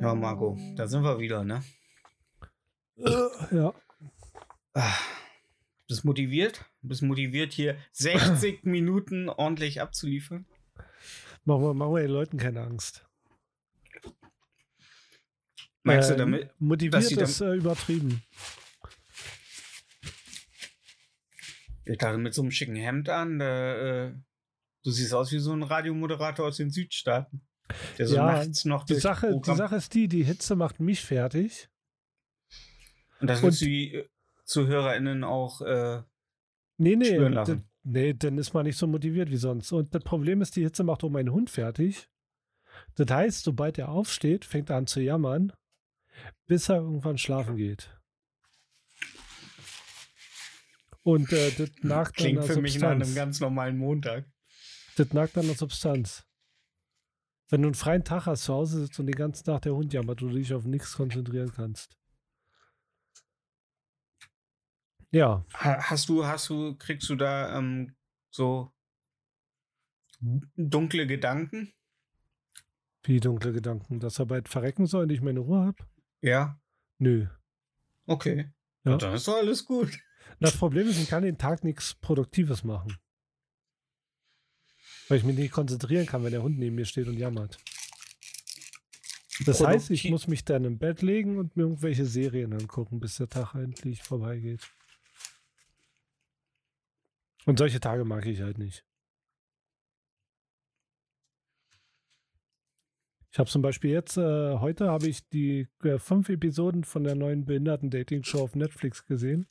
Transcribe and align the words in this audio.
Ja, 0.00 0.14
Marco, 0.16 0.58
da 0.74 0.88
sind 0.88 1.04
wir 1.04 1.20
wieder, 1.20 1.44
ne? 1.44 1.62
Ja. 3.52 3.72
Bist 5.86 6.04
motiviert? 6.04 6.64
Bist 6.80 7.02
motiviert, 7.02 7.52
hier 7.52 7.76
60 7.92 8.64
Minuten 8.64 9.28
ordentlich 9.28 9.80
abzuliefern? 9.80 10.46
Machen 11.44 11.62
wir, 11.62 11.74
machen 11.74 11.94
wir 11.94 12.02
den 12.02 12.10
Leuten 12.10 12.36
keine 12.38 12.60
Angst. 12.62 13.04
Meinst 15.82 16.10
du 16.10 16.14
Äh, 16.14 16.18
damit? 16.18 16.50
Motiviert 16.60 17.10
ist 17.10 17.40
äh, 17.40 17.54
übertrieben. 17.54 18.22
Ich 21.84 21.98
dachte, 21.98 22.18
mit 22.18 22.32
so 22.34 22.42
einem 22.42 22.52
schicken 22.52 22.76
Hemd 22.76 23.08
an, 23.08 23.40
da, 23.40 24.06
äh, 24.06 24.14
du 24.84 24.90
siehst 24.90 25.12
aus 25.14 25.32
wie 25.32 25.38
so 25.40 25.52
ein 25.52 25.64
Radiomoderator 25.64 26.46
aus 26.46 26.56
den 26.58 26.70
Südstaaten. 26.70 27.44
Der 27.98 28.06
so 28.06 28.16
Ja, 28.16 28.26
nachts 28.26 28.64
noch 28.64 28.84
Die 28.84 28.94
Sache, 28.94 29.40
die 29.44 29.54
Sache 29.54 29.76
ist 29.76 29.94
die, 29.94 30.06
die 30.06 30.22
Hitze 30.24 30.54
macht 30.54 30.78
mich 30.78 31.00
fertig. 31.00 31.68
Und 33.20 33.26
das 33.28 33.38
und- 33.38 33.44
willst 33.46 33.62
du 33.62 33.66
die 33.66 33.94
äh, 33.94 34.08
ZuhörerInnen 34.44 35.24
auch 35.24 35.60
äh, 35.62 36.02
Nee, 36.78 36.96
nee, 36.96 37.06
Spüren 37.06 37.32
lassen. 37.32 37.68
Nee, 37.82 38.14
dann 38.14 38.38
ist 38.38 38.54
man 38.54 38.64
nicht 38.64 38.76
so 38.78 38.86
motiviert 38.86 39.30
wie 39.30 39.36
sonst. 39.36 39.72
Und 39.72 39.94
das 39.94 40.02
Problem 40.04 40.42
ist, 40.42 40.56
die 40.56 40.62
Hitze 40.62 40.84
macht 40.84 41.04
auch 41.04 41.10
meinen 41.10 41.32
Hund 41.32 41.50
fertig. 41.50 42.08
Das 42.96 43.10
heißt, 43.10 43.44
sobald 43.44 43.78
er 43.78 43.90
aufsteht, 43.90 44.44
fängt 44.44 44.70
er 44.70 44.76
an 44.76 44.86
zu 44.86 45.00
jammern, 45.00 45.52
bis 46.46 46.68
er 46.68 46.76
irgendwann 46.76 47.18
schlafen 47.18 47.56
geht. 47.56 47.94
Und 51.02 51.32
äh, 51.32 51.50
das 51.50 51.70
nagt 51.82 52.18
an 52.18 52.24
klingt 52.24 52.38
der 52.38 52.54
für 52.54 52.60
mich 52.60 52.78
nach 52.78 52.90
einem 52.90 53.00
Substanz. 53.00 53.16
ganz 53.16 53.40
normalen 53.40 53.76
Montag. 53.76 54.26
Das 54.96 55.12
nagt 55.12 55.36
an 55.36 55.46
der 55.46 55.56
Substanz. 55.56 56.24
Wenn 57.48 57.62
du 57.62 57.68
einen 57.68 57.74
freien 57.74 58.04
Tag 58.04 58.26
hast, 58.26 58.44
zu 58.44 58.54
Hause 58.54 58.80
sitzt 58.80 58.98
und 59.00 59.06
den 59.06 59.16
ganzen 59.16 59.44
Tag 59.44 59.62
der 59.62 59.74
Hund 59.74 59.92
jammert 59.92 60.22
und 60.22 60.30
du 60.30 60.38
dich 60.38 60.54
auf 60.54 60.64
nichts 60.64 60.94
konzentrieren 60.94 61.52
kannst. 61.52 61.98
Ja, 65.12 65.44
Ha- 65.54 65.90
Hast 65.90 66.08
du, 66.08 66.24
hast 66.26 66.48
du, 66.48 66.74
kriegst 66.76 67.08
du 67.08 67.14
da 67.16 67.56
ähm, 67.58 67.94
so 68.30 68.72
dunkle 70.56 71.06
Gedanken? 71.06 71.72
wie 73.04 73.18
dunkle 73.18 73.52
Gedanken, 73.52 73.98
dass 73.98 74.20
er 74.20 74.26
bald 74.26 74.48
verrecken 74.48 74.86
soll 74.86 75.02
und 75.04 75.10
ich 75.10 75.20
meine 75.20 75.40
Ruhe 75.40 75.66
habe? 75.66 75.84
Ja. 76.20 76.60
Nö. 76.98 77.26
Okay. 78.06 78.52
Ja. 78.84 78.96
Dann 78.96 79.14
ist 79.14 79.26
doch 79.26 79.36
alles 79.38 79.64
gut. 79.64 79.98
Das 80.38 80.56
Problem 80.56 80.86
ist, 80.88 81.00
ich 81.02 81.08
kann 81.08 81.24
den 81.24 81.36
Tag 81.36 81.64
nichts 81.64 81.94
Produktives 81.94 82.62
machen. 82.62 82.96
Weil 85.08 85.18
ich 85.18 85.24
mich 85.24 85.36
nicht 85.36 85.50
konzentrieren 85.52 86.06
kann, 86.06 86.22
wenn 86.22 86.30
der 86.30 86.44
Hund 86.44 86.58
neben 86.60 86.76
mir 86.76 86.84
steht 86.86 87.08
und 87.08 87.18
jammert. 87.18 87.58
Das 89.46 89.60
heißt, 89.60 89.90
ich 89.90 90.02
Produktiv- 90.02 90.10
muss 90.12 90.28
mich 90.28 90.44
dann 90.44 90.64
im 90.64 90.78
Bett 90.78 91.02
legen 91.02 91.38
und 91.38 91.56
mir 91.56 91.64
irgendwelche 91.64 92.06
Serien 92.06 92.52
angucken, 92.52 93.00
bis 93.00 93.16
der 93.16 93.28
Tag 93.28 93.54
endlich 93.56 94.02
vorbeigeht. 94.04 94.70
Und 97.46 97.58
solche 97.58 97.80
Tage 97.80 98.04
mag 98.04 98.26
ich 98.26 98.40
halt 98.40 98.58
nicht. 98.58 98.84
Ich 103.32 103.38
habe 103.38 103.48
zum 103.48 103.62
Beispiel 103.62 103.90
jetzt, 103.90 104.18
äh, 104.18 104.58
heute 104.58 104.90
habe 104.90 105.08
ich 105.08 105.26
die 105.30 105.66
äh, 105.82 105.98
fünf 105.98 106.28
Episoden 106.28 106.84
von 106.84 107.02
der 107.02 107.14
neuen 107.14 107.46
Behinderten-Dating-Show 107.46 108.42
auf 108.42 108.54
Netflix 108.54 109.06
gesehen. 109.06 109.48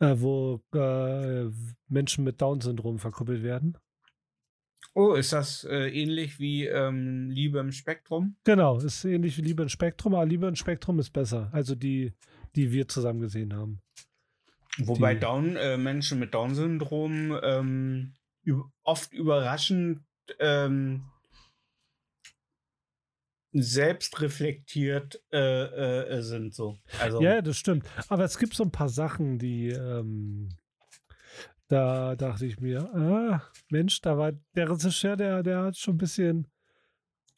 Äh, 0.00 0.16
wo 0.18 0.60
äh, 0.74 1.48
Menschen 1.86 2.24
mit 2.24 2.42
Down-Syndrom 2.42 2.98
verkuppelt 2.98 3.44
werden. 3.44 3.78
Oh, 4.94 5.14
ist 5.14 5.32
das 5.32 5.64
äh, 5.64 5.88
ähnlich 5.88 6.40
wie 6.40 6.66
ähm, 6.66 7.30
Liebe 7.30 7.60
im 7.60 7.70
Spektrum? 7.70 8.36
Genau, 8.42 8.78
ist 8.78 9.04
ähnlich 9.04 9.38
wie 9.38 9.42
Liebe 9.42 9.62
im 9.62 9.68
Spektrum, 9.68 10.14
aber 10.14 10.26
Liebe 10.26 10.48
im 10.48 10.56
Spektrum 10.56 10.98
ist 10.98 11.10
besser. 11.10 11.50
Also 11.52 11.76
die, 11.76 12.12
die 12.56 12.72
wir 12.72 12.88
zusammen 12.88 13.20
gesehen 13.20 13.54
haben. 13.54 13.80
Wobei 14.78 15.14
Down, 15.14 15.56
äh, 15.56 15.76
Menschen 15.76 16.18
mit 16.18 16.34
Down-Syndrom 16.34 17.38
ähm, 17.42 18.14
oft 18.82 19.12
überraschend 19.12 20.00
ähm, 20.40 21.04
selbstreflektiert 23.52 25.22
äh, 25.32 26.16
äh, 26.16 26.22
sind 26.22 26.54
so. 26.54 26.78
Also 27.00 27.22
Ja, 27.22 27.40
das 27.40 27.56
stimmt. 27.56 27.86
Aber 28.08 28.24
es 28.24 28.38
gibt 28.38 28.54
so 28.54 28.64
ein 28.64 28.72
paar 28.72 28.88
Sachen, 28.88 29.38
die 29.38 29.68
ähm, 29.68 30.48
da 31.68 32.14
dachte 32.16 32.46
ich 32.46 32.60
mir, 32.60 32.82
ah, 32.94 33.42
Mensch, 33.70 34.00
da 34.00 34.18
war 34.18 34.32
der 34.54 34.70
Regisseur, 34.70 35.16
der, 35.16 35.42
der 35.42 35.62
hat 35.62 35.76
schon 35.76 35.94
ein 35.94 35.98
bisschen. 35.98 36.46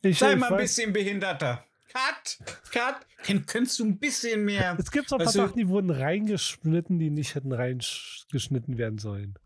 Ich, 0.03 0.19
sei 0.19 0.33
ich 0.33 0.39
mal 0.39 0.49
ein 0.49 0.55
weiß- 0.55 0.59
bisschen 0.59 0.93
behinderter. 0.93 1.65
Cut, 1.93 2.39
cut. 2.73 3.07
Kann, 3.23 3.47
könntest 3.47 3.79
du 3.79 3.85
ein 3.85 3.99
bisschen 3.99 4.45
mehr? 4.45 4.77
Es 4.79 4.91
gibt 4.91 5.09
so 5.09 5.17
ein 5.17 5.25
paar 5.25 5.33
Sachen, 5.33 5.57
die 5.57 5.69
wurden 5.69 5.91
reingeschnitten, 5.91 6.99
die 6.99 7.11
nicht 7.11 7.35
hätten 7.35 7.53
reingeschnitten 7.53 8.77
werden 8.79 8.99
sollen. 8.99 9.39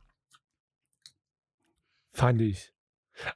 Fand 2.12 2.40
ich. 2.40 2.72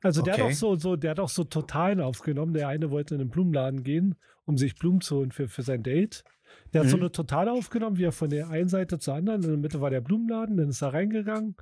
Also 0.02 0.22
der 0.22 0.34
hat 0.34 0.40
Okay. 0.40 0.50
auch 0.52 0.56
so, 0.56 0.76
so, 0.76 0.96
der 0.96 1.12
hat 1.12 1.20
auch 1.20 1.28
so 1.28 1.44
Totalen 1.44 2.00
aufgenommen. 2.00 2.54
Der 2.54 2.68
eine 2.68 2.90
wollte 2.90 3.14
in 3.14 3.18
den 3.20 3.30
Blumenladen 3.30 3.82
gehen, 3.84 4.16
um 4.46 4.56
sich 4.56 4.74
Blumen 4.76 5.00
zu 5.00 5.16
holen 5.16 5.30
für, 5.32 5.48
für 5.48 5.62
sein 5.62 5.82
Date. 5.82 6.24
Der 6.72 6.82
hat 6.82 6.88
so 6.88 6.96
Mhm. 6.96 7.04
eine 7.04 7.12
Totale 7.12 7.52
aufgenommen, 7.52 7.98
wie 7.98 8.04
er 8.04 8.12
von 8.12 8.30
der 8.30 8.48
einen 8.48 8.68
Seite 8.68 8.98
zur 8.98 9.14
anderen, 9.14 9.42
in 9.42 9.48
der 9.48 9.58
Mitte 9.58 9.80
war 9.80 9.90
der 9.90 10.00
Blumenladen, 10.00 10.56
dann 10.56 10.68
ist 10.68 10.82
er 10.82 10.92
reingegangen 10.92 11.56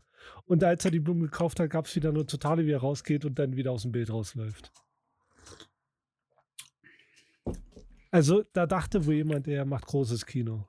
und 0.44 0.62
als 0.62 0.84
er 0.84 0.90
die 0.90 1.00
Blumen 1.00 1.22
gekauft 1.22 1.58
hat, 1.60 1.70
gab 1.70 1.86
es 1.86 1.96
wieder 1.96 2.10
eine 2.10 2.26
Totale, 2.26 2.66
wie 2.66 2.72
er 2.72 2.80
rausgeht 2.80 3.24
und 3.24 3.38
dann 3.38 3.56
wieder 3.56 3.72
aus 3.72 3.82
dem 3.82 3.92
Bild 3.92 4.10
rausläuft. 4.10 4.70
Also 8.12 8.44
da 8.52 8.66
dachte 8.66 9.04
wohl 9.06 9.14
jemand, 9.14 9.46
der 9.48 9.64
macht 9.64 9.86
großes 9.86 10.24
Kino. 10.26 10.68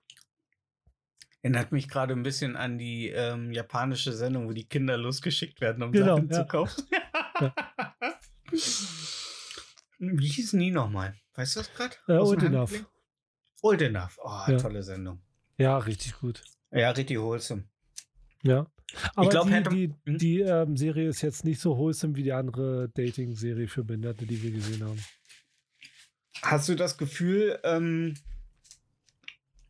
Erinnert 1.42 1.72
mich 1.74 1.90
gerade 1.90 2.14
ein 2.14 2.24
bisschen 2.24 2.56
an 2.56 2.78
die 2.78 3.09
ähm, 3.09 3.52
japanische 3.52 4.14
Sendung, 4.14 4.48
wo 4.48 4.54
die 4.54 4.66
Kinder 4.66 4.98
losgeschickt 4.98 5.59
werden, 5.59 5.84
um 5.84 5.92
Genau, 5.92 6.16
Sachen 6.16 6.30
ja. 6.30 6.36
zu 6.36 6.46
kaufen. 6.46 6.84
Wie 10.00 10.28
hießen 10.28 10.59
die 10.59 10.72
nochmal? 10.72 11.16
Weißt 11.36 11.56
du 11.56 11.59
das 11.62 11.74
gerade? 11.74 11.96
Äh, 12.08 12.14
Old 12.18 12.44
Enough. 12.44 12.86
Old 13.62 13.82
Enough. 13.82 14.18
Oh, 14.24 14.52
Ja. 14.52 14.58
tolle 14.58 14.84
Sendung. 14.84 15.22
Ja, 15.58 15.78
richtig 15.78 16.20
gut. 16.20 16.44
Ja, 16.72 16.90
richtig 16.92 17.20
wholesome. 17.20 17.66
Ja. 18.44 18.68
Aber 19.16 19.30
glaub, 19.30 19.48
die, 19.48 19.64
die, 19.70 19.94
Hm? 20.06 20.18
die 20.18 20.40
ähm, 20.42 20.78
Serie 20.78 21.08
ist 21.09 21.22
jetzt 21.22 21.46
nicht 21.46 21.59
so 21.59 21.78
wholesome 21.78 22.16
wie 22.16 22.24
die 22.24 22.34
andere 22.34 22.90
Dating-Serie 22.90 23.68
für 23.68 23.84
Behinderte, 23.84 24.26
die 24.26 24.42
wir 24.42 24.52
gesehen 24.52 24.84
haben. 24.84 25.00
Hast 26.44 26.68
du 26.70 26.76
das 26.76 26.98
Gefühl, 26.98 27.59
ähm, 27.64 28.16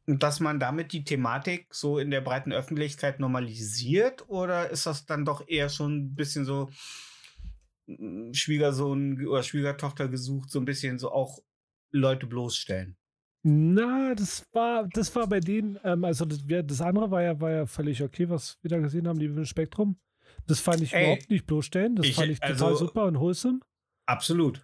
dass 0.05 0.39
man 0.39 0.59
damit 0.59 0.91
die 0.91 1.03
Thematik 1.03 1.67
so 1.73 1.97
in 1.99 2.11
der 2.11 2.21
breiten 2.21 2.51
Öffentlichkeit 2.51 3.19
normalisiert? 3.19 4.27
Oder 4.27 4.69
ist 4.69 4.85
das 4.85 5.05
dann 5.05 5.23
doch 5.23 5.47
eher 5.47 5.69
schon 5.69 5.97
ein 5.97 6.15
bisschen 6.15 6.45
so 6.45 6.69
mm, 7.87 8.33
Schwiegersohn 8.33 9.25
oder 9.27 9.43
Schwiegertochter 9.43 10.07
gesucht, 10.09 10.49
so 10.49 10.59
ein 10.59 10.65
bisschen 10.65 10.99
so 10.99 11.11
auch 11.11 11.39
Leute 11.91 12.25
bloßstellen? 12.27 12.97
Na, 13.43 14.15
das 14.15 14.45
war, 14.53 14.87
das 14.87 15.13
war 15.15 15.27
bei 15.27 15.39
denen, 15.41 15.77
ähm, 15.83 16.03
also 16.05 16.25
das, 16.25 16.39
das 16.47 16.81
andere 16.81 17.11
war 17.11 17.21
ja, 17.21 17.39
war 17.39 17.51
ja 17.51 17.65
völlig 17.65 18.01
okay, 18.01 18.29
was 18.29 18.57
wir 18.61 18.69
da 18.69 18.79
gesehen 18.79 19.07
haben, 19.07 19.19
die 19.19 19.25
im 19.25 19.45
Spektrum. 19.45 19.97
Das 20.47 20.59
fand 20.59 20.81
ich 20.81 20.93
Ey, 20.93 21.03
überhaupt 21.03 21.29
nicht 21.29 21.45
bloßstellen. 21.45 21.95
Das 21.97 22.07
ich- 22.07 22.15
fand 22.15 22.29
ich 22.29 22.39
total 22.39 22.69
also- 22.71 22.87
super 22.87 23.05
und 23.05 23.19
wholesome. 23.19 23.59
Absolut. 24.05 24.63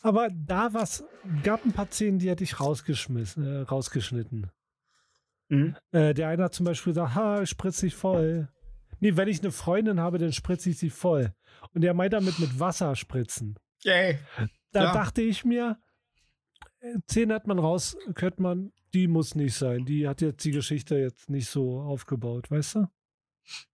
Aber 0.00 0.28
da 0.30 0.72
was, 0.72 1.04
gab 1.42 1.64
ein 1.64 1.72
paar 1.72 1.90
Szenen, 1.90 2.18
die 2.18 2.30
hätte 2.30 2.44
ich 2.44 2.60
rausgeschmissen, 2.60 3.44
äh, 3.44 3.60
rausgeschnitten. 3.62 4.50
Mhm. 5.48 5.76
Äh, 5.92 6.14
der 6.14 6.28
eine 6.28 6.44
hat 6.44 6.54
zum 6.54 6.64
Beispiel 6.66 6.92
gesagt, 6.92 7.14
ha, 7.14 7.44
spritz 7.46 7.80
dich 7.80 7.94
voll. 7.94 8.48
Nee, 9.00 9.16
wenn 9.16 9.28
ich 9.28 9.40
eine 9.40 9.50
Freundin 9.52 10.00
habe, 10.00 10.18
dann 10.18 10.32
spritze 10.32 10.70
ich 10.70 10.78
sie 10.78 10.90
voll. 10.90 11.32
Und 11.72 11.84
er 11.84 11.94
meint 11.94 12.12
damit 12.12 12.38
mit 12.38 12.58
Wasser 12.60 12.94
spritzen. 12.96 13.58
Yay. 13.82 14.18
Da 14.72 14.84
Ja. 14.84 14.92
dachte 14.92 15.22
ich 15.22 15.44
mir, 15.44 15.78
äh, 16.80 16.94
Szene 17.08 17.34
hat 17.34 17.46
man 17.46 17.58
raus, 17.58 17.96
könnte 18.14 18.42
man, 18.42 18.72
die 18.94 19.06
muss 19.08 19.34
nicht 19.34 19.54
sein. 19.54 19.84
Die 19.84 20.08
hat 20.08 20.20
jetzt 20.20 20.44
die 20.44 20.50
Geschichte 20.50 20.96
jetzt 20.96 21.28
nicht 21.30 21.48
so 21.48 21.80
aufgebaut, 21.80 22.50
weißt 22.50 22.76
du? 22.76 22.86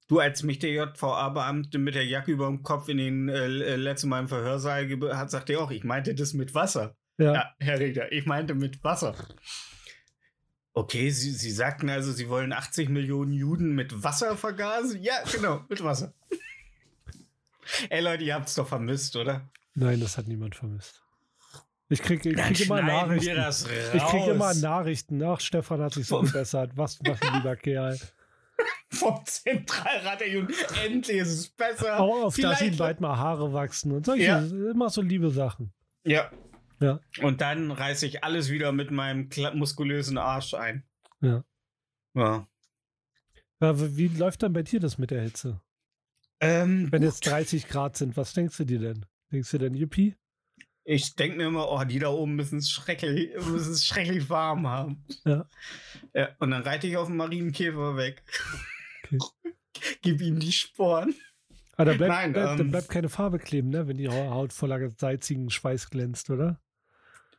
Du 0.06 0.18
als 0.18 0.42
mich 0.42 0.58
der 0.58 0.70
JVA-Beamte 0.70 1.78
mit 1.78 1.94
der 1.94 2.04
Jacke 2.04 2.30
über 2.30 2.46
dem 2.46 2.62
Kopf 2.62 2.88
in 2.88 2.98
den 2.98 3.28
äh, 3.28 3.46
äh, 3.46 3.76
letzten 3.76 4.10
Mal 4.10 4.20
im 4.20 4.28
Verhörsaal 4.28 4.86
hat, 5.16 5.30
sagt 5.30 5.48
er 5.48 5.60
auch, 5.60 5.70
ich 5.70 5.84
meinte 5.84 6.14
das 6.14 6.34
mit 6.34 6.54
Wasser. 6.54 6.94
Ja. 7.16 7.32
Ja, 7.32 7.54
Herr 7.58 7.80
Richter, 7.80 8.12
ich 8.12 8.26
meinte 8.26 8.54
mit 8.54 8.84
Wasser. 8.84 9.14
Okay, 10.74 11.08
Sie, 11.10 11.30
Sie 11.30 11.50
sagten 11.50 11.88
also, 11.88 12.12
Sie 12.12 12.28
wollen 12.28 12.52
80 12.52 12.88
Millionen 12.88 13.32
Juden 13.32 13.74
mit 13.74 14.02
Wasser 14.02 14.36
vergasen? 14.36 15.02
Ja, 15.02 15.14
genau, 15.32 15.64
mit 15.68 15.82
Wasser. 15.82 16.12
Ey 17.88 18.02
Leute, 18.02 18.24
ihr 18.24 18.34
habt's 18.34 18.56
doch 18.56 18.68
vermisst, 18.68 19.16
oder? 19.16 19.48
Nein, 19.74 20.00
das 20.00 20.18
hat 20.18 20.28
niemand 20.28 20.54
vermisst. 20.54 21.00
Ich 21.88 22.02
kriege 22.02 22.30
ich 22.30 22.36
krieg 22.36 22.60
immer 22.66 22.82
Nachrichten. 22.82 23.38
Ich 23.94 24.04
kriege 24.04 24.30
immer 24.30 24.54
Nachrichten. 24.54 25.22
Ach, 25.22 25.40
Stefan 25.40 25.80
hat 25.80 25.94
sich 25.94 26.06
so 26.06 26.20
gebessert. 26.22 26.72
Was, 26.74 26.98
was 27.04 27.20
ein 27.22 27.34
lieber 27.34 27.56
Kerl. 27.56 27.98
Vom 28.90 29.20
Zentralrat 29.26 30.20
der 30.20 30.30
Jugend. 30.30 30.54
Endlich 30.84 31.18
ist 31.18 31.28
es 31.32 31.48
besser. 31.50 31.98
Auch 32.00 32.24
auf, 32.24 32.36
dass 32.36 32.60
ihm 32.60 32.66
Vielleicht- 32.66 32.78
bald 32.78 33.00
mal 33.00 33.16
Haare 33.16 33.52
wachsen 33.52 33.92
und 33.92 34.06
solche, 34.06 34.24
Ja. 34.24 34.38
immer 34.44 34.90
so 34.90 35.02
liebe 35.02 35.30
Sachen. 35.30 35.72
Ja. 36.04 36.30
Ja. 36.80 37.00
Und 37.22 37.40
dann 37.40 37.70
reiße 37.70 38.06
ich 38.06 38.24
alles 38.24 38.50
wieder 38.50 38.72
mit 38.72 38.90
meinem 38.90 39.28
muskulösen 39.54 40.18
Arsch 40.18 40.54
ein. 40.54 40.84
Ja. 41.20 41.44
Ja. 42.14 42.46
Ja, 43.60 43.96
Wie 43.96 44.08
läuft 44.08 44.42
dann 44.42 44.52
bei 44.52 44.62
dir 44.62 44.80
das 44.80 44.98
mit 44.98 45.10
der 45.10 45.22
Hitze? 45.22 45.60
Ähm, 46.40 46.90
Wenn 46.92 47.02
jetzt 47.02 47.26
30 47.26 47.68
Grad 47.68 47.96
sind, 47.96 48.16
was 48.16 48.34
denkst 48.34 48.56
du 48.58 48.64
dir 48.64 48.78
denn? 48.80 49.06
Denkst 49.32 49.50
du 49.52 49.58
denn, 49.58 49.74
Yippie? 49.74 50.16
Ich 50.84 51.16
denke 51.16 51.38
mir 51.38 51.46
immer, 51.46 51.70
oh, 51.70 51.82
die 51.84 51.98
da 51.98 52.08
oben 52.08 52.36
müssen 52.36 52.58
es 52.58 52.70
schrecklich, 52.70 53.34
müssen 53.46 53.72
es 53.72 53.86
schrecklich 53.86 54.28
warm 54.28 54.66
haben. 54.66 55.04
Ja. 55.24 55.48
ja. 56.12 56.28
Und 56.38 56.50
dann 56.50 56.62
reite 56.62 56.86
ich 56.86 56.96
auf 56.96 57.08
den 57.08 57.16
Marienkäfer 57.16 57.96
weg. 57.96 58.22
Okay. 59.04 59.18
Gib 60.02 60.20
ihm 60.20 60.38
die 60.38 60.52
Sporen. 60.52 61.14
Ah, 61.76 61.84
da 61.84 61.94
bleibt, 61.94 62.12
Nein, 62.12 62.32
bleibt, 62.32 62.60
da 62.60 62.62
ähm, 62.62 62.70
bleibt 62.70 62.88
keine 62.88 63.08
Farbe 63.08 63.38
kleben, 63.38 63.70
ne? 63.70 63.88
wenn 63.88 63.96
die 63.96 64.08
Haut 64.08 64.52
voller 64.52 64.90
salzigen 64.96 65.50
Schweiß 65.50 65.90
glänzt, 65.90 66.30
oder? 66.30 66.60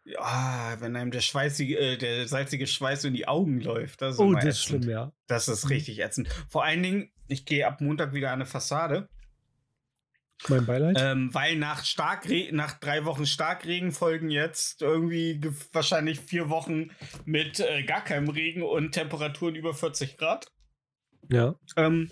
Ja, 0.04 0.76
wenn 0.80 0.96
einem 0.96 1.12
der 1.12 1.22
schweißige, 1.22 1.72
äh, 1.72 1.98
der 1.98 2.28
salzige 2.28 2.68
Schweiß 2.68 3.06
in 3.06 3.14
die 3.14 3.28
Augen 3.28 3.62
läuft. 3.62 4.02
Das 4.02 4.16
ist 4.16 4.20
Oh, 4.20 4.34
das 4.34 4.44
ist 4.44 4.50
ätzend. 4.66 4.84
schlimm, 4.84 4.90
ja. 4.92 5.14
Das 5.28 5.48
ist 5.48 5.70
richtig 5.70 6.00
ätzend. 6.00 6.28
Vor 6.50 6.64
allen 6.64 6.84
Dingen, 6.84 7.12
ich 7.28 7.46
gehe 7.46 7.66
ab 7.66 7.82
Montag 7.82 8.14
wieder 8.14 8.28
an 8.30 8.36
eine 8.36 8.46
Fassade, 8.46 9.08
Mein 10.50 10.66
Beileid. 10.66 10.98
ähm, 11.00 11.34
weil 11.34 11.56
nach 11.56 11.84
Starkre 11.86 12.50
nach 12.52 12.78
drei 12.80 13.06
Wochen 13.06 13.26
Starkregen 13.26 13.92
folgen 13.92 14.30
jetzt 14.30 14.82
irgendwie 14.82 15.40
ge- 15.40 15.54
wahrscheinlich 15.72 16.20
vier 16.20 16.50
Wochen 16.50 16.92
mit 17.26 17.60
äh, 17.62 17.84
gar 17.84 18.04
keinem 18.04 18.30
Regen 18.30 18.62
und 18.62 18.92
Temperaturen 18.92 19.56
über 19.56 19.74
40 19.74 20.18
Grad. 20.18 20.52
ja. 21.30 21.56
Ähm, 21.78 22.12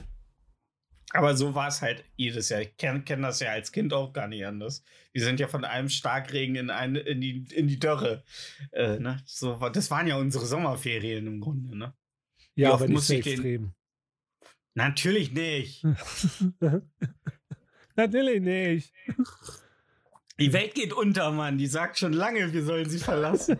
aber 1.15 1.35
so 1.37 1.53
war 1.53 1.67
es 1.67 1.83
halt 1.83 2.03
jedes 2.15 2.49
Jahr. 2.49 2.61
Ich 2.61 2.75
kenne 2.75 3.03
kenn 3.03 3.21
das 3.21 3.39
ja 3.39 3.51
als 3.51 3.71
Kind 3.71 3.93
auch 3.93 4.13
gar 4.13 4.27
nicht 4.27 4.43
anders. 4.47 4.83
Wir 5.11 5.23
sind 5.23 5.39
ja 5.39 5.47
von 5.47 5.63
einem 5.63 5.89
Starkregen 5.89 6.55
in, 6.55 6.69
eine, 6.71 7.01
in, 7.01 7.21
die, 7.21 7.45
in 7.53 7.67
die 7.67 7.77
Dörre. 7.77 8.23
Äh, 8.71 8.97
ne? 8.97 9.21
so, 9.25 9.53
das 9.69 9.91
waren 9.91 10.07
ja 10.07 10.15
unsere 10.15 10.47
Sommerferien 10.47 11.27
im 11.27 11.39
Grunde. 11.39 11.77
Ne? 11.77 11.93
Ja, 12.55 12.73
aber 12.73 12.85
nicht 12.87 12.93
muss 12.95 13.07
so 13.07 13.13
extrem. 13.13 13.73
Natürlich 14.73 15.33
nicht. 15.33 15.83
Natürlich 17.95 18.41
nicht. 18.41 18.93
Die 20.39 20.51
Welt 20.51 20.73
geht 20.73 20.93
unter, 20.93 21.31
Mann. 21.31 21.57
Die 21.57 21.67
sagt 21.67 21.97
schon 21.97 22.13
lange, 22.13 22.53
wir 22.53 22.63
sollen 22.63 22.89
sie 22.89 22.99
verlassen. 22.99 23.57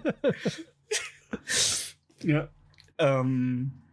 ja. 2.24 2.50
Ähm, 2.98 3.84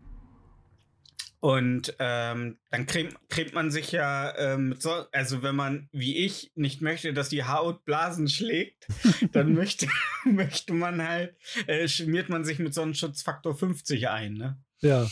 und 1.41 1.95
ähm, 1.99 2.59
dann 2.71 2.87
cremt, 2.87 3.17
cremt 3.31 3.55
man 3.55 3.71
sich 3.71 3.93
ja, 3.93 4.37
ähm, 4.37 4.75
so, 4.79 4.91
also 5.11 5.43
wenn 5.43 5.57
man, 5.57 5.89
wie 5.91 6.19
ich, 6.19 6.53
nicht 6.55 6.83
möchte, 6.83 7.15
dass 7.15 7.31
die 7.31 7.45
Haut 7.45 7.85
Blasen 7.87 8.29
schlägt, 8.29 8.87
dann 9.33 9.55
möchte, 9.55 9.89
möchte 10.25 10.75
man 10.75 11.07
halt, 11.07 11.35
äh, 11.67 11.89
schmiert 11.89 12.29
man 12.29 12.45
sich 12.45 12.59
mit 12.59 12.75
Sonnenschutzfaktor 12.75 13.57
50 13.57 14.09
ein, 14.11 14.35
ne? 14.35 14.59
Ja. 14.81 15.11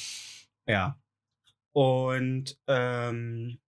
Ja. 0.66 1.00
Und 1.72 2.58
ähm, 2.66 3.58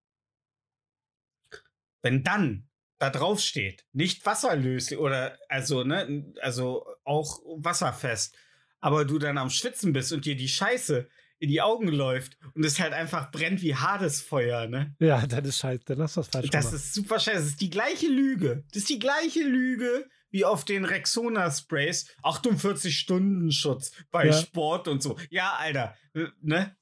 wenn 2.02 2.22
dann 2.24 2.68
da 2.98 3.10
drauf 3.10 3.40
steht, 3.40 3.84
nicht 3.92 4.24
wasserlöslich 4.26 4.98
oder 4.98 5.38
also, 5.48 5.84
ne, 5.84 6.32
also 6.42 6.84
auch 7.04 7.40
wasserfest, 7.56 8.36
aber 8.80 9.04
du 9.04 9.18
dann 9.18 9.38
am 9.38 9.50
Schwitzen 9.50 9.92
bist 9.92 10.12
und 10.12 10.24
dir 10.26 10.36
die 10.36 10.48
Scheiße 10.48 11.08
in 11.38 11.48
die 11.48 11.62
Augen 11.62 11.88
läuft 11.88 12.36
und 12.54 12.64
es 12.66 12.78
halt 12.78 12.92
einfach 12.92 13.30
brennt 13.30 13.62
wie 13.62 13.74
Hadesfeuer, 13.74 14.66
ne? 14.66 14.94
Ja, 14.98 15.26
das 15.26 15.46
ist 15.48 15.58
scheiße. 15.60 15.84
Dann 15.86 16.02
hast 16.02 16.16
du 16.16 16.20
was 16.20 16.28
falsch 16.28 16.50
Das 16.50 16.66
gemacht. 16.66 16.74
ist 16.76 16.92
super 16.92 17.18
scheiße. 17.18 17.38
Das 17.38 17.46
ist 17.46 17.60
die 17.62 17.70
gleiche 17.70 18.08
Lüge. 18.08 18.64
Das 18.68 18.82
ist 18.82 18.90
die 18.90 18.98
gleiche 18.98 19.42
Lüge 19.44 20.06
wie 20.30 20.44
auf 20.44 20.66
den 20.66 20.84
Rexona-Sprays. 20.84 22.14
48 22.22 22.94
Stunden 22.98 23.50
Schutz 23.52 23.92
bei 24.10 24.26
Ja. 24.26 24.32
Sport 24.34 24.86
und 24.88 25.02
so. 25.02 25.16
Ja, 25.30 25.54
Alter, 25.58 25.96
äh, 26.14 26.26
ne? 26.42 26.76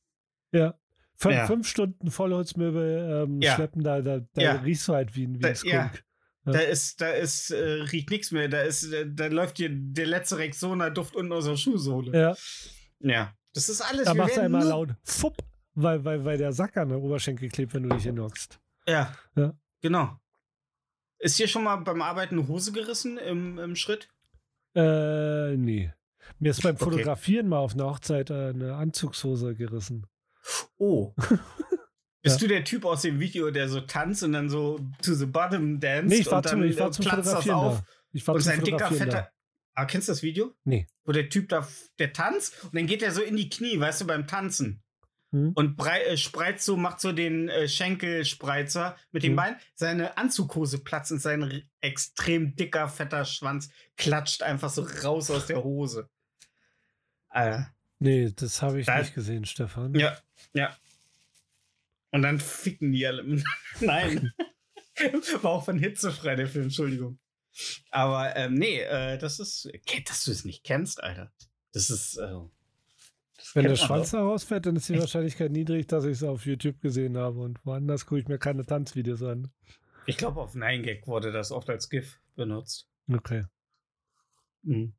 ja. 0.51 0.75
Fünf, 1.21 1.35
Ja. 1.35 1.47
fünf 1.47 1.67
Stunden 1.69 2.11
Vollholzmöbel 2.11 3.25
ähm, 3.25 3.41
Ja. 3.43 3.55
schleppen, 3.57 3.83
da, 3.83 4.01
da, 4.01 4.21
da 4.35 4.41
Ja. 4.41 4.53
riechst 4.61 4.87
du 4.89 4.95
halt 4.95 5.15
wie, 5.17 5.27
ein- 5.27 5.35
wie 5.35 5.41
Da- 5.41 5.49
ein 5.49 5.57
Skunk. 5.57 6.05
Da 6.45 6.61
ist, 6.61 7.01
da 7.03 7.11
ist, 7.11 7.51
äh, 7.51 7.59
riecht 7.93 8.09
nichts 8.11 8.31
mehr. 8.33 8.49
Da 8.49 8.63
ist, 8.63 8.91
äh, 8.93 9.05
da 9.07 9.27
läuft 9.27 9.59
dir 9.59 9.69
der 9.71 10.07
letzte 10.07 10.39
Rexona-Duft 10.39 11.15
unten 11.15 11.33
aus 11.33 11.45
der 11.45 11.57
Schuhsohle. 11.57 12.19
Ja. 12.19 12.37
Ja. 13.01 13.35
Das 13.53 13.69
ist 13.69 13.83
alles. 13.83 14.05
Da 14.05 14.15
machst 14.15 14.37
du 14.37 14.41
einmal 14.43 14.65
laut 14.65 14.91
Fupp, 15.05 15.37
weil, 15.75 16.05
weil, 16.05 16.25
weil 16.25 16.39
der 16.39 16.53
Sack 16.53 16.77
an 16.79 16.89
der 16.89 17.01
Oberschenkel 17.03 17.49
klebt, 17.51 17.75
wenn 17.75 17.83
du 17.83 17.95
dich 17.95 18.05
hinhockst. 18.05 18.59
Ja. 18.87 19.15
Ja. 19.37 19.53
Genau. 19.83 20.19
Ist 21.19 21.37
hier 21.37 21.49
schon 21.49 21.65
mal 21.65 21.77
beim 21.77 22.01
Arbeiten 22.01 22.39
eine 22.39 22.49
Hose 22.49 22.73
gerissen 22.73 23.19
im, 23.19 23.59
im 23.59 23.77
Schritt? 23.77 24.09
Äh, 24.75 25.57
nee. 25.57 25.93
Mir 26.39 26.51
ist 26.53 26.63
beim 26.63 26.77
Okay. 26.77 26.85
Fotografieren 26.85 27.49
mal 27.49 27.59
auf 27.59 27.75
einer 27.75 27.87
Hochzeit 27.87 28.31
äh, 28.31 28.51
eine 28.51 28.75
Anzugshose 28.77 29.55
gerissen. 29.55 30.07
Oh. 30.79 31.15
Bist 32.23 32.37
Ja. 32.41 32.47
du 32.47 32.49
der 32.49 32.65
Typ 32.65 32.85
aus 32.85 33.03
dem 33.03 33.21
Video, 33.21 33.51
der 33.51 33.69
so 33.69 33.81
tanzt 33.81 34.23
und 34.23 34.33
dann 34.33 34.49
so 34.51 34.81
to 35.03 35.15
the 35.15 35.27
bottom 35.27 35.79
dance? 35.79 36.09
Nee, 36.09 36.21
ich 36.21 36.27
war 36.31 36.39
und 36.39 36.49
zum, 36.49 36.61
dann 36.61 36.69
ich 36.71 36.79
war 36.79 36.89
äh, 36.89 36.91
zum 36.91 37.05
platzt 37.05 37.33
das 37.33 37.49
auf? 37.49 37.79
da. 37.79 37.85
Ich 38.13 38.27
war 38.27 38.35
Und 38.35 38.41
zum 38.43 38.51
sein 38.53 38.65
dicker, 38.65 38.91
fetter. 38.91 39.31
Ah, 39.75 39.85
kennst 39.85 40.09
du 40.09 40.13
das 40.13 40.23
Video? 40.23 40.53
Nee. 40.65 40.89
Wo 41.05 41.13
der 41.13 41.29
Typ 41.29 41.49
da, 41.49 41.67
der 42.01 42.13
tanzt 42.13 42.65
und 42.65 42.75
dann 42.75 42.87
geht 42.87 43.03
er 43.03 43.13
so 43.13 43.23
in 43.23 43.37
die 43.37 43.49
Knie, 43.49 43.79
weißt 43.79 44.01
du, 44.01 44.07
beim 44.07 44.27
Tanzen. 44.27 44.83
Hm? 45.31 45.53
Und 45.55 45.77
brei 45.77 46.03
äh, 46.05 46.17
spreizt 46.17 46.65
so, 46.65 46.77
macht 46.77 47.01
so 47.01 47.13
den 47.13 47.49
äh, 47.49 47.69
Schenkelspreizer 47.69 48.97
mit 49.13 49.23
dem 49.23 49.33
Hm. 49.33 49.37
Bein. 49.37 49.57
Seine 49.75 50.17
Anzughose 50.17 50.79
platzt 50.83 51.13
und 51.13 51.21
sein 51.21 51.63
extrem 51.81 52.57
dicker, 52.57 52.89
fetter 52.89 53.25
Schwanz 53.25 53.71
klatscht 53.97 54.43
einfach 54.43 54.71
so 54.71 54.87
raus 55.05 55.31
aus 55.31 55.47
der 55.47 55.63
Hose. 55.63 56.09
Äh, 57.31 57.61
Nee, 57.99 58.31
das 58.35 58.63
habe 58.63 58.81
ich 58.81 58.87
Da- 58.87 58.99
nicht 58.99 59.15
gesehen, 59.15 59.45
Stefan. 59.45 59.95
ja, 59.95 60.17
ja. 60.55 60.77
Und 62.11 62.23
dann 62.23 62.41
ficken 62.41 62.93
die 62.93 63.07
alle. 63.07 63.23
Nein. 63.81 64.33
War 65.43 65.51
auch 65.53 65.65
von 65.65 65.79
hitzefrei, 65.79 66.35
der 66.37 66.47
Film, 66.49 66.65
Entschuldigung. 66.65 67.19
Aber 67.91 68.35
ähm, 68.37 68.55
nee, 68.55 68.81
äh, 68.81 69.19
das 69.19 69.39
ist. 69.41 69.69
Dass 70.07 70.25
du 70.25 70.31
es 70.31 70.45
nicht 70.45 70.65
kennst, 70.65 71.03
Alter. 71.03 71.33
Das 71.73 71.91
ist. 71.91 72.17
Äh, 72.17 72.33
das 73.37 73.55
Wenn 73.55 73.65
der 73.65 73.77
Schwanz 73.77 74.11
da 74.11 74.21
rausfällt, 74.23 74.67
dann 74.67 74.77
ist 74.77 74.89
die 74.89 74.99
Wahrscheinlichkeit 74.99 75.53
niedrig, 75.53 75.87
dass 75.87 76.05
ich 76.05 76.13
es 76.13 76.23
auf 76.25 76.47
YouTube 76.47 76.81
gesehen 76.81 77.17
habe. 77.17 77.41
Und 77.41 77.65
woanders 77.65 78.07
gucke 78.07 78.21
ich 78.21 78.29
mir 78.29 78.39
keine 78.39 78.65
Tanzvideos 78.65 79.23
an. 79.23 79.51
Ich 80.07 80.17
glaube, 80.17 80.41
auf 80.41 80.55
9gag 80.55 81.07
wurde 81.07 81.31
das 81.31 81.53
oft 81.53 81.69
als 81.69 81.89
GIF 81.89 82.19
benutzt. 82.35 82.89
Okay. 83.13 83.45
Mhm. 84.63 84.95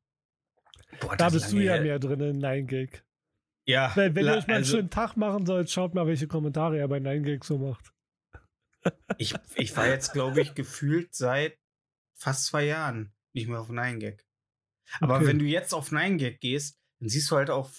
Boah, 1.00 1.16
Da 1.16 1.28
bist 1.30 1.52
du 1.52 1.58
ja 1.58 1.74
her. 1.74 1.82
mehr 1.82 1.98
drin 1.98 2.20
in 2.20 2.40
9gag. 2.40 3.02
Ja, 3.66 3.92
Wenn, 3.94 4.14
wenn 4.16 4.26
ihr 4.26 4.32
euch 4.32 4.46
mal 4.46 4.54
einen 4.54 4.64
also, 4.64 4.76
schönen 4.76 4.90
Tag 4.90 5.16
machen 5.16 5.46
sollt, 5.46 5.70
schaut 5.70 5.94
mal, 5.94 6.06
welche 6.06 6.26
Kommentare 6.26 6.78
er 6.78 6.88
bei 6.88 6.98
9gag 6.98 7.44
so 7.44 7.58
macht. 7.58 7.92
ich, 9.18 9.34
ich 9.54 9.76
war 9.76 9.86
jetzt, 9.88 10.12
glaube 10.12 10.40
ich, 10.40 10.54
gefühlt 10.54 11.14
seit 11.14 11.56
fast 12.16 12.46
zwei 12.46 12.64
Jahren 12.64 13.12
nicht 13.32 13.48
mehr 13.48 13.60
auf 13.60 13.70
9gag. 13.70 14.18
Aber 15.00 15.16
Okay. 15.16 15.26
wenn 15.26 15.38
du 15.38 15.44
jetzt 15.44 15.72
auf 15.72 15.92
9gag 15.92 16.38
gehst, 16.40 16.78
dann 16.98 17.08
siehst 17.08 17.30
du 17.30 17.36
halt 17.36 17.50
auch 17.50 17.70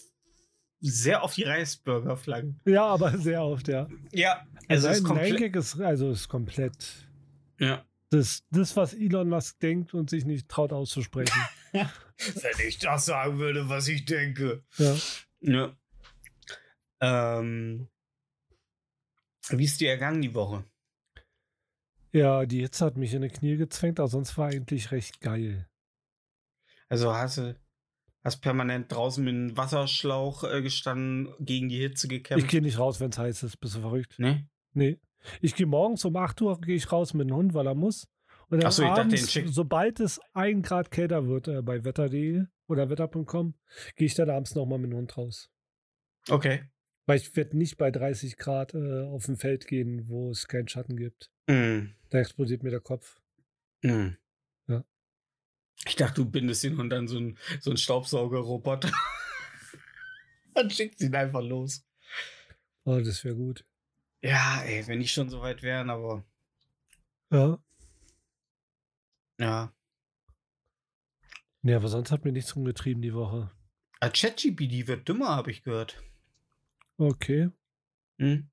sehr 0.80 1.24
auf 1.24 1.34
die 1.36 1.44
Reisburger-Flagge. 1.44 2.56
Ja, 2.66 2.86
aber 2.86 3.12
sehr 3.18 3.44
oft, 3.44 3.68
ja. 3.68 3.88
Ja, 4.14 4.46
also 4.68 4.88
Also 4.88 5.00
ist 5.02 5.04
komplett. 5.04 5.40
9gag 5.40 5.58
ist, 5.58 5.80
also 5.82 6.10
ist 6.12 6.28
komplett 6.30 7.08
Ja. 7.60 7.84
das, 8.12 8.44
das, 8.52 8.76
was 8.78 8.94
Elon 8.94 9.30
Musk 9.30 9.60
denkt 9.60 9.94
und 9.94 10.10
sich 10.10 10.26
nicht 10.26 10.48
traut 10.48 10.72
auszusprechen. 10.72 11.34
Wenn 11.74 12.68
ich 12.68 12.78
das 12.80 13.06
sagen 13.06 13.40
würde, 13.40 13.70
was 13.70 13.88
ich 13.88 14.06
denke. 14.06 14.64
ja. 14.78 14.96
Ja. 15.44 15.76
Ähm, 17.02 17.88
wie 19.50 19.64
ist 19.66 19.82
dir 19.82 19.90
ergangen 19.90 20.22
die 20.22 20.36
Woche? 20.36 20.64
ja, 22.14 22.46
die 22.46 22.60
Hitze 22.62 22.86
hat 22.86 22.98
mich 22.98 23.14
in 23.14 23.22
die 23.22 23.30
Knie 23.30 23.56
gezwängt, 23.58 24.00
aber 24.00 24.08
sonst 24.10 24.38
war 24.38 24.50
eigentlich 24.50 24.92
recht 24.92 25.20
geil. 25.22 25.68
Also 26.90 27.14
hast 27.14 27.38
du 27.38 27.56
hast 28.24 28.42
permanent 28.42 28.92
draußen 28.92 29.24
mit 29.24 29.34
einem 29.34 29.58
Wasserschlauch 29.58 30.44
äh, 30.44 30.62
gestanden, 30.62 31.34
gegen 31.40 31.70
die 31.70 31.80
Hitze 31.80 32.06
Ich 32.08 32.12
gekämpft? 32.12 32.50
gehe 32.50 32.62
nicht 32.62 32.78
raus, 32.78 33.00
wenn 33.00 33.10
es 33.12 33.18
heiß 33.18 33.44
ist. 33.44 33.58
Bist 33.62 33.76
du 33.76 33.80
verrückt? 33.82 34.20
ne? 34.20 34.48
Nee. 34.74 35.00
Ich 35.40 35.56
gehe 35.56 35.66
morgens 35.66 36.04
um 36.06 36.16
8 36.16 36.40
Uhr 36.42 36.60
gehe 36.62 36.76
ich 36.76 36.92
raus 36.92 37.14
mit 37.14 37.30
dem 37.30 37.36
Hund, 37.36 37.54
weil 37.54 37.66
er 37.66 37.76
muss. 37.76 38.08
Und 38.52 38.62
dann 38.62 38.72
so, 38.72 38.84
ich 38.84 38.90
dachte, 38.90 39.02
abends, 39.02 39.34
sobald 39.56 40.00
es 40.02 40.20
ein 40.34 40.62
Grad 40.62 40.92
kälter 40.92 41.26
wird 41.28 41.48
äh, 41.48 41.62
bei 41.62 41.84
wetter.de 41.86 42.44
oder 42.68 42.90
wetter.com, 42.90 43.56
gehe 43.96 44.06
ich 44.08 44.14
dann 44.14 44.30
abends 44.30 44.56
nochmal 44.56 44.78
mit 44.78 44.92
dem 44.92 44.98
Hund 44.98 45.18
raus. 45.18 45.50
Okay. 46.30 46.70
Weil 47.06 47.18
ich 47.18 47.36
werde 47.36 47.58
nicht 47.58 47.78
bei 47.78 47.90
30 47.92 48.38
Grad 48.38 48.74
äh, 48.74 49.04
auf 49.08 49.28
ein 49.28 49.38
Feld 49.38 49.68
gehen, 49.68 50.08
wo 50.10 50.30
es 50.32 50.48
keinen 50.48 50.68
Schatten 50.68 50.98
gibt. 50.98 51.32
Mm, 51.48 51.94
Da 52.10 52.20
explodiert 52.20 52.62
mir 52.62 52.70
der 52.72 52.82
Kopf. 52.82 53.22
mm. 53.84 54.10
Ja. 54.68 54.84
Ich 55.88 55.96
dachte, 55.96 56.16
du 56.24 56.30
bindest 56.30 56.64
ihn 56.66 56.78
und 56.80 56.90
dann 56.90 57.08
so 57.08 57.18
ein, 57.20 57.38
so 57.62 57.72
ein 57.72 57.78
Staubsaugerroboter. 57.78 58.92
dann 60.54 60.70
schickt 60.70 61.00
sie 61.00 61.06
ihn 61.08 61.16
einfach 61.16 61.42
los. 61.42 61.84
Oh, 62.84 63.00
das 63.00 63.24
wäre 63.24 63.36
gut. 63.36 63.66
Ja, 64.22 64.62
ey, 64.64 64.86
wenn 64.88 65.00
die 65.00 65.08
schon 65.08 65.30
so 65.30 65.42
weit 65.42 65.64
wären, 65.64 65.90
aber 65.90 66.24
Ja. 67.32 67.58
Ja. 69.42 69.74
Nee, 71.64 71.76
aber 71.76 71.88
sonst 71.88 72.12
hat 72.12 72.24
mir 72.26 72.32
nichts 72.32 72.56
rumgetrieben 72.56 73.02
die 73.02 73.14
Woche. 73.14 73.52
Ah, 74.00 74.10
ChatGPT 74.10 74.88
wird 74.88 75.08
dümmer, 75.08 75.30
habe 75.30 75.52
ich 75.52 75.64
gehört. 75.64 76.02
Okay. 76.98 77.50
Hm? 78.18 78.50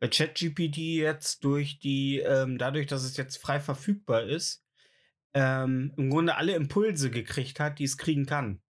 Weil 0.00 0.10
ChatGPT 0.10 0.78
jetzt 0.78 1.44
durch 1.44 1.78
die, 1.78 2.18
ähm, 2.18 2.58
dadurch, 2.58 2.86
dass 2.86 3.04
es 3.04 3.16
jetzt 3.16 3.36
frei 3.36 3.60
verfügbar 3.60 4.24
ist, 4.24 4.64
ähm, 5.34 5.92
im 5.96 6.10
Grunde 6.10 6.36
alle 6.36 6.54
Impulse 6.54 7.10
gekriegt 7.10 7.60
hat, 7.60 7.78
die 7.78 7.84
es 7.84 7.98
kriegen 7.98 8.26
kann. 8.26 8.62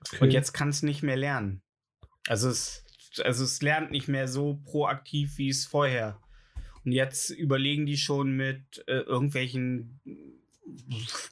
okay. 0.00 0.24
Und 0.24 0.30
jetzt 0.30 0.52
kann 0.52 0.68
es 0.68 0.82
nicht 0.82 1.02
mehr 1.02 1.16
lernen. 1.16 1.62
Also 2.28 2.48
es, 2.48 2.84
also 3.24 3.44
es 3.44 3.60
lernt 3.62 3.90
nicht 3.90 4.08
mehr 4.08 4.28
so 4.28 4.56
proaktiv, 4.64 5.38
wie 5.38 5.48
es 5.48 5.66
vorher. 5.66 6.21
Und 6.84 6.92
jetzt 6.92 7.30
überlegen 7.30 7.86
die 7.86 7.96
schon 7.96 8.36
mit 8.36 8.82
äh, 8.86 9.00
irgendwelchen 9.00 10.00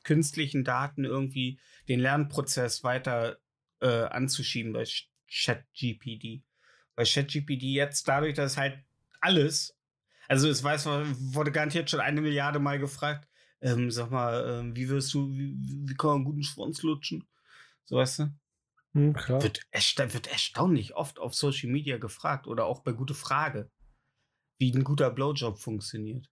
künstlichen 0.04 0.64
Daten 0.64 1.04
irgendwie 1.04 1.58
den 1.88 2.00
Lernprozess 2.00 2.84
weiter 2.84 3.38
äh, 3.80 4.04
anzuschieben 4.04 4.72
bei 4.72 4.82
Ch- 4.82 5.06
ChatGPT. 5.28 6.42
Bei 6.94 7.04
ChatGPT 7.04 7.62
jetzt 7.62 8.06
dadurch, 8.08 8.34
dass 8.34 8.56
halt 8.56 8.78
alles, 9.20 9.76
also 10.28 10.48
es 10.48 10.62
weiß, 10.62 10.86
wurde 10.86 11.52
garantiert 11.52 11.90
schon 11.90 12.00
eine 12.00 12.20
Milliarde 12.20 12.58
Mal 12.58 12.78
gefragt, 12.78 13.28
ähm, 13.60 13.90
sag 13.90 14.10
mal, 14.10 14.60
ähm, 14.60 14.76
wie 14.76 14.88
wirst 14.88 15.12
du, 15.14 15.30
wie, 15.32 15.54
wie 15.58 15.94
kann 15.94 16.08
man 16.08 16.16
einen 16.16 16.24
guten 16.24 16.42
Schwanz 16.42 16.82
lutschen? 16.82 17.26
So 17.84 17.96
weißt 17.96 18.20
du? 18.20 18.34
Hm, 18.94 19.12
klar. 19.14 19.42
wird, 19.42 19.62
ersta 19.70 20.12
wird 20.12 20.26
erstaunlich 20.26 20.94
oft 20.94 21.18
auf 21.18 21.34
Social 21.34 21.70
Media 21.70 21.98
gefragt 21.98 22.46
oder 22.46 22.64
auch 22.66 22.80
bei 22.82 22.92
Gute 22.92 23.14
Frage, 23.14 23.70
wie 24.60 24.72
ein 24.72 24.84
guter 24.84 25.10
Blowjob 25.10 25.58
funktioniert. 25.58 26.28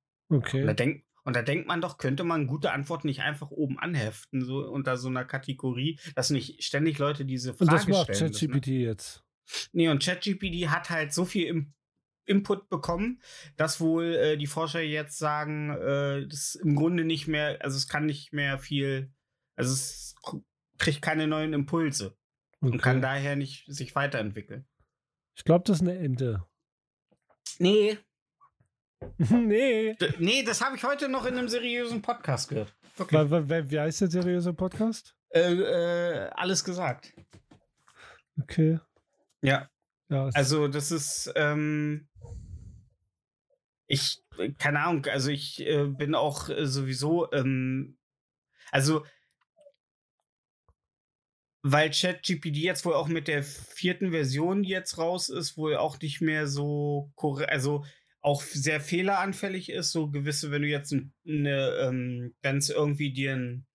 Und 0.61 0.67
da, 0.67 0.75
Okay. 0.75 0.75
denk, 0.75 1.05
und 1.25 1.35
da 1.35 1.43
denkt 1.43 1.67
man 1.67 1.81
doch, 1.81 1.99
könnte 1.99 2.23
man 2.25 2.47
gute 2.47 2.71
Antworten 2.71 3.09
nicht 3.09 3.23
einfach 3.23 3.51
oben 3.51 3.79
anheften, 3.79 4.45
so 4.45 4.61
unter 4.69 4.97
so 4.97 5.09
einer 5.09 5.25
Kategorie, 5.25 5.99
dass 6.15 6.31
nicht 6.31 6.63
ständig 6.63 6.99
Leute 6.99 7.25
diese 7.25 7.55
Und 7.55 7.67
Frage 7.67 7.73
das 7.73 7.89
macht 7.89 8.15
stellen. 8.15 8.33
müssen, 8.33 8.49
ne? 8.51 8.55
ChatGPT 8.55 8.67
jetzt. 8.69 9.25
Nee, 9.73 9.89
und 9.89 10.03
ChatGPT 10.05 10.69
hat 10.69 10.91
halt 10.91 11.13
so 11.13 11.25
viel 11.25 11.47
im 11.47 11.75
Input 12.27 12.69
bekommen, 12.69 13.23
dass 13.57 13.81
wohl 13.81 14.05
äh, 14.15 14.37
die 14.37 14.47
Forscher 14.47 14.83
jetzt 14.83 15.19
sagen, 15.19 15.71
äh, 15.71 16.27
das 16.29 16.55
im 16.55 16.77
Grunde 16.77 17.05
nicht 17.05 17.27
mehr, 17.27 17.59
also 17.63 17.77
es 17.79 17.89
kann 17.89 18.05
nicht 18.05 18.35
mehr 18.35 18.59
viel, 18.59 19.11
also 19.57 19.73
es 19.73 20.15
kriegt 20.77 21.01
keine 21.01 21.27
neuen 21.27 21.55
Impulse 21.55 22.17
und 22.61 22.83
kann 22.83 22.97
Okay. 22.99 23.03
daher 23.03 23.37
nicht 23.37 23.65
sich 23.67 23.95
weiterentwickeln. 23.95 24.67
Ich 25.35 25.45
glaube, 25.45 25.65
das 25.67 25.77
ist 25.79 25.89
eine 25.89 25.97
Ente. 25.99 26.45
Nee, 27.59 27.97
nee. 29.19 29.95
d- 29.95 30.15
nee, 30.19 30.43
das 30.43 30.61
habe 30.61 30.77
ich 30.77 30.85
heute 30.85 31.09
noch 31.09 31.25
in 31.27 31.37
einem 31.37 31.49
seriösen 31.49 32.03
Podcast 32.03 32.49
gehört. 32.49 32.75
Wa- 32.97 33.31
wa- 33.31 33.71
Wie 33.71 33.79
heißt 33.79 34.01
der 34.01 34.11
seriöse 34.11 34.53
Podcast? 34.53 35.15
Äh, 35.31 35.53
äh, 35.53 36.29
alles 36.31 36.65
gesagt. 36.65 37.13
Okay. 38.41 38.81
Ja, 39.43 39.69
Ja, 40.09 40.31
also 40.35 40.69
das 40.69 40.91
ist, 40.91 41.31
ähm, 41.37 42.09
ich, 43.87 44.23
keine 44.59 44.81
Ahnung, 44.81 45.07
also 45.07 45.31
ich 45.31 45.61
äh, 45.67 45.85
bin 45.87 46.15
auch 46.15 46.49
äh, 46.49 46.67
sowieso, 46.67 47.31
ähm, 47.33 47.99
also, 48.71 49.05
weil 51.63 51.91
ChatGPT 51.91 52.57
jetzt 52.57 52.85
wohl 52.85 52.95
auch 52.95 53.09
mit 53.09 53.29
der 53.29 53.43
vierten 53.43 54.11
Version 54.11 54.63
die 54.63 54.69
jetzt 54.71 54.99
raus 54.99 55.29
ist, 55.29 55.57
wohl 55.57 55.77
auch 55.77 55.99
nicht 56.01 56.21
mehr 56.21 56.47
so, 56.47 57.11
korre- 57.17 57.47
also 57.49 57.85
auch 58.21 58.43
sehr 58.43 58.81
fehleranfällig 58.81 59.71
ist, 59.71 59.93
so 59.93 60.11
gewisse, 60.11 60.51
wenn 60.51 60.63
du 60.63 60.69
jetzt 60.69 60.93
ein- 60.93 61.13
eine, 61.27 61.69
ähm, 61.83 62.35
wenn 62.43 62.59
es 62.59 62.71
irgendwie 62.71 63.13
dir 63.13 63.33
einen 63.33 63.67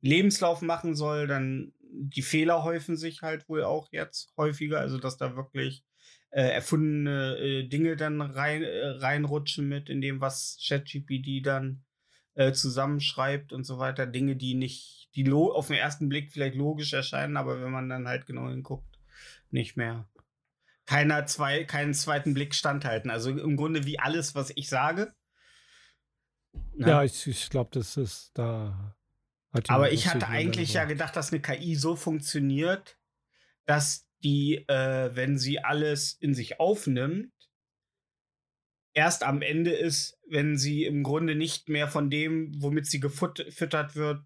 Lebenslauf 0.00 0.62
machen 0.62 0.94
soll, 0.94 1.26
dann 1.26 1.72
die 1.82 2.22
Fehler 2.22 2.62
häufen 2.64 2.96
sich 2.96 3.22
halt 3.22 3.48
wohl 3.48 3.64
auch 3.64 3.88
jetzt 3.92 4.32
häufiger, 4.36 4.80
also 4.80 4.98
dass 4.98 5.16
da 5.16 5.36
wirklich 5.36 5.84
äh, 6.32 6.42
erfundene 6.42 7.36
äh, 7.38 7.68
Dinge 7.68 7.96
dann 7.96 8.20
rein, 8.20 8.62
äh, 8.62 8.86
reinrutschen 8.86 9.68
mit 9.68 9.88
in 9.88 10.00
dem, 10.00 10.20
was 10.20 10.64
ChatGPT 10.64 11.44
dann 11.44 11.82
äh, 12.34 12.52
zusammenschreibt 12.52 13.52
und 13.52 13.64
so 13.64 13.78
weiter. 13.78 14.06
Dinge, 14.06 14.36
die 14.36 14.54
nicht, 14.54 15.08
die 15.16 15.28
auf 15.32 15.66
den 15.66 15.76
ersten 15.76 16.08
Blick 16.08 16.30
vielleicht 16.32 16.54
logisch 16.54 16.92
erscheinen, 16.92 17.36
aber 17.36 17.60
wenn 17.60 17.72
man 17.72 17.88
dann 17.88 18.06
halt 18.06 18.26
genau 18.26 18.48
hinguckt, 18.48 19.00
nicht 19.50 19.76
mehr. 19.76 20.08
Keiner 20.90 21.24
zwei, 21.24 21.62
keinen 21.62 21.94
zweiten 21.94 22.34
Blick 22.34 22.52
standhalten. 22.52 23.10
Also 23.10 23.30
im 23.30 23.56
Grunde 23.56 23.86
wie 23.86 24.00
alles, 24.00 24.34
was 24.34 24.50
ich 24.56 24.68
sage. 24.68 25.14
Ne? 26.74 26.88
ja, 26.88 27.04
ich, 27.04 27.28
ich 27.28 27.48
glaube, 27.48 27.70
das 27.72 27.96
ist 27.96 28.32
da. 28.34 28.96
Aber 29.68 29.92
ich 29.92 30.08
hatte 30.08 30.26
eigentlich 30.26 30.72
ja 30.72 30.80
gebracht. 30.82 31.12
gedacht, 31.12 31.16
dass 31.16 31.32
eine 31.32 31.40
KI 31.40 31.76
so 31.76 31.94
funktioniert, 31.94 32.98
dass 33.66 34.08
die, 34.24 34.64
äh, 34.66 35.14
wenn 35.14 35.38
sie 35.38 35.60
alles 35.60 36.14
in 36.14 36.34
sich 36.34 36.58
aufnimmt, 36.58 37.32
erst 38.92 39.22
am 39.22 39.42
Ende 39.42 39.70
ist, 39.70 40.18
wenn 40.28 40.58
sie 40.58 40.86
im 40.86 41.04
Grunde 41.04 41.36
nicht 41.36 41.68
mehr 41.68 41.86
von 41.86 42.10
dem, 42.10 42.50
womit 42.60 42.86
sie 42.86 42.98
gefüttert 42.98 43.94
wird, 43.94 44.24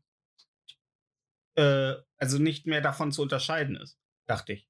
äh, 1.57 1.93
also 2.17 2.39
nicht 2.39 2.67
mehr 2.67 2.81
davon 2.81 3.13
zu 3.13 3.21
unterscheiden 3.21 3.77
ist, 3.77 3.99
dachte 4.25 4.55
ich. 4.55 4.67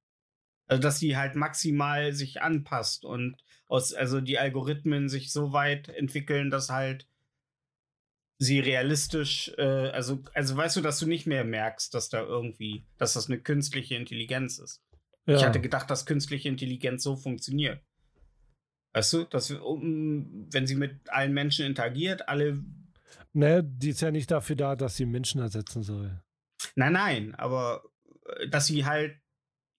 Also, 0.66 0.83
dass 0.83 0.99
sie 0.99 1.16
halt 1.16 1.35
maximal 1.35 2.12
sich 2.12 2.40
anpasst 2.42 3.04
und 3.04 3.37
aus, 3.66 3.92
also 3.92 4.21
die 4.21 4.38
Algorithmen 4.38 5.09
sich 5.09 5.33
so 5.33 5.52
weit 5.52 5.88
entwickeln, 5.88 6.50
dass 6.50 6.71
halt 6.71 7.06
sie 8.38 8.61
realistisch, 8.61 9.52
äh, 9.59 9.90
also, 9.90 10.23
also 10.35 10.56
weißt 10.56 10.76
du, 10.76 10.80
dass 10.80 10.99
du 10.99 11.06
nicht 11.06 11.26
mehr 11.26 11.44
merkst, 11.44 11.94
dass 11.94 12.09
da 12.09 12.23
irgendwie, 12.23 12.85
dass 12.99 13.14
das 13.14 13.28
eine 13.28 13.40
künstliche 13.40 13.94
Intelligenz 13.94 14.59
ist. 14.59 14.83
Ja. 15.26 15.37
Ich 15.37 15.44
hatte 15.44 15.61
gedacht, 15.61 15.90
dass 15.90 16.06
künstliche 16.06 16.49
Intelligenz 16.49 17.02
so 17.02 17.16
funktioniert. 17.16 17.80
Weißt 18.92 19.12
du, 19.12 19.25
dass 19.25 19.50
um, 19.50 20.47
wenn 20.52 20.66
sie 20.66 20.76
mit 20.76 21.11
allen 21.11 21.33
Menschen 21.33 21.66
interagiert, 21.66 22.28
alle. 22.28 22.62
Ne, 23.33 23.64
die 23.64 23.90
ist 23.90 24.02
ja 24.02 24.11
nicht 24.11 24.30
dafür 24.30 24.56
da, 24.56 24.76
dass 24.76 24.97
sie 24.97 25.06
Menschen 25.06 25.40
ersetzen 25.40 25.83
soll. 25.83 26.23
Nein, 26.76 26.92
nein, 26.92 27.35
aber 27.35 27.83
äh, 28.38 28.49
dass 28.49 28.66
sie 28.66 28.85
halt 28.85 29.16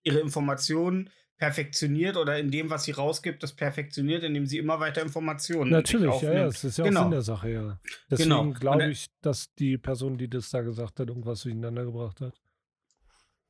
ihre 0.05 0.19
Informationen 0.19 1.09
perfektioniert 1.37 2.15
oder 2.15 2.39
in 2.39 2.49
dem, 2.49 2.69
was 2.69 2.85
sie 2.85 2.91
rausgibt, 2.91 3.43
das 3.43 3.53
perfektioniert, 3.53 4.23
indem 4.23 4.45
sie 4.45 4.57
immer 4.57 4.79
weiter 4.79 5.01
Informationen 5.01 5.69
Natürlich, 5.69 6.21
ja, 6.21 6.33
ja, 6.33 6.45
das 6.45 6.63
ist 6.63 6.77
ja 6.77 6.85
auch 6.85 6.87
Genau. 6.87 7.01
Sinn 7.01 7.11
der 7.11 7.21
Sache, 7.23 7.49
ja. 7.49 7.79
Deswegen 8.09 8.29
Genau. 8.29 8.51
Glaube 8.53 8.89
ich, 8.89 9.07
dass 9.21 9.53
die 9.55 9.77
Person, 9.77 10.17
die 10.17 10.29
das 10.29 10.49
da 10.49 10.61
gesagt 10.61 10.99
hat, 10.99 11.09
irgendwas 11.09 11.41
durcheinander 11.41 11.83
gebracht 11.83 12.21
hat. 12.21 12.39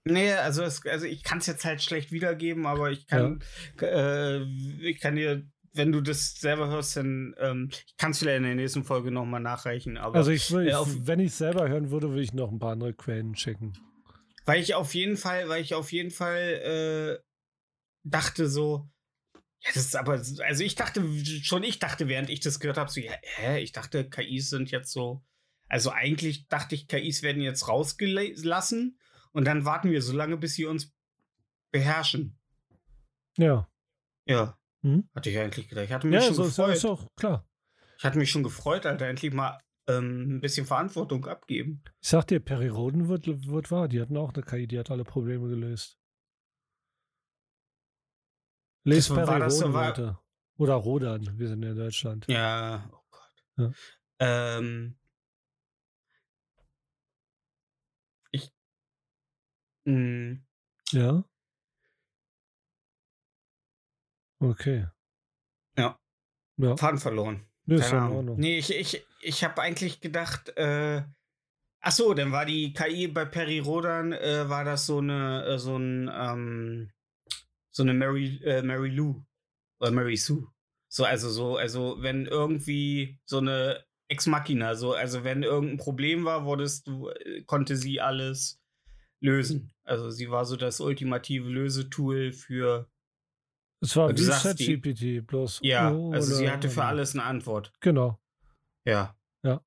Nee, 0.05 0.33
also, 0.33 0.63
es, 0.63 0.85
also 0.85 1.05
ich 1.05 1.23
kann 1.23 1.39
es 1.39 1.47
jetzt 1.47 1.65
halt 1.65 1.81
schlecht 1.81 2.11
wiedergeben, 2.11 2.65
aber 2.65 2.91
ich 2.91 3.07
kann, 3.07 3.41
äh, 3.81 4.41
ich 4.81 4.99
kann 4.99 5.15
dir, 5.15 5.43
wenn 5.73 5.91
du 5.91 6.01
das 6.01 6.35
selber 6.35 6.69
hörst, 6.69 6.95
dann 6.97 7.35
ähm, 7.39 7.69
ich 7.71 7.97
kann 7.97 8.11
es 8.11 8.19
vielleicht 8.19 8.37
in 8.37 8.43
der 8.43 8.55
nächsten 8.55 8.83
Folge 8.83 9.11
nochmal 9.11 9.41
nachreichen. 9.41 9.97
Aber 9.97 10.15
Also 10.15 10.31
ich 10.31 10.51
will, 10.51 10.67
äh, 10.67 10.73
wenn 11.01 11.19
ich 11.19 11.27
es 11.27 11.37
selber 11.39 11.67
hören 11.69 11.89
würde, 11.91 12.09
würde 12.09 12.21
ich 12.21 12.33
noch 12.33 12.51
ein 12.51 12.59
paar 12.59 12.73
andere 12.73 12.93
Quellen 12.93 13.33
checken. 13.33 13.73
Weil 14.45 14.61
ich 14.61 14.73
auf 14.75 14.93
jeden 14.93 15.17
Fall, 15.17 15.49
weil 15.49 15.61
ich 15.61 15.73
auf 15.73 15.91
jeden 15.91 16.11
Fall 16.11 17.19
äh, 17.21 17.23
dachte 18.03 18.47
so, 18.47 18.89
ja, 19.33 19.71
das 19.73 19.85
ist 19.85 19.95
aber, 19.95 20.13
also 20.13 20.63
ich 20.63 20.75
dachte, 20.75 21.03
schon 21.43 21.63
ich 21.63 21.79
dachte, 21.79 22.07
während 22.07 22.29
ich 22.29 22.39
das 22.39 22.59
gehört 22.59 22.77
habe, 22.77 22.91
so, 22.91 22.99
ja, 23.01 23.13
hä, 23.21 23.59
ich 23.59 23.71
dachte, 23.71 24.07
KIs 24.09 24.49
sind 24.49 24.69
jetzt 24.71 24.91
so, 24.91 25.23
also 25.67 25.89
eigentlich 25.89 26.47
dachte 26.47 26.75
ich, 26.75 26.87
KIs 26.87 27.23
werden 27.23 27.41
jetzt 27.41 27.67
rausgelassen 27.67 28.99
und 29.31 29.45
dann 29.45 29.65
warten 29.65 29.89
wir 29.91 30.01
so 30.01 30.13
lange, 30.13 30.37
bis 30.37 30.53
sie 30.53 30.65
uns 30.65 30.93
beherrschen. 31.71 32.37
Ja. 33.37 33.67
Ja. 34.27 34.57
Mhm. 34.81 35.09
Hatte 35.15 35.29
ich 35.29 35.37
eigentlich 35.39 35.67
gedacht. 35.67 35.85
Ich 35.85 35.91
hatte 35.91 36.07
mich 36.07 36.15
Ja, 36.15 36.27
schon 36.27 36.35
so 36.35 36.43
gefreut. 36.43 36.75
ist 36.75 36.85
auch 36.85 37.07
klar. 37.15 37.49
Ich 37.97 38.03
hatte 38.03 38.17
mich 38.19 38.29
schon 38.29 38.43
gefreut, 38.43 38.85
Alter, 38.85 39.07
endlich 39.07 39.33
mal 39.33 39.59
ähm, 39.87 40.37
ein 40.37 40.41
bisschen 40.41 40.65
Verantwortung 40.65 41.25
abgeben. 41.27 41.83
Ich 42.01 42.09
sag 42.09 42.25
dir, 42.27 42.39
Perry 42.39 42.67
Roden 42.69 43.07
wird, 43.07 43.27
wird 43.27 43.71
wahr. 43.71 43.87
Die 43.87 44.01
hatten 44.01 44.17
auch 44.17 44.33
eine 44.33 44.43
KI, 44.43 44.67
die 44.67 44.79
hat 44.79 44.91
alle 44.91 45.03
Probleme 45.03 45.47
gelöst. 45.47 45.99
Lest 48.83 49.09
Das 49.09 49.15
Perry 49.15 49.41
Roden, 49.43 49.71
Leute. 49.73 50.19
Oder 50.57 50.75
Rodan, 50.75 51.37
wir 51.37 51.47
sind 51.47 51.63
ja 51.63 51.71
in 51.71 51.77
Deutschland. 51.77 52.25
Ja, 52.27 52.89
oh 52.91 53.03
Gott. 53.11 53.45
Ja. 53.57 53.71
Ähm, 54.19 54.97
ich. 58.31 58.53
Mh, 59.85 60.37
Ja. 60.91 61.23
Okay. 64.39 64.87
Ja. 65.77 65.99
Ja, 66.57 66.77
Faden 66.77 66.99
verloren. 66.99 67.45
ist 67.65 67.89
Keine 67.89 68.01
Ahnung. 68.01 68.17
Ordnung. 68.17 68.39
Nee, 68.39 68.59
ich, 68.59 68.69
ich, 68.73 69.05
ich 69.25 69.43
habe 69.43 69.61
eigentlich 69.61 70.01
gedacht, 70.01 70.55
äh, 70.57 71.03
ach 71.81 71.91
so, 71.91 72.13
dann 72.13 72.31
war 72.31 72.45
die 72.45 72.73
KI 72.73 73.07
bei 73.07 73.25
Perry 73.25 73.59
Rodan, 73.59 74.13
äh, 74.13 74.47
war 74.47 74.63
das 74.63 74.85
so 74.85 74.99
eine, 74.99 75.45
äh, 75.45 75.57
so 75.57 75.77
ein, 75.77 76.09
ähm, 76.13 76.91
so 77.71 77.83
eine 77.83 77.93
Mary, 77.93 78.39
äh, 78.43 78.61
Mary 78.61 78.89
Lou 78.89 79.23
oder 79.79 79.91
Mary 79.91 80.15
Sue. 80.15 80.47
So, 80.87 81.03
also 81.03 81.29
so, 81.29 81.57
also 81.57 81.97
wenn 81.99 82.25
irgendwie 82.25 83.19
so 83.25 83.39
eine 83.39 83.83
Ex 84.07 84.27
Machina, 84.27 84.75
so, 84.75 84.93
also 84.93 85.23
wenn 85.23 85.43
irgendein 85.43 85.77
Problem 85.77 86.23
war, 86.23 86.45
wurdest 86.45 86.87
du, 86.87 87.09
äh, 87.09 87.43
konnte 87.43 87.75
sie 87.75 87.99
alles 87.99 88.61
lösen. 89.19 89.73
Also 89.83 90.11
sie 90.11 90.29
war 90.29 90.45
so 90.45 90.55
das 90.55 90.79
ultimative 90.79 91.49
Lösetool 91.49 92.31
für, 92.31 92.89
Es 93.81 93.95
war 93.95 94.15
wie 94.15 94.23
ChatGPT, 94.23 95.25
bloß. 95.25 95.59
ja, 95.63 95.91
oh, 95.91 96.11
also 96.13 96.35
sie 96.35 96.49
hatte 96.49 96.69
für 96.69 96.83
alles 96.83 97.13
eine 97.13 97.23
Antwort. 97.23 97.73
Genau. 97.81 98.19
Ja. 98.85 99.15
Ja. 99.43 99.61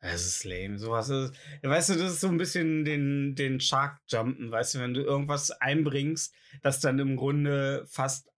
Das 0.00 0.26
ist 0.26 0.44
lame. 0.44 0.78
Sowas 0.78 1.08
ist. 1.08 1.34
Weißt 1.62 1.90
du, 1.90 1.94
das 1.94 2.12
ist 2.12 2.20
so 2.20 2.28
ein 2.28 2.36
bisschen 2.36 2.84
den, 2.84 3.34
den 3.34 3.60
Shark-Jumpen, 3.60 4.50
weißt 4.50 4.74
du, 4.74 4.78
wenn 4.80 4.94
du 4.94 5.02
irgendwas 5.02 5.50
einbringst, 5.50 6.34
das 6.62 6.80
dann 6.80 6.98
im 6.98 7.16
Grunde 7.16 7.84
fast. 7.86 8.30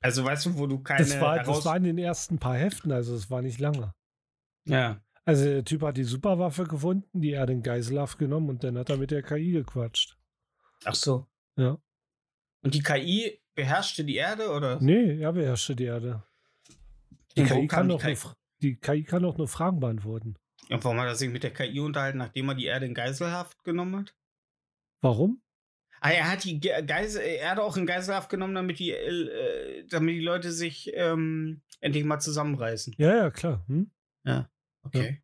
Also 0.00 0.24
weißt 0.24 0.46
du, 0.46 0.58
wo 0.58 0.66
du 0.66 0.82
keine 0.82 1.00
Das 1.00 1.20
war, 1.20 1.42
das 1.42 1.64
war 1.64 1.76
in 1.76 1.84
den 1.84 1.98
ersten 1.98 2.38
paar 2.38 2.56
Heften, 2.56 2.90
also 2.92 3.14
es 3.14 3.30
war 3.30 3.42
nicht 3.42 3.60
lange. 3.60 3.94
Ja. 4.66 5.02
Also 5.24 5.44
der 5.44 5.64
Typ 5.64 5.82
hat 5.82 5.96
die 5.96 6.04
Superwaffe 6.04 6.64
gefunden, 6.64 7.20
die 7.20 7.32
er 7.32 7.46
den 7.46 7.62
Geiselhaft 7.62 8.18
genommen 8.18 8.48
und 8.48 8.64
dann 8.64 8.78
hat 8.78 8.90
er 8.90 8.96
mit 8.96 9.10
der 9.10 9.22
KI 9.22 9.52
gequatscht. 9.52 10.18
Ach 10.84 10.94
so. 10.94 11.26
Ja. 11.56 11.78
Und 12.62 12.74
die 12.74 12.82
KI 12.82 13.40
beherrschte 13.54 14.04
die 14.04 14.16
Erde 14.16 14.50
oder? 14.50 14.80
Nee, 14.80 15.20
er 15.20 15.32
beherrschte 15.32 15.76
die 15.76 15.84
Erde. 15.84 16.22
Die 17.36 17.42
wo 17.42 17.54
KI, 17.54 17.66
kam 17.66 17.68
kann 17.68 17.88
die 17.88 17.94
doch 17.94 18.02
KI? 18.02 18.16
Die 18.62 18.76
KI 18.76 19.04
kann 19.04 19.22
doch 19.22 19.38
nur 19.38 19.48
Fragen 19.48 19.80
beantworten. 19.80 20.36
Und 20.68 20.84
warum 20.84 21.00
hat 21.00 21.06
er 21.06 21.16
sich 21.16 21.30
mit 21.30 21.42
der 21.42 21.52
KI 21.52 21.80
unterhalten, 21.80 22.18
nachdem 22.18 22.48
er 22.48 22.54
die 22.54 22.66
Erde 22.66 22.86
in 22.86 22.94
Geiselhaft 22.94 23.64
genommen 23.64 23.96
hat? 23.96 24.14
Warum? 25.00 25.42
Ah, 26.00 26.10
er 26.10 26.30
hat 26.30 26.44
die 26.44 26.60
Ge 26.60 26.82
Geisel 26.86 27.20
Erde 27.22 27.62
auch 27.62 27.76
in 27.76 27.86
Geiselhaft 27.86 28.30
genommen, 28.30 28.54
damit 28.54 28.78
die, 28.78 28.90
äh, 28.90 29.86
damit 29.88 30.14
die 30.14 30.24
Leute 30.24 30.50
sich 30.50 30.90
ähm, 30.94 31.62
endlich 31.80 32.04
mal 32.04 32.20
zusammenreißen. 32.20 32.94
Ja, 32.96 33.16
ja, 33.16 33.30
klar. 33.30 33.64
Hm? 33.66 33.90
Okay. 34.82 35.22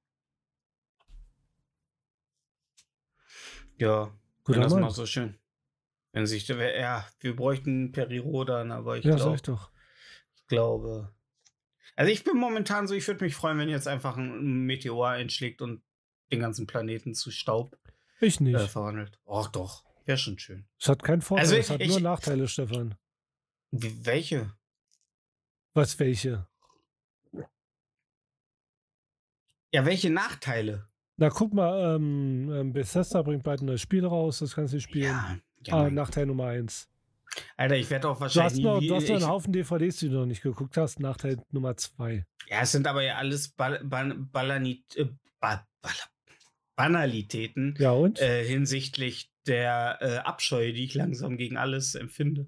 Ja, 3.79 4.13
Guter 4.45 4.57
wenn 4.59 4.63
das 4.63 4.75
mal 4.75 4.91
so 4.91 5.07
schön. 5.07 5.39
Wenn 6.13 6.27
sich, 6.27 6.47
ja, 6.49 7.07
wir 7.21 7.37
bräuchten 7.37 7.93
Perirodan, 7.93 8.71
aber 8.71 8.97
ich 8.99 9.05
Ja, 9.05 9.13
sag 9.13 9.21
glaub, 9.21 9.35
ich 9.35 9.43
doch. 9.43 9.71
ich 10.35 10.47
glaube. 10.47 11.16
Also 11.97 12.13
ich 12.13 12.25
bin 12.25 12.37
momentan 12.37 12.87
so, 12.87 12.95
ich 12.95 13.07
würde 13.09 13.25
mich 13.25 13.35
freuen, 13.35 13.59
wenn 13.59 13.69
jetzt 13.71 13.89
einfach 13.89 14.17
ein 14.17 14.65
Meteor 14.67 15.09
einschlägt 15.09 15.63
und 15.63 15.83
den 16.31 16.41
ganzen 16.41 16.67
Planeten 16.67 17.15
zu 17.15 17.31
Staub 17.31 17.79
Ich 18.21 18.39
nicht. 18.41 18.55
äh, 18.55 18.69
verwandelt. 18.69 19.19
Och 19.25 19.49
doch, 19.49 19.85
wäre 20.05 20.19
schon 20.19 20.39
schön. 20.39 20.67
Es 20.79 20.89
hat 20.89 21.03
keinen 21.03 21.23
Vorteil, 21.23 21.45
Also 21.47 21.57
es 21.57 21.71
hat 21.71 21.81
ich- 21.81 21.89
nur 21.89 22.01
Nachteile, 22.01 22.49
Stefan. 22.49 22.95
Welche? 23.71 24.53
Was, 25.75 25.99
welche? 25.99 26.47
Ja, 29.73 29.85
welche 29.85 30.11
Nachteile? 30.11 30.89
Na, 31.17 31.29
guck 31.31 31.53
mal, 31.55 31.97
ähm, 31.97 32.51
ähm, 32.53 32.73
Bethesda 32.73 33.23
bringt 33.23 33.43
bald 33.43 33.63
ein 33.63 33.67
neues 33.67 33.81
Spiel 33.81 34.05
raus, 34.05 34.39
das 34.41 34.55
kannst 34.55 34.75
du 34.75 34.81
spielen. 34.81 35.05
Ja, 35.05 35.39
ja 35.67 35.75
ah, 35.75 35.91
Nachteil 35.91 36.27
Nummer 36.27 36.47
eins. 36.49 36.89
Alter, 37.57 37.77
ich 37.77 37.91
werde 37.91 38.09
auch 38.09 38.19
Du 38.19 38.25
hast, 38.25 38.37
wahrscheinlich. 38.37 38.63
noch, 38.65 38.81
nie- 38.81 38.87
du 38.89 38.95
hast 38.97 39.09
noch 39.09 39.17
einen 39.17 39.27
Haufen 39.27 39.53
DVDs, 39.53 39.97
die 39.99 40.09
du 40.09 40.15
noch 40.17 40.27
nicht 40.27 40.43
geguckt 40.43 40.77
hast. 40.77 41.01
Nachteil 41.01 41.43
Nummer 41.51 41.77
zwei. 41.77 42.25
ja, 42.49 42.61
es 42.63 42.73
sind 42.73 42.87
aber 42.87 43.03
ja 43.03 43.17
alles 43.17 43.49
Bal 43.51 43.85
Bal 43.85 44.15
Ballanit 44.15 44.97
äh, 44.97 45.07
ba 45.41 45.67
Bal 45.83 45.93
Banalitäten 46.77 47.75
Ja, 47.79 47.93
und? 47.93 48.21
äh, 48.21 48.45
hinsichtlich 48.45 49.31
der 49.47 49.99
äh, 50.01 50.17
Abscheu, 50.19 50.73
die 50.73 50.85
ich 50.85 50.95
langsam 50.95 51.37
gegen 51.39 51.57
alles 51.57 51.95
empfinde. 51.95 52.47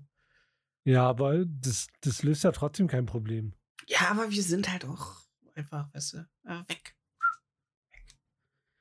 ja, 0.85 1.09
aber 1.09 1.45
das, 1.47 1.87
das 2.03 2.23
löst 2.23 2.45
ja 2.45 2.53
trotzdem 2.53 2.89
kein 2.89 3.07
Problem. 3.07 3.55
Ja, 3.87 4.11
aber 4.11 4.31
wir 4.31 4.43
sind 4.43 4.71
halt 4.71 4.85
auch 4.85 5.17
einfach, 5.55 5.93
weißt 5.95 6.13
du, 6.15 6.19
äh, 6.45 6.59
weg. 6.69 6.69
weg. 6.69 6.95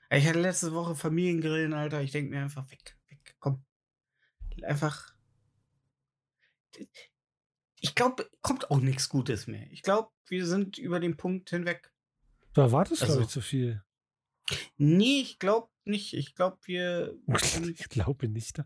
Ich 0.10 0.28
hatte 0.28 0.40
letzte 0.42 0.74
Woche 0.74 0.96
Familiengrillen, 0.96 1.74
Alter. 1.74 2.02
Ich 2.02 2.12
denke 2.12 2.32
mir 2.32 2.42
einfach, 2.42 2.70
weg, 2.72 2.98
weg, 3.10 3.36
komm. 3.40 3.64
Einfach. 4.64 5.14
Ich 7.80 7.94
glaube, 7.96 8.30
kommt 8.42 8.72
auch 8.72 8.80
nichts 8.80 9.10
Gutes 9.10 9.48
mehr. 9.48 9.68
Ich 9.72 9.84
glaube, 9.84 10.10
wir 10.28 10.46
sind 10.46 10.78
über 10.78 11.00
den 11.00 11.16
Punkt 11.18 11.50
hinweg. 11.50 11.92
Du 12.54 12.62
erwartest, 12.62 13.02
Also- 13.04 13.14
glaube 13.16 13.26
ich, 13.26 13.30
zu 13.30 13.42
viel. 13.42 13.84
Nee, 14.78 15.22
ich 15.22 15.40
glaube 15.40 15.68
nicht. 15.84 16.14
Ich 16.14 16.34
glaube, 16.36 16.58
wir. 16.66 17.16
Ich 17.78 17.90
glaube 17.90 18.28
nicht. 18.30 18.58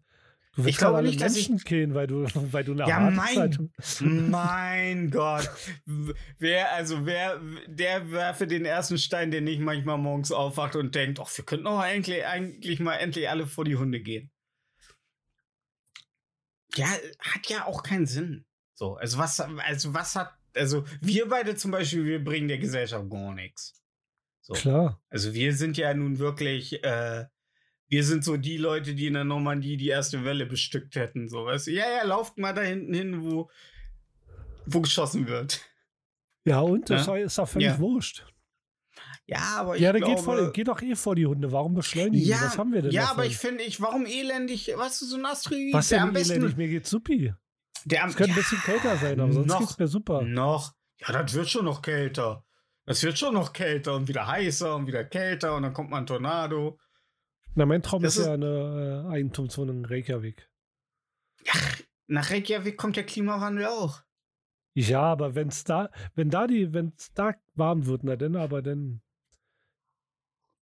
Du 0.54 0.62
Ich 0.62 0.66
willst 0.66 0.80
glaube 0.80 0.98
alle 0.98 1.08
nicht, 1.10 1.22
dass 1.22 1.36
ich- 1.38 1.50
Menschen 1.50 1.66
killen, 1.66 1.94
weil 1.94 2.08
du, 2.08 2.24
weil 2.54 2.64
du 2.64 2.74
eine 2.74 2.88
Ja, 2.88 3.00
Erwartungshaltung- 3.10 3.70
mein 4.02 5.10
Gott. 5.12 5.50
Wer, 6.38 6.74
also 6.74 7.06
wer, 7.06 7.42
der 7.68 8.12
werfe 8.12 8.48
den 8.48 8.66
ersten 8.66 8.98
Stein, 8.98 9.32
der 9.32 9.42
nicht 9.42 9.60
manchmal 9.62 9.98
morgens 9.98 10.32
aufwacht 10.32 10.76
und 10.76 10.94
denkt, 10.94 11.20
ach, 11.22 11.30
wir 11.38 11.46
könnten 11.46 11.68
auch 11.68 11.80
eigentlich, 11.80 12.26
eigentlich 12.26 12.80
mal 12.80 12.96
endlich 12.96 13.30
alle 13.30 13.48
vor 13.48 13.64
die 13.66 13.78
Hunde 13.78 14.02
gehen. 14.02 14.30
Ja, 16.76 16.88
hat 17.20 17.48
ja 17.48 17.66
auch 17.66 17.84
keinen 17.84 18.06
Sinn. 18.06 18.46
So, 18.74 18.96
also 18.96 19.18
was, 19.18 19.40
also 19.40 19.94
was 19.94 20.16
hat, 20.16 20.34
also 20.56 20.86
wir 21.02 21.28
beide 21.28 21.56
zum 21.56 21.72
Beispiel, 21.72 22.06
wir 22.06 22.24
bringen 22.24 22.48
der 22.48 22.58
Gesellschaft 22.58 23.10
gar 23.10 23.34
nichts. 23.34 23.74
So. 24.42 24.54
Klar. 24.54 25.02
Also 25.10 25.34
wir 25.34 25.54
sind 25.54 25.78
ja 25.78 25.94
nun 25.94 26.18
wirklich, 26.20 26.84
äh, 26.84 27.26
wir 27.88 28.04
sind 28.04 28.24
so 28.24 28.38
die 28.38 28.58
Leute, 28.58 28.96
die 28.96 29.08
in 29.08 29.14
der 29.14 29.24
Normandie 29.24 29.78
die 29.78 29.90
erste 29.90 30.24
Welle 30.24 30.46
bestückt 30.46 30.96
hätten. 30.96 31.30
So, 31.30 31.46
weißt 31.46 31.68
du? 31.68 31.72
Ja, 31.72 31.90
ja, 31.90 32.04
lauft 32.04 32.38
mal 32.38 32.54
da 32.54 32.62
hinten 32.62 32.94
hin, 32.94 33.24
wo, 33.24 33.52
wo 34.66 34.82
geschossen 34.82 35.28
wird. 35.28 35.62
Ja, 36.46 36.62
und? 36.62 36.90
Das 36.90 37.06
Ja. 37.06 37.16
ist 37.18 37.38
doch 37.38 37.48
völlig 37.48 37.68
Ja. 37.68 37.80
wurscht. 37.80 38.26
Ja, 39.32 39.56
aber 39.60 39.76
ich 39.76 39.82
Ja, 39.82 39.92
der 39.94 40.02
glaube... 40.02 40.16
geht, 40.16 40.24
vor, 40.26 40.52
geht 40.52 40.68
doch 40.68 40.82
eh 40.82 40.96
vor 40.96 41.16
die 41.16 41.26
Hunde. 41.26 41.52
Warum 41.52 41.74
beschleunigen? 41.74 42.28
ja, 42.28 42.42
Was 42.44 42.58
haben 42.58 42.74
wir 42.74 42.82
denn 42.82 42.92
ja 42.92 43.04
davon? 43.04 43.18
aber 43.18 43.26
ich 43.26 43.38
finde, 43.38 43.64
ich, 43.64 43.80
warum 43.82 44.06
elendig, 44.06 44.72
weißt 44.76 45.02
du, 45.02 45.06
so 45.06 45.16
ein 45.18 45.26
Asteroid, 45.26 45.74
Was 45.74 45.88
der 45.90 46.00
denn 46.00 46.08
am 46.10 46.14
besten, 46.14 46.34
elendig? 46.34 46.58
Mir 46.58 46.68
geht's 46.68 46.90
supi. 46.90 47.34
der 47.86 48.04
am, 48.04 48.10
Es 48.10 48.16
könnte 48.18 48.34
ein 48.34 48.36
ja, 48.36 48.42
bisschen 48.42 48.60
kälter 48.60 48.98
sein, 48.98 49.20
aber 49.20 49.32
sonst 49.32 49.48
noch, 49.48 49.60
geht's 49.60 49.78
mir 49.80 49.88
super. 49.88 50.22
Noch, 50.24 50.74
ja, 51.00 51.12
das 51.14 51.34
wird 51.34 51.50
schon 51.50 51.66
noch 51.66 51.82
kälter. 51.82 52.44
Das 52.86 53.02
wird 53.04 53.18
schon 53.18 53.34
noch 53.36 53.54
kälter 53.54 53.96
und 53.96 54.08
wieder 54.10 54.28
heißer 54.28 54.76
und 54.76 54.88
wieder 54.88 55.06
kälter 55.06 55.56
und 55.56 55.64
dann 55.64 55.74
kommt 55.74 55.90
mal 55.92 56.00
ein 56.00 56.08
Tornado. 56.08 56.78
Na, 57.56 57.66
mein 57.66 57.82
Traum 57.84 58.04
ist, 58.04 58.18
ist- 58.18 58.26
ja 58.26 58.34
eine 58.34 59.06
äh, 59.08 59.14
Eigentumswohnung 59.14 59.78
in 59.80 59.86
Reykjavik. 59.86 60.50
Ja, 61.46 61.54
nach 62.08 62.30
Reykjavik 62.32 62.76
kommt 62.78 62.96
der 62.98 63.06
Klimawandel 63.06 63.66
auch. 63.68 64.02
Ja, 64.74 65.02
aber 65.04 65.36
wenn's 65.36 65.64
da, 65.64 65.90
wenn 66.16 66.30
da 66.30 66.48
die, 66.48 66.74
wenn's 66.74 67.12
da 67.14 67.34
warm 67.56 67.86
wird, 67.86 68.04
na 68.04 68.16
dann, 68.16 68.36
aber 68.36 68.62
dann, 68.62 69.02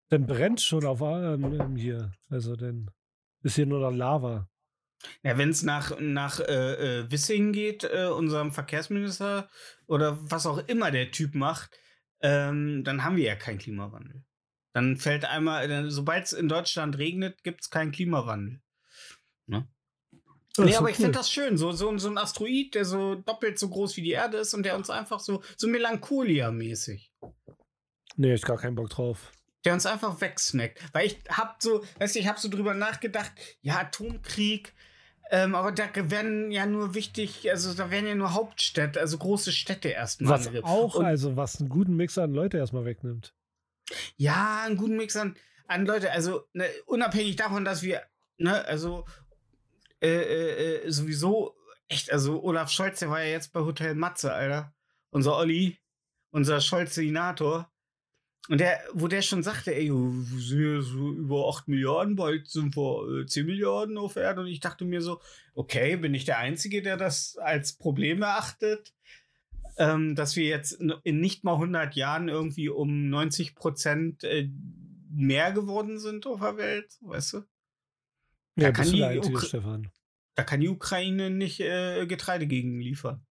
dann 0.09 0.25
brennt 0.25 0.61
schon 0.61 0.85
auf 0.85 1.01
ähm, 1.01 1.59
ähm, 1.59 1.75
hier. 1.75 2.11
Also 2.29 2.55
dann 2.55 2.91
ist 3.43 3.55
hier 3.55 3.65
nur 3.65 3.79
noch 3.79 3.95
Lava. 3.95 4.49
Ja, 5.23 5.37
wenn 5.37 5.49
es 5.49 5.63
nach, 5.63 5.97
nach 5.99 6.39
äh, 6.41 7.03
äh, 7.03 7.11
Wissing 7.11 7.53
geht, 7.53 7.85
äh, 7.85 8.07
unserem 8.07 8.51
Verkehrsminister 8.51 9.49
oder 9.87 10.19
was 10.29 10.45
auch 10.45 10.57
immer 10.67 10.91
der 10.91 11.11
Typ 11.11 11.35
macht, 11.35 11.71
ähm, 12.21 12.83
dann 12.83 13.03
haben 13.03 13.15
wir 13.15 13.23
ja 13.23 13.35
keinen 13.35 13.59
Klimawandel. 13.59 14.23
Dann 14.73 14.97
fällt 14.97 15.25
einmal, 15.25 15.89
sobald 15.89 16.25
es 16.25 16.33
in 16.33 16.49
Deutschland 16.49 16.97
regnet, 16.97 17.43
gibt 17.43 17.61
es 17.61 17.69
keinen 17.69 17.91
Klimawandel. 17.91 18.61
Das 20.59 20.65
nee, 20.65 20.75
aber 20.75 20.87
so 20.87 20.91
ich 20.91 20.97
cool. 20.97 21.05
finde 21.05 21.17
das 21.17 21.31
schön. 21.31 21.57
So, 21.57 21.71
so, 21.71 21.97
so 21.97 22.09
ein 22.09 22.17
Asteroid, 22.17 22.75
der 22.75 22.85
so 22.85 23.15
doppelt 23.15 23.57
so 23.57 23.69
groß 23.69 23.95
wie 23.97 24.01
die 24.01 24.11
Erde 24.11 24.37
ist 24.37 24.53
und 24.53 24.63
der 24.63 24.75
uns 24.75 24.89
einfach 24.89 25.19
so, 25.19 25.41
so 25.55 25.67
Melancholia-mäßig, 25.67 27.11
Nee, 28.17 28.33
ich 28.33 28.41
gar 28.41 28.57
keinen 28.57 28.75
Bock 28.75 28.89
drauf. 28.89 29.31
Der 29.65 29.73
uns 29.73 29.85
einfach 29.85 30.21
wegsnackt. 30.21 30.81
Weil 30.93 31.07
ich 31.07 31.19
hab 31.29 31.61
so, 31.61 31.83
weißt 31.99 32.15
du, 32.15 32.19
ich 32.19 32.27
hab 32.27 32.39
so 32.39 32.49
drüber 32.49 32.73
nachgedacht, 32.73 33.31
ja, 33.61 33.79
Atomkrieg, 33.79 34.73
ähm, 35.31 35.53
aber 35.53 35.71
da 35.71 35.89
werden 35.95 36.51
ja 36.51 36.65
nur 36.65 36.95
wichtig, 36.95 37.49
also 37.51 37.73
da 37.73 37.91
werden 37.91 38.07
ja 38.07 38.15
nur 38.15 38.33
Hauptstädte, 38.33 38.99
also 38.99 39.17
große 39.17 39.51
Städte 39.51 39.89
erstmal. 39.89 40.31
Was 40.31 40.47
angegriffen. 40.47 40.69
auch, 40.69 40.95
Und, 40.95 41.05
also 41.05 41.35
was 41.35 41.59
einen 41.59 41.69
guten 41.69 41.95
Mix 41.95 42.17
an 42.17 42.33
Leute 42.33 42.57
erstmal 42.57 42.85
wegnimmt. 42.85 43.33
ja, 44.17 44.63
einen 44.65 44.77
guten 44.77 44.97
Mix 44.97 45.15
an, 45.15 45.35
an 45.67 45.85
Leute, 45.85 46.11
also 46.11 46.45
ne, 46.53 46.65
unabhängig 46.87 47.35
davon, 47.35 47.63
dass 47.63 47.83
wir, 47.83 48.01
ne, 48.37 48.65
also 48.65 49.05
äh, 50.01 50.07
äh, 50.09 50.85
äh, 50.85 50.91
sowieso, 50.91 51.55
echt, 51.87 52.11
also 52.11 52.41
Olaf 52.43 52.71
Scholz, 52.71 52.99
der 52.99 53.09
war 53.09 53.21
ja 53.21 53.29
jetzt 53.29 53.53
bei 53.53 53.59
Hotel 53.59 53.95
Matze, 53.95 54.33
Alter. 54.33 54.73
Unser 55.11 55.37
Olli, 55.37 55.77
unser 56.31 56.61
Scholzinator. 56.61 57.71
Und 58.49 58.59
der, 58.59 58.79
wo 58.93 59.07
der 59.07 59.21
schon 59.21 59.43
sagte, 59.43 59.75
ey, 59.75 59.89
wir 59.91 60.39
sind 60.41 60.61
ja 60.61 60.81
so 60.81 61.11
über 61.11 61.47
8 61.49 61.67
Milliarden, 61.67 62.15
bald 62.15 62.47
sind 62.49 62.75
wir 62.75 63.21
äh, 63.21 63.25
10 63.27 63.45
Milliarden 63.45 63.97
auf 63.97 64.15
Erde. 64.15 64.41
Und 64.41 64.47
ich 64.47 64.59
dachte 64.59 64.85
mir 64.85 65.01
so, 65.01 65.21
okay, 65.53 65.95
bin 65.97 66.15
ich 66.15 66.25
der 66.25 66.39
Einzige, 66.39 66.81
der 66.81 66.97
das 66.97 67.37
als 67.37 67.73
Problem 67.73 68.23
erachtet? 68.23 68.91
Ähm, 69.77 70.15
dass 70.15 70.35
wir 70.35 70.45
jetzt 70.45 70.73
in- 70.73 71.19
nicht 71.21 71.43
mal 71.43 71.53
100 71.53 71.95
Jahren 71.95 72.27
irgendwie 72.27 72.69
um 72.69 73.09
90 73.09 73.53
Prozent 73.55 74.23
äh, 74.23 74.49
mehr 75.11 75.51
geworden 75.51 75.99
sind 75.99 76.25
auf 76.25 76.39
der 76.41 76.57
Welt, 76.57 76.97
weißt 77.01 77.33
du? 77.33 77.39
Da 78.55 78.65
Ja, 78.65 78.71
kann 78.71 78.81
bist 78.83 78.93
du 78.93 78.97
der 78.97 79.11
die 79.11 79.17
Einzige, 79.19 79.37
Ukra- 79.37 79.45
Stefan. 79.45 79.91
Da 80.35 80.43
kann 80.43 80.59
die 80.59 80.69
Ukraine 80.69 81.29
nicht 81.29 81.59
äh, 81.59 82.05
Getreide 82.07 82.47
gegen 82.47 82.79
liefern. 82.81 83.25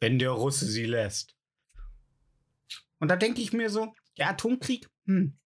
Wenn 0.00 0.18
der 0.18 0.30
Russe 0.30 0.66
sie 0.66 0.84
lässt. 0.86 1.34
Und 3.00 3.08
da 3.08 3.16
denke 3.16 3.40
ich 3.42 3.52
mir 3.52 3.70
so, 3.70 3.92
ja, 4.16 4.30
Atomkrieg, 4.30 4.88
hm. 5.06 5.38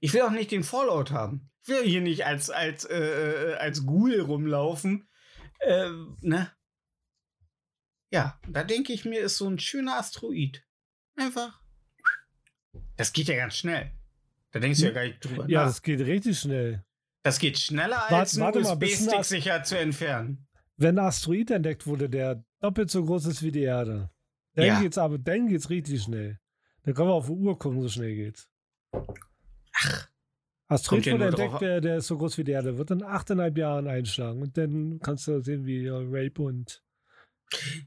Ich 0.00 0.12
will 0.14 0.22
auch 0.22 0.30
nicht 0.30 0.52
den 0.52 0.62
Fallout 0.62 1.10
haben. 1.10 1.50
Ich 1.62 1.68
will 1.70 1.84
hier 1.84 2.00
nicht 2.00 2.24
als, 2.24 2.50
als, 2.50 2.84
äh, 2.84 2.96
äh, 2.96 3.54
als 3.56 3.84
Ghoul 3.84 4.20
rumlaufen. 4.20 5.08
Äh, 5.58 5.90
ne? 6.20 6.52
Ja, 8.12 8.40
da 8.48 8.64
denke 8.64 8.92
ich 8.92 9.04
mir, 9.04 9.20
ist 9.20 9.36
so 9.36 9.48
ein 9.48 9.58
schöner 9.58 9.96
Asteroid. 9.98 10.64
Einfach. 11.16 11.60
Das 12.96 13.12
geht 13.12 13.28
ja 13.28 13.36
ganz 13.36 13.56
schnell. 13.56 13.92
Da 14.52 14.60
denkst 14.60 14.78
du 14.80 14.86
ja 14.86 14.92
gar 14.92 15.02
nicht 15.04 15.22
drüber 15.24 15.44
Hm? 15.44 15.50
Ja, 15.50 15.60
nach. 15.62 15.68
das 15.68 15.82
geht 15.82 16.00
richtig 16.00 16.38
schnell. 16.38 16.84
Das 17.24 17.38
geht 17.38 17.58
schneller 17.58 17.96
Warte- 17.96 18.16
als 18.16 18.38
warte 18.38 18.60
bis 18.60 18.68
ein 18.68 18.76
USB-Stick 19.08 19.24
sicher 19.24 19.62
zu 19.64 19.78
entfernen. 19.78 20.46
Wenn 20.76 20.98
ein 20.98 21.06
Asteroid 21.06 21.50
entdeckt 21.50 21.86
wurde, 21.86 22.08
der 22.08 22.44
doppelt 22.60 22.90
so 22.90 23.04
groß 23.04 23.26
ist 23.26 23.42
wie 23.42 23.50
die 23.52 23.62
Erde, 23.62 24.10
dann 24.54 24.64
Ja. 24.66 24.80
geht's 24.80 24.96
aber, 24.96 25.18
dann 25.18 25.48
geht's 25.48 25.68
richtig 25.70 26.02
schnell. 26.04 26.38
Dann 26.88 26.94
können 26.94 27.10
wir 27.10 27.14
auf 27.16 27.26
die 27.26 27.32
Uhr 27.32 27.58
gucken, 27.58 27.82
so 27.82 27.88
schnell 27.90 28.14
geht's. 28.14 28.48
Ach, 29.74 30.08
ja 30.70 31.12
wurde 31.12 31.26
entdeckt, 31.26 31.60
der, 31.60 31.82
der 31.82 31.96
ist 31.98 32.06
so 32.06 32.16
groß 32.16 32.38
wie 32.38 32.44
die 32.44 32.52
Erde, 32.52 32.78
wird 32.78 32.90
in 32.90 33.02
achteinhalb 33.02 33.58
Jahren 33.58 33.86
einschlagen. 33.86 34.40
Und 34.40 34.56
dann 34.56 34.98
kannst 34.98 35.28
du 35.28 35.42
sehen, 35.42 35.66
wie 35.66 35.86
Rape 35.86 36.40
und. 36.40 36.82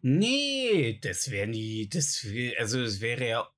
nee, 0.03 0.99
das 1.01 1.31
wäre 1.31 1.47
nie, 1.47 1.89
das 1.89 2.25
wär, 2.25 2.59
also 2.59 2.79
es 2.79 3.01
wäre 3.01 3.27
ja 3.27 3.49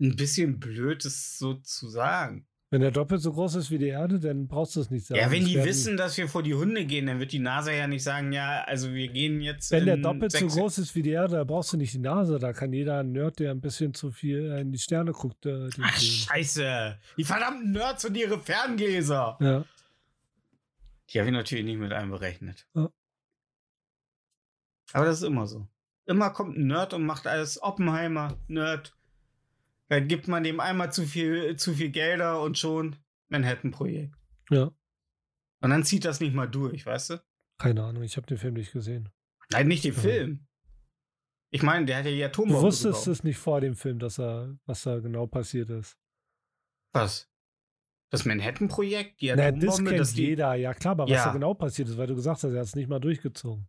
ein 0.00 0.16
bisschen 0.16 0.58
blöd, 0.58 1.04
das 1.04 1.38
so 1.38 1.54
zu 1.54 1.88
sagen. 1.88 2.48
Wenn 2.70 2.80
der 2.80 2.90
doppelt 2.90 3.22
so 3.22 3.32
groß 3.32 3.54
ist 3.56 3.70
wie 3.70 3.78
die 3.78 3.88
Erde, 3.88 4.18
dann 4.18 4.48
brauchst 4.48 4.74
du 4.74 4.80
es 4.80 4.90
nicht 4.90 5.06
sagen. 5.06 5.20
ja, 5.20 5.30
wenn 5.30 5.44
die 5.44 5.62
wissen, 5.62 5.96
dass 5.96 6.16
wir 6.16 6.26
vor 6.28 6.42
die 6.42 6.54
Hunde 6.54 6.84
gehen, 6.86 7.06
dann 7.06 7.20
wird 7.20 7.30
die 7.30 7.38
NASA 7.38 7.70
ja 7.70 7.86
nicht 7.86 8.02
sagen, 8.02 8.32
ja, 8.32 8.64
also 8.64 8.92
wir 8.92 9.06
gehen 9.08 9.40
jetzt. 9.40 9.70
Wenn 9.70 9.86
der 9.86 9.96
doppelt 9.98 10.32
so 10.32 10.46
groß 10.46 10.78
ist 10.78 10.94
wie 10.96 11.02
die 11.02 11.10
Erde, 11.10 11.36
da 11.36 11.44
brauchst 11.44 11.72
du 11.72 11.76
nicht 11.76 11.94
die 11.94 11.98
Nase. 11.98 12.38
Da 12.38 12.52
kann 12.52 12.72
jeder 12.72 13.04
Nerd, 13.04 13.38
der 13.38 13.52
ein 13.52 13.60
bisschen 13.60 13.94
zu 13.94 14.10
viel 14.10 14.50
in 14.58 14.72
die 14.72 14.78
Sterne 14.78 15.12
guckt, 15.12 15.46
äh, 15.46 15.68
den 15.68 15.84
Ach, 15.84 15.96
sehen. 15.96 16.26
scheiße. 16.26 16.98
Die 17.16 17.24
verdammten 17.24 17.70
Nerds 17.70 18.04
und 18.06 18.16
ihre 18.16 18.40
Ferngläser. 18.40 19.36
Ja. 19.40 19.64
Die 21.10 21.18
habe 21.20 21.28
ich 21.28 21.34
natürlich 21.34 21.64
nicht 21.64 21.78
mit 21.78 21.92
einberechnet. 21.92 22.66
Ja. 22.74 22.90
Aber 24.92 25.04
das 25.04 25.18
ist 25.18 25.24
immer 25.24 25.46
so. 25.46 25.66
Immer 26.06 26.30
kommt 26.30 26.56
ein 26.56 26.66
Nerd 26.66 26.92
und 26.94 27.04
macht 27.06 27.26
alles 27.26 27.62
Oppenheimer, 27.62 28.36
Nerd. 28.48 28.94
Da 29.88 30.00
gibt 30.00 30.28
man 30.28 30.42
dem 30.44 30.60
einmal 30.60 30.92
zu 30.92 31.04
viel, 31.06 31.56
zu 31.56 31.74
viel 31.74 31.90
Gelder 31.90 32.40
und 32.42 32.58
schon 32.58 32.96
Manhattan-Projekt. 33.28 34.14
ja. 34.50 34.70
Und 35.60 35.70
dann 35.70 35.82
zieht 35.84 36.04
das 36.04 36.20
nicht 36.20 36.34
mal 36.34 36.46
durch, 36.46 36.84
weißt 36.84 37.10
du? 37.10 37.24
Keine 37.58 37.82
Ahnung, 37.84 38.02
ich 38.02 38.18
habe 38.18 38.26
den 38.26 38.36
Film 38.36 38.52
nicht 38.54 38.72
gesehen. 38.72 39.08
Nein, 39.50 39.66
nicht 39.68 39.82
den 39.84 39.94
Ja. 39.94 40.00
Film. 40.00 40.46
Ich 41.50 41.62
meine, 41.62 41.86
der 41.86 41.98
hat 41.98 42.04
ja 42.04 42.10
die 42.10 42.18
Du 42.18 42.24
Atombombe 42.26 42.62
wusstest 42.66 43.04
gebaut. 43.04 43.12
es 43.16 43.24
nicht 43.24 43.38
vor 43.38 43.60
dem 43.62 43.74
Film, 43.74 43.98
dass 43.98 44.18
er, 44.18 44.58
was 44.66 44.82
da 44.82 44.98
genau 44.98 45.26
passiert 45.26 45.70
ist. 45.70 45.96
Was? 46.92 47.30
Das 48.10 48.24
Manhattan-Projekt? 48.26 49.20
Die 49.22 49.28
Naja, 49.32 49.52
das 49.52 49.74
Atombombe? 49.74 49.96
kennt 49.96 50.16
die, 50.16 50.22
jeder, 50.26 50.54
ja 50.54 50.74
klar, 50.74 50.92
aber 50.92 51.04
was 51.04 51.10
Ja. 51.12 51.24
da 51.26 51.32
genau 51.32 51.54
passiert 51.54 51.88
ist, 51.88 51.96
weil 51.96 52.08
du 52.08 52.14
gesagt 52.14 52.42
hast, 52.42 52.52
er 52.52 52.58
hat 52.60 52.66
es 52.66 52.76
nicht 52.76 52.88
mal 52.88 53.00
durchgezogen. 53.00 53.66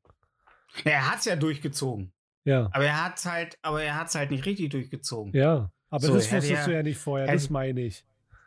Na, 0.83 0.91
er 0.91 1.11
hat 1.11 1.19
es 1.19 1.25
ja 1.25 1.35
durchgezogen. 1.37 2.11
Ja, 2.43 2.69
Aber 2.73 2.85
er 2.85 3.05
hat 3.05 3.17
es 3.17 3.25
halt, 3.25 3.57
aber 3.61 3.81
er 3.83 3.95
hat's 3.97 4.15
halt 4.15 4.31
nicht 4.31 4.45
richtig 4.45 4.69
durchgezogen. 4.71 5.31
ja. 5.33 5.71
Aber 5.89 6.05
So, 6.05 6.13
das 6.15 6.31
wusstest 6.31 6.67
du 6.67 6.73
ja 6.73 6.83
nicht 6.83 6.97
vorher, 6.97 7.27
das 7.31 7.49
meine 7.49 7.81
ich. 7.81 8.03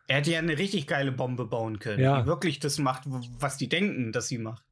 Er 0.06 0.16
hätte 0.16 0.30
ja 0.32 0.38
eine 0.38 0.56
richtig 0.56 0.86
geile 0.86 1.12
Bombe 1.12 1.44
bauen 1.46 1.78
können, 1.78 2.02
Ja. 2.02 2.20
die 2.22 2.26
wirklich 2.26 2.58
das 2.60 2.78
macht, 2.78 3.02
was 3.06 3.56
die 3.58 3.68
denken, 3.68 4.12
dass 4.12 4.28
sie 4.28 4.38
macht. 4.38 4.64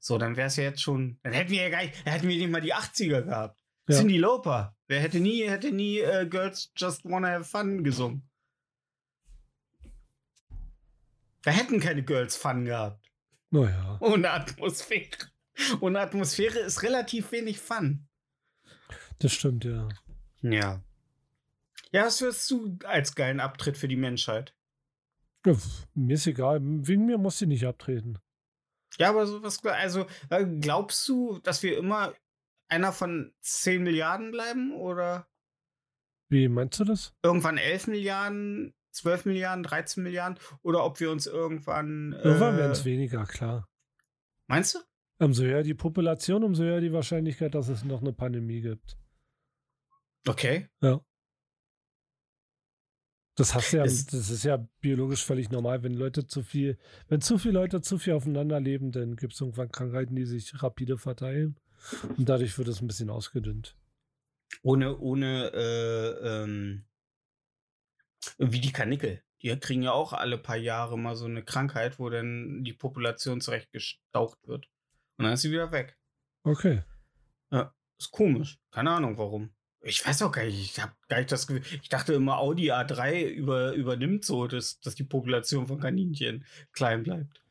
So, 0.00 0.18
dann 0.18 0.36
wäre 0.36 0.46
es 0.46 0.56
ja 0.56 0.64
jetzt 0.64 0.80
schon. 0.80 1.18
Dann 1.24 1.32
hätten 1.32 1.50
wir 1.50 1.62
ja 1.62 1.68
gar 1.68 1.82
nicht, 1.82 1.94
dann 2.06 2.12
hätten 2.12 2.28
wir 2.28 2.36
nicht 2.36 2.50
mal 2.50 2.60
die 2.60 2.74
80er 2.74 3.22
gehabt. 3.22 3.60
Ja. 3.88 3.96
Cindy 3.96 4.18
Lauper. 4.18 4.76
Wer 4.86 5.00
hätte 5.00 5.18
nie, 5.18 5.48
hätte 5.48 5.72
nie 5.72 5.98
äh, 5.98 6.26
Girls 6.28 6.72
Just 6.76 7.04
Wanna 7.04 7.28
Have 7.32 7.44
Fun 7.44 7.82
gesungen. 7.82 8.22
Da 11.42 11.50
hätten 11.50 11.80
keine 11.80 12.02
Girls 12.02 12.36
Fun 12.36 12.64
gehabt. 12.64 13.04
Naja. 13.50 13.96
Ohne 14.00 14.30
Atmosphäre. 14.30 15.08
Ohne 15.80 16.00
Atmosphäre 16.00 16.58
ist 16.60 16.82
relativ 16.82 17.32
wenig 17.32 17.58
Fun. 17.58 18.06
Das 19.18 19.32
stimmt, 19.32 19.64
ja. 19.64 19.88
Ja. 20.42 20.82
Ja, 21.92 22.04
was 22.06 22.20
wirst 22.20 22.50
du 22.50 22.78
als 22.84 23.14
geilen 23.14 23.40
Abtritt 23.40 23.76
für 23.78 23.88
die 23.88 23.96
Menschheit? 23.96 24.54
Ja, 25.46 25.54
Mir 25.94 26.14
ist 26.14 26.26
egal. 26.26 26.58
Wegen 26.62 27.06
mir 27.06 27.18
muss 27.18 27.38
sie 27.38 27.46
nicht 27.46 27.64
abtreten. 27.66 28.18
Ja, 28.98 29.10
aber 29.10 29.26
sowas, 29.26 29.64
also 29.64 30.06
äh, 30.30 30.44
glaubst 30.44 31.06
du, 31.08 31.38
dass 31.38 31.62
wir 31.62 31.78
immer 31.78 32.14
einer 32.68 32.92
von 32.92 33.32
10 33.40 33.82
Milliarden 33.82 34.30
bleiben 34.30 34.72
oder 34.74 35.28
Wie 36.28 36.48
meinst 36.48 36.80
du 36.80 36.84
das? 36.84 37.14
irgendwann 37.22 37.56
11 37.58 37.86
Milliarden, 37.86 38.74
12 38.92 39.24
Milliarden, 39.26 39.62
13 39.62 40.02
Milliarden 40.02 40.38
oder 40.62 40.84
ob 40.84 41.00
wir 41.00 41.10
uns 41.10 41.26
irgendwann. 41.26 42.12
Irgendwann 42.12 42.56
werden 42.56 42.72
es 42.72 42.82
Äh, 42.82 42.84
weniger, 42.86 43.24
klar. 43.24 43.68
meinst 44.46 44.74
du? 44.74 44.78
Umso 45.24 45.42
höher 45.44 45.62
die 45.62 45.74
Population, 45.74 46.44
umso 46.44 46.62
höher 46.64 46.80
die 46.80 46.92
Wahrscheinlichkeit, 46.92 47.54
dass 47.54 47.68
es 47.68 47.84
noch 47.84 48.00
eine 48.00 48.12
Pandemie 48.12 48.60
gibt. 48.60 48.96
Okay. 50.26 50.68
Ja. 50.80 51.00
Das 53.38 53.54
hast 53.54 53.72
ja, 53.72 53.84
Das- 53.84 54.06
das 54.06 54.30
ist 54.30 54.44
ja 54.44 54.56
biologisch 54.80 55.24
völlig 55.24 55.50
normal, 55.50 55.82
wenn 55.82 55.94
Leute 55.94 56.26
zu 56.26 56.42
viel, 56.42 56.76
wenn 57.08 57.20
zu 57.20 57.38
viele 57.38 57.54
Leute 57.54 57.80
zu 57.80 57.98
viel 57.98 58.12
aufeinander 58.14 58.60
leben, 58.60 58.90
dann 58.92 59.16
gibt 59.16 59.32
es 59.32 59.40
irgendwann 59.40 59.70
Krankheiten, 59.70 60.16
die 60.16 60.24
sich 60.26 60.60
rapide 60.62 60.98
verteilen. 60.98 61.58
Und 62.16 62.28
dadurch 62.28 62.58
wird 62.58 62.68
es 62.68 62.80
ein 62.82 62.88
bisschen 62.88 63.10
ausgedünnt. 63.10 63.76
Ohne, 64.62 64.98
ohne, 64.98 65.52
äh, 65.54 66.42
ähm, 66.42 66.84
wie 68.38 68.60
die 68.60 68.72
Kanickel. 68.72 69.22
Die 69.42 69.56
kriegen 69.60 69.82
ja 69.82 69.92
auch 69.92 70.12
alle 70.12 70.36
paar 70.38 70.56
Jahre 70.56 70.98
mal 70.98 71.14
so 71.14 71.26
eine 71.26 71.44
Krankheit, 71.44 72.00
wo 72.00 72.10
dann 72.10 72.64
die 72.64 72.72
Population 72.72 73.40
zurechtgestaucht 73.40 74.38
wird. 74.48 74.66
Und 75.16 75.24
dann 75.24 75.34
ist 75.34 75.42
sie 75.42 75.52
wieder 75.52 75.70
weg. 75.70 75.96
Okay. 76.42 76.82
Ist 78.00 78.12
komisch. 78.12 78.58
Keine 78.70 78.90
Ahnung 78.92 79.18
warum. 79.18 79.50
Ich 79.88 80.06
weiß 80.06 80.22
auch 80.22 80.32
gar 80.32 80.44
nicht. 80.44 80.58
Ich 80.58 80.80
habe 80.80 80.92
gar 81.08 81.18
nicht 81.18 81.32
das 81.32 81.46
Gefühl. 81.46 81.62
Ich 81.82 81.88
dachte 81.88 82.12
immer, 82.12 82.38
Audi 82.38 82.72
A3 82.72 83.24
über, 83.28 83.72
übernimmt 83.72 84.24
so, 84.24 84.46
dass, 84.46 84.80
dass 84.80 84.94
die 84.94 85.04
Population 85.04 85.66
von 85.66 85.80
Kaninchen 85.80 86.44
klein 86.72 87.02
bleibt. 87.02 87.42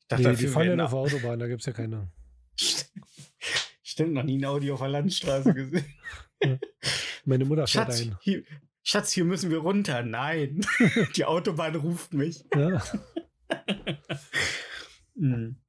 Ich 0.00 0.08
dachte, 0.08 0.30
Nee, 0.30 0.36
die 0.36 0.48
fahren 0.48 0.68
ja 0.68 0.76
nur 0.76 0.86
auf 0.86 0.92
der 0.92 1.00
Autobahn, 1.00 1.38
da 1.38 1.46
gibt 1.48 1.60
es 1.60 1.66
ja 1.66 1.72
keine. 1.72 2.10
Stimmt, 3.82 4.12
noch 4.14 4.22
nie 4.22 4.38
ein 4.38 4.44
Audi 4.44 4.70
auf 4.70 4.80
der 4.80 4.88
Landstraße 4.88 5.54
gesehen. 5.54 5.94
Meine 7.24 7.44
Mutter 7.44 7.66
fährt 7.66 7.88
Schatz 7.88 8.00
ein. 8.00 8.16
hier, 8.20 8.44
Schatz, 8.82 9.12
hier 9.12 9.24
müssen 9.24 9.50
wir 9.50 9.58
runter. 9.58 10.02
Nein. 10.02 10.64
die 11.16 11.24
Autobahn 11.24 11.74
ruft 11.74 12.14
mich. 12.14 12.44
Ja. 12.54 12.82
Mhm. 15.14 15.56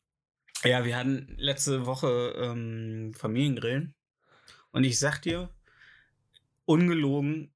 Ja, 0.65 0.84
wir 0.84 0.97
hatten 0.97 1.36
letzte 1.38 1.86
Woche 1.86 2.34
ähm, 2.36 3.13
Familiengrillen. 3.15 3.95
Und 4.71 4.84
ich 4.84 4.99
sag 4.99 5.21
dir, 5.21 5.49
ungelogen, 6.69 7.53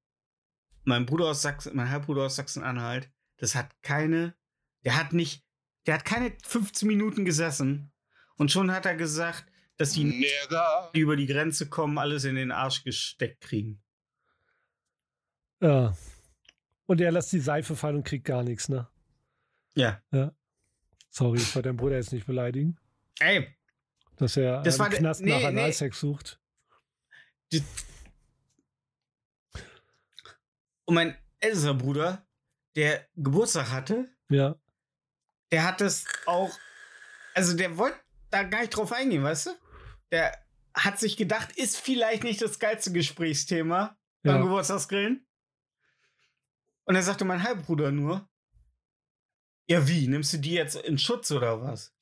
mein 0.82 1.06
Bruder 1.06 1.26
aus 1.26 1.42
Sachsen, 1.42 1.76
mein 1.76 1.88
Halbbruder 1.88 2.22
aus 2.22 2.36
Sachsen-Anhalt, 2.36 3.10
das 3.38 3.54
hat 3.54 3.70
keine, 3.82 4.34
der 4.84 4.96
hat 4.96 5.12
nicht, 5.12 5.44
der 5.86 5.94
hat 5.94 6.04
keine 6.04 6.36
15 6.44 6.88
Minuten 6.88 7.24
gesessen. 7.24 7.92
Und 8.36 8.50
schon 8.50 8.72
hat 8.72 8.84
er 8.84 8.96
gesagt, 8.96 9.46
dass 9.76 9.92
die, 9.92 10.26
die 10.94 11.00
über 11.00 11.16
die 11.16 11.26
Grenze 11.26 11.68
kommen, 11.68 11.98
alles 11.98 12.24
in 12.24 12.34
den 12.34 12.50
Arsch 12.50 12.82
gesteckt 12.84 13.40
kriegen. 13.40 13.82
ja. 15.60 15.96
Und 16.86 17.00
er 17.00 17.12
lässt 17.12 17.32
die 17.32 17.40
Seife 17.40 17.76
fallen 17.76 17.96
und 17.96 18.04
kriegt 18.04 18.26
gar 18.26 18.42
nichts, 18.42 18.68
ne? 18.68 18.86
Ja. 19.74 20.02
Sorry, 21.08 21.38
ich 21.38 21.54
wollte 21.54 21.70
deinen 21.70 21.78
Bruder 21.78 21.96
jetzt 21.96 22.12
nicht 22.12 22.26
beleidigen, 22.26 22.78
Ey, 23.20 23.56
dass 24.16 24.36
er 24.36 24.62
Das 24.62 24.78
im 24.78 24.90
Knast 24.90 25.22
nee, 25.22 25.30
nach 25.30 25.38
nee. 25.38 25.46
Analsex 25.46 25.98
sucht. 25.98 26.38
Und 30.86 30.94
mein 30.94 31.16
ältester 31.40 31.74
Bruder, 31.74 32.26
der 32.76 33.06
Geburtstag 33.14 33.70
hatte, 33.70 34.08
Ja. 34.28 34.56
der 35.52 35.64
hat 35.64 35.80
es 35.80 36.04
auch, 36.26 36.52
also 37.34 37.56
der 37.56 37.76
wollte 37.76 37.98
da 38.30 38.42
gar 38.42 38.60
nicht 38.60 38.70
drauf 38.76 38.92
eingehen, 38.92 39.22
weißt 39.22 39.46
du? 39.46 39.50
Der 40.10 40.44
hat 40.74 40.98
sich 40.98 41.16
gedacht, 41.16 41.56
ist 41.56 41.76
vielleicht 41.78 42.24
nicht 42.24 42.42
das 42.42 42.58
geilste 42.58 42.92
Gesprächsthema 42.92 43.96
beim 44.22 44.36
Ja. 44.36 44.42
Geburtstagsgrillen. 44.42 45.26
Und 46.84 46.94
dann 46.94 47.02
sagte 47.02 47.24
mein 47.24 47.42
Halbbruder 47.42 47.90
nur, 47.92 48.28
ja 49.66 49.86
wie, 49.88 50.06
nimmst 50.08 50.32
du 50.32 50.38
die 50.38 50.52
jetzt 50.52 50.76
in 50.76 50.98
Schutz 50.98 51.30
oder 51.30 51.62
was? 51.62 51.94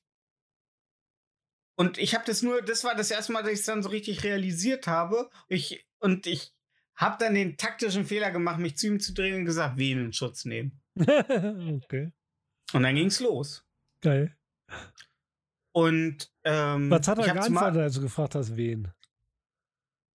Und 1.77 1.99
ich 1.99 2.15
habe 2.15 2.25
das 2.27 2.43
nur, 2.43 2.63
das 2.63 2.85
war 2.85 2.95
das 2.95 3.11
erste 3.11 3.33
Mal, 3.33 3.43
dass 3.43 3.53
ich 3.53 3.61
es 3.61 3.67
dann 3.67 3.83
so 3.83 3.89
richtig 3.91 4.25
realisiert 4.25 4.87
habe. 4.87 5.31
Ich, 5.49 5.87
und 5.99 6.27
ich 6.27 6.53
habe 6.97 7.17
dann 7.19 7.35
den 7.35 7.57
taktischen 7.57 8.05
Fehler 8.05 8.31
gemacht, 8.31 8.59
mich 8.59 8.77
zu 8.77 8.87
ihm 8.87 9.01
zu 9.01 9.13
drehen 9.15 9.41
und 9.41 9.45
gesagt, 9.45 9.77
wen 9.79 10.07
in 10.07 10.13
Schutz 10.13 10.45
nehmen. 10.45 10.81
okay. 10.99 12.13
Und 12.73 12.83
dann 12.83 12.95
ging's 12.95 13.21
los. 13.21 13.65
Geil. 14.01 14.37
Und 15.73 16.31
ähm, 16.45 16.91
Was 16.91 17.09
hat 17.09 17.19
er 17.19 17.29
hab 17.29 17.35
geantwortet, 17.37 17.81
als 17.81 17.95
du 17.95 18.03
gefragt 18.03 18.35
hast, 18.35 18.57
wen? 18.57 18.89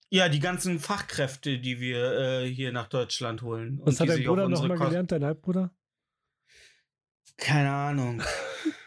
Ja, 0.10 0.30
die 0.30 0.40
ganzen 0.40 0.80
Fachkräfte, 0.80 1.60
die 1.60 1.80
wir 1.80 2.14
äh, 2.44 2.48
hier 2.48 2.72
nach 2.72 2.88
Deutschland 2.88 3.42
holen. 3.42 3.80
Was 3.84 4.00
und 4.00 4.10
hat 4.10 4.16
dein 4.18 4.24
Bruder 4.24 4.44
noch 4.44 4.50
unsere 4.60 4.68
mal 4.70 4.76
Kosten- 4.78 4.90
gelernt, 4.92 5.12
dein 5.12 5.26
Halbbruder? 5.26 5.72
Keine 7.38 7.72
Ahnung. 7.72 8.22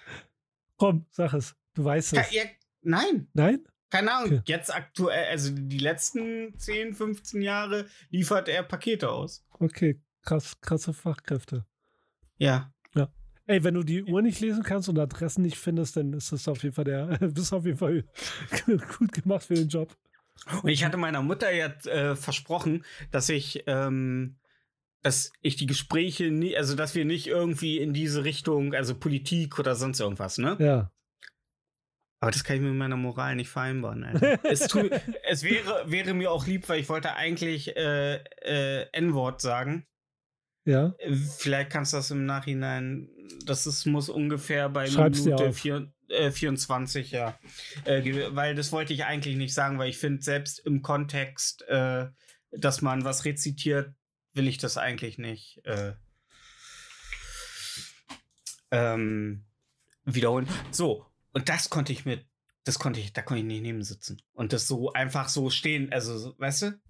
Komm, 0.76 1.06
sag 1.10 1.34
es. 1.34 1.54
Du 1.74 1.84
weißt 1.84 2.14
es. 2.14 2.32
ja, 2.32 2.42
nein, 2.82 3.28
Nein? 3.34 3.64
Keine 3.90 4.12
Ahnung. 4.12 4.38
Okay. 4.38 4.42
Jetzt 4.46 4.74
aktuell, 4.74 5.26
also 5.26 5.52
die 5.54 5.78
letzten 5.78 6.58
10, 6.58 6.94
15 6.94 7.42
Jahre 7.42 7.86
liefert 8.10 8.48
er 8.48 8.62
Pakete 8.62 9.10
aus. 9.10 9.44
Okay, 9.58 10.00
krass, 10.22 10.56
krasse 10.60 10.92
Fachkräfte. 10.92 11.66
Ja. 12.36 12.72
Ey, 13.50 13.64
wenn 13.64 13.74
du 13.74 13.82
die 13.82 14.04
Uhr 14.04 14.22
nicht 14.22 14.38
lesen 14.38 14.62
kannst 14.62 14.88
und 14.88 14.96
Adressen 14.96 15.42
nicht 15.42 15.58
findest, 15.58 15.96
dann 15.96 16.12
ist 16.12 16.30
das 16.30 16.46
auf 16.46 16.62
jeden 16.62 16.72
Fall 16.72 16.84
der, 16.84 17.06
bist 17.34 17.52
auf 17.52 17.66
jeden 17.66 17.78
Fall 17.78 18.04
gut 18.96 19.10
gemacht 19.10 19.42
für 19.42 19.54
den 19.54 19.66
Job. 19.66 19.96
Und 20.62 20.68
ich 20.68 20.84
hatte 20.84 20.96
meiner 20.96 21.20
Mutter 21.20 21.52
jetzt 21.52 21.88
äh, 21.88 22.14
versprochen, 22.14 22.84
dass 23.10 23.28
ich, 23.28 23.64
ähm, 23.66 24.36
dass 25.02 25.32
ich 25.40 25.56
die 25.56 25.66
Gespräche 25.66 26.30
nie, 26.30 26.56
also 26.56 26.76
dass 26.76 26.94
wir 26.94 27.04
nicht 27.04 27.26
irgendwie 27.26 27.78
in 27.78 27.92
diese 27.92 28.22
Richtung, 28.22 28.72
also 28.72 28.94
Politik 28.94 29.58
oder 29.58 29.74
sonst 29.74 29.98
irgendwas, 29.98 30.38
ne? 30.38 30.56
Ja. 30.60 30.92
Aber 32.20 32.30
das 32.30 32.44
kann 32.44 32.56
ich 32.56 32.62
mit 32.62 32.74
meiner 32.74 32.96
Moral 32.96 33.34
nicht 33.34 33.48
vereinbaren. 33.48 34.04
Alter. 34.04 34.44
es, 34.50 34.68
tu, 34.68 34.88
es 35.28 35.42
wäre, 35.42 35.90
wäre 35.90 36.12
mir 36.12 36.30
auch 36.30 36.46
lieb, 36.46 36.68
weil 36.68 36.80
ich 36.80 36.88
wollte 36.88 37.14
eigentlich 37.14 37.74
äh, 37.76 38.16
äh, 38.42 38.86
N-Wort 38.92 39.40
sagen. 39.40 39.86
Ja. 40.66 40.94
Äh, 40.98 41.14
Vielleicht 41.14 41.70
kannst 41.70 41.94
du 41.94 41.96
das 41.96 42.10
im 42.10 42.26
Nachhinein, 42.26 43.08
das 43.46 43.66
ist, 43.66 43.86
muss 43.86 44.10
ungefähr 44.10 44.68
bei 44.68 44.86
Schreib's 44.86 45.24
Minute 45.24 45.52
vier, 45.54 45.90
äh, 46.08 46.30
24, 46.30 47.10
ja. 47.10 47.38
Äh, 47.84 48.34
weil 48.34 48.54
das 48.54 48.70
wollte 48.70 48.92
ich 48.92 49.04
eigentlich 49.04 49.36
nicht 49.36 49.54
sagen, 49.54 49.78
weil 49.78 49.88
ich 49.88 49.98
finde, 49.98 50.22
selbst 50.22 50.58
im 50.66 50.82
Kontext, 50.82 51.62
äh, 51.68 52.08
dass 52.50 52.82
man 52.82 53.02
was 53.02 53.24
rezitiert, 53.24 53.94
will 54.34 54.46
ich 54.46 54.58
das 54.58 54.76
eigentlich 54.76 55.16
nicht 55.16 55.62
äh, 55.64 55.94
ähm, 58.70 59.46
wiederholen. 60.04 60.46
So, 60.70 61.09
und 61.32 61.48
das 61.48 61.70
konnte 61.70 61.92
ich 61.92 62.04
mit, 62.04 62.26
das 62.64 62.78
konnte 62.78 63.00
ich, 63.00 63.12
da 63.12 63.22
konnte 63.22 63.40
ich 63.40 63.46
nicht 63.46 63.62
neben 63.62 63.82
sitzen. 63.82 64.20
Und 64.32 64.52
das 64.52 64.66
so 64.66 64.92
einfach 64.92 65.28
so 65.28 65.50
stehen, 65.50 65.92
also, 65.92 66.18
so, 66.18 66.38
weißt 66.38 66.62
du? 66.62 66.80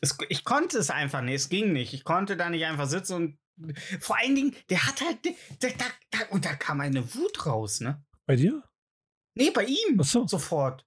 Es, 0.00 0.16
ich 0.28 0.44
konnte 0.44 0.78
es 0.78 0.90
einfach 0.90 1.22
nicht, 1.22 1.34
es 1.34 1.48
ging 1.48 1.72
nicht. 1.72 1.94
Ich 1.94 2.04
konnte 2.04 2.36
da 2.36 2.50
nicht 2.50 2.64
einfach 2.64 2.86
sitzen 2.86 3.14
und 3.14 3.38
vor 4.00 4.18
allen 4.18 4.34
Dingen, 4.34 4.56
der 4.68 4.86
hat 4.86 5.00
halt, 5.00 5.24
der, 5.24 5.72
da, 5.72 5.84
da, 6.10 6.18
und 6.30 6.44
da 6.44 6.54
kam 6.54 6.80
eine 6.80 7.14
Wut 7.14 7.46
raus, 7.46 7.80
ne? 7.80 8.04
Bei 8.26 8.36
dir? 8.36 8.62
Nee, 9.34 9.50
bei 9.50 9.64
ihm. 9.64 9.98
Ach 10.00 10.04
so. 10.04 10.26
Sofort. 10.26 10.86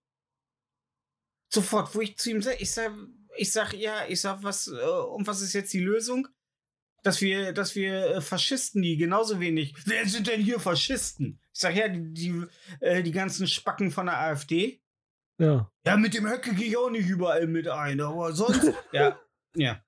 Sofort, 1.51 1.95
wo 1.95 2.01
ich 2.01 2.17
zu 2.17 2.29
ihm 2.29 2.41
sage, 2.41 2.57
ich 2.59 2.71
sag, 2.71 2.93
ich 3.37 3.51
sag, 3.51 3.73
ja, 3.73 4.05
ich 4.07 4.21
sag, 4.21 4.43
was, 4.43 4.67
äh, 4.67 4.71
und 4.71 5.25
was 5.25 5.41
ist 5.41 5.53
jetzt 5.53 5.73
die 5.73 5.79
Lösung? 5.79 6.27
Dass 7.03 7.21
wir, 7.21 7.53
dass 7.53 7.75
wir 7.75 8.15
äh, 8.15 8.21
Faschisten, 8.21 8.81
die 8.81 8.97
genauso 8.97 9.39
wenig. 9.39 9.73
Wer 9.85 10.05
sind 10.07 10.27
denn 10.27 10.41
hier 10.41 10.59
Faschisten? 10.59 11.39
Ich 11.53 11.59
sag, 11.61 11.75
ja, 11.75 11.87
die, 11.87 12.13
die, 12.13 12.43
äh, 12.81 13.01
die 13.03 13.11
ganzen 13.11 13.47
Spacken 13.47 13.89
von 13.91 14.07
der 14.07 14.19
AfD. 14.19 14.81
Ja. 15.37 15.71
Ja, 15.85 15.95
mit 15.97 16.13
dem 16.13 16.27
Höcke 16.29 16.53
gehe 16.53 16.67
ich 16.67 16.77
auch 16.77 16.89
nicht 16.89 17.07
überall 17.07 17.47
mit 17.47 17.67
ein, 17.69 18.01
aber 18.01 18.33
sonst. 18.33 18.73
ja, 18.91 19.17
ja. 19.55 19.81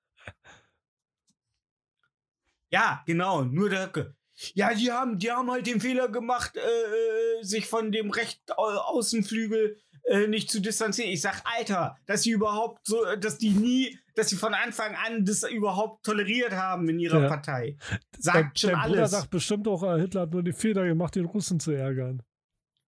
Ja, 2.70 3.02
genau, 3.06 3.42
nur 3.42 3.68
der 3.68 3.84
Höcke. 3.86 4.16
Ja, 4.54 4.72
die 4.74 4.90
haben, 4.90 5.18
die 5.18 5.30
haben 5.30 5.50
halt 5.50 5.66
den 5.66 5.80
Fehler 5.80 6.08
gemacht, 6.08 6.56
äh, 6.56 6.60
äh, 6.60 7.42
sich 7.42 7.66
von 7.66 7.92
dem 7.92 8.10
rechten 8.10 8.52
Au- 8.52 8.78
Außenflügel 8.78 9.78
äh, 10.04 10.26
nicht 10.26 10.50
zu 10.50 10.60
distanzieren. 10.60 11.10
Ich 11.10 11.20
sag, 11.22 11.42
Alter, 11.44 11.96
dass 12.06 12.22
sie 12.22 12.30
überhaupt 12.30 12.86
so, 12.86 13.04
dass 13.16 13.38
die 13.38 13.50
nie, 13.50 13.98
dass 14.14 14.28
sie 14.28 14.36
von 14.36 14.54
Anfang 14.54 14.94
an 14.96 15.24
das 15.24 15.42
überhaupt 15.44 16.04
toleriert 16.04 16.52
haben 16.52 16.88
in 16.88 16.98
ihrer 16.98 17.22
Ja. 17.22 17.28
Partei. 17.28 17.76
Sagt 18.18 18.58
schon 18.58 18.70
dein 18.70 18.80
Bruder 18.80 18.98
alles. 18.98 19.10
sagt 19.12 19.30
bestimmt 19.30 19.68
auch, 19.68 19.82
äh, 19.82 20.00
Hitler 20.00 20.22
hat 20.22 20.30
nur 20.32 20.42
den 20.42 20.54
Fehler 20.54 20.84
gemacht, 20.86 21.14
den 21.14 21.26
Russen 21.26 21.60
zu 21.60 21.70
ärgern. 21.72 22.22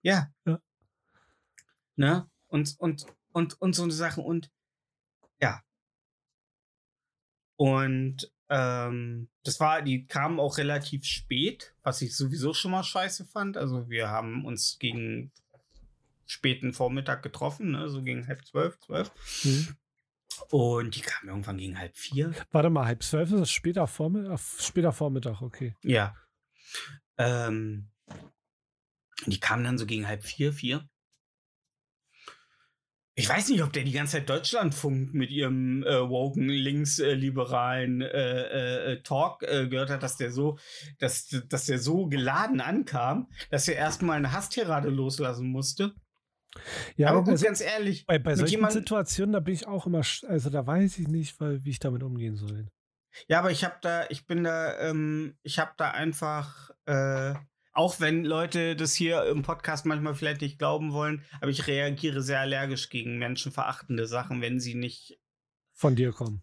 Ja. 0.02 0.30
Ja. 0.46 0.60
Ne? 1.96 2.28
Und, 2.48 2.74
und, 2.78 3.06
und, 3.32 3.60
und 3.60 3.72
so 3.74 3.84
eine 3.84 3.92
Sachen 3.92 4.24
und 4.24 4.50
ja. 5.40 5.62
Und 7.56 8.30
ähm, 8.48 9.28
das 9.44 9.60
war, 9.60 9.82
die 9.82 10.06
kamen 10.06 10.40
auch 10.40 10.58
relativ 10.58 11.04
spät, 11.04 11.74
was 11.82 12.02
ich 12.02 12.16
sowieso 12.16 12.52
schon 12.52 12.72
mal 12.72 12.82
scheiße 12.82 13.24
fand. 13.26 13.56
Also 13.56 13.88
wir 13.88 14.08
haben 14.08 14.44
uns 14.44 14.78
gegen 14.78 15.32
späten 16.26 16.72
Vormittag 16.72 17.22
getroffen, 17.22 17.72
ne? 17.72 17.88
so 17.88 18.02
gegen 18.02 18.26
halb 18.26 18.44
zwölf, 18.44 18.78
zwölf. 18.80 19.10
Mhm. 19.44 19.76
Und 20.50 20.96
die 20.96 21.00
kamen 21.00 21.28
irgendwann 21.28 21.58
gegen 21.58 21.78
halb 21.78 21.96
vier. 21.96 22.34
Warte 22.50 22.70
mal, 22.70 22.86
halb 22.86 23.02
zwölf 23.02 23.30
ist 23.30 23.40
das 23.40 23.50
später 23.50 23.86
Vormittag? 23.86 24.40
Später 24.58 24.92
Vormittag, 24.92 25.42
okay. 25.42 25.74
Ja. 25.82 26.16
Ähm, 27.18 27.90
die 29.26 29.40
kamen 29.40 29.64
dann 29.64 29.78
so 29.78 29.86
gegen 29.86 30.08
halb 30.08 30.24
vier, 30.24 30.52
vier. 30.52 30.88
Ich 33.16 33.28
weiß 33.28 33.48
nicht, 33.50 33.62
ob 33.62 33.72
der 33.72 33.84
die 33.84 33.92
ganze 33.92 34.16
Zeit 34.16 34.28
Deutschlandfunk 34.28 35.14
mit 35.14 35.30
ihrem 35.30 35.84
äh, 35.84 36.08
woken 36.08 36.48
linksliberalen 36.48 38.02
äh, 38.02 38.92
äh, 38.92 39.02
Talk 39.02 39.44
äh, 39.44 39.68
gehört 39.68 39.90
hat, 39.90 40.02
dass 40.02 40.16
der 40.16 40.32
so, 40.32 40.58
dass, 40.98 41.28
dass 41.48 41.66
der 41.66 41.78
so 41.78 42.08
geladen 42.08 42.60
ankam, 42.60 43.30
dass 43.50 43.68
er 43.68 43.76
erstmal 43.76 44.16
eine 44.16 44.32
Hasstirade 44.32 44.88
loslassen 44.88 45.46
musste. 45.46 45.94
Ja, 46.96 47.10
Aber 47.10 47.20
gut, 47.24 47.30
also, 47.32 47.44
ganz 47.44 47.60
ehrlich, 47.60 48.06
bei, 48.06 48.18
bei 48.18 48.34
solchen 48.36 48.50
jemand- 48.52 48.72
Situationen, 48.72 49.32
da 49.32 49.40
bin 49.40 49.54
ich 49.54 49.66
auch 49.66 49.86
immer, 49.86 50.02
also 50.28 50.50
da 50.50 50.66
weiß 50.66 50.98
ich 50.98 51.08
nicht, 51.08 51.38
weil, 51.40 51.64
wie 51.64 51.70
ich 51.70 51.78
damit 51.78 52.02
umgehen 52.02 52.36
soll. 52.36 52.68
Ja, 53.28 53.38
aber 53.38 53.50
ich 53.50 53.64
habe 53.64 53.76
da, 53.80 54.06
ich 54.08 54.26
bin 54.26 54.44
da, 54.44 54.78
ähm, 54.80 55.36
ich 55.42 55.58
habe 55.58 55.72
da 55.76 55.90
einfach, 55.92 56.70
äh, 56.86 57.34
auch 57.72 58.00
wenn 58.00 58.24
Leute 58.24 58.76
das 58.76 58.94
hier 58.94 59.24
im 59.26 59.42
Podcast 59.42 59.84
manchmal 59.86 60.14
vielleicht 60.14 60.40
nicht 60.40 60.58
glauben 60.58 60.92
wollen, 60.92 61.22
aber 61.40 61.50
ich 61.50 61.66
reagiere 61.66 62.22
sehr 62.22 62.40
allergisch 62.40 62.88
gegen 62.88 63.18
menschenverachtende 63.18 64.06
Sachen, 64.06 64.40
wenn 64.40 64.58
sie 64.60 64.74
nicht, 64.74 65.18
Von 65.72 65.96
dir 65.96 66.12
kommen. 66.12 66.42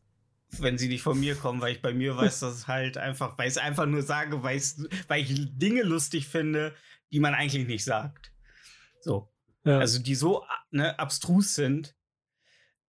wenn 0.60 0.78
sie 0.78 0.88
nicht 0.90 1.02
von 1.04 1.20
mir 1.20 1.36
kommen, 1.36 1.62
weil 1.62 1.74
ich 1.74 1.82
bei 1.82 1.94
mir 1.94 2.16
weiß, 2.18 2.42
dass 2.42 2.54
es 2.54 2.68
halt 2.68 2.98
einfach, 2.98 3.38
weil 3.38 3.48
ich 3.48 3.54
es 3.54 3.58
einfach 3.58 3.86
nur 3.86 4.02
sage, 4.02 4.44
weil, 4.44 4.62
weil 5.08 5.22
ich 5.24 5.34
Dinge 5.58 5.84
lustig 5.84 6.28
finde, 6.28 6.74
die 7.14 7.20
man 7.22 7.34
eigentlich 7.34 7.68
nicht 7.68 7.84
sagt. 7.86 8.32
So. 9.02 9.30
Ja. 9.64 9.80
Also 9.80 10.00
die 10.00 10.16
so 10.16 10.46
ne, 10.72 10.98
abstrus 10.98 11.56
sind. 11.56 11.96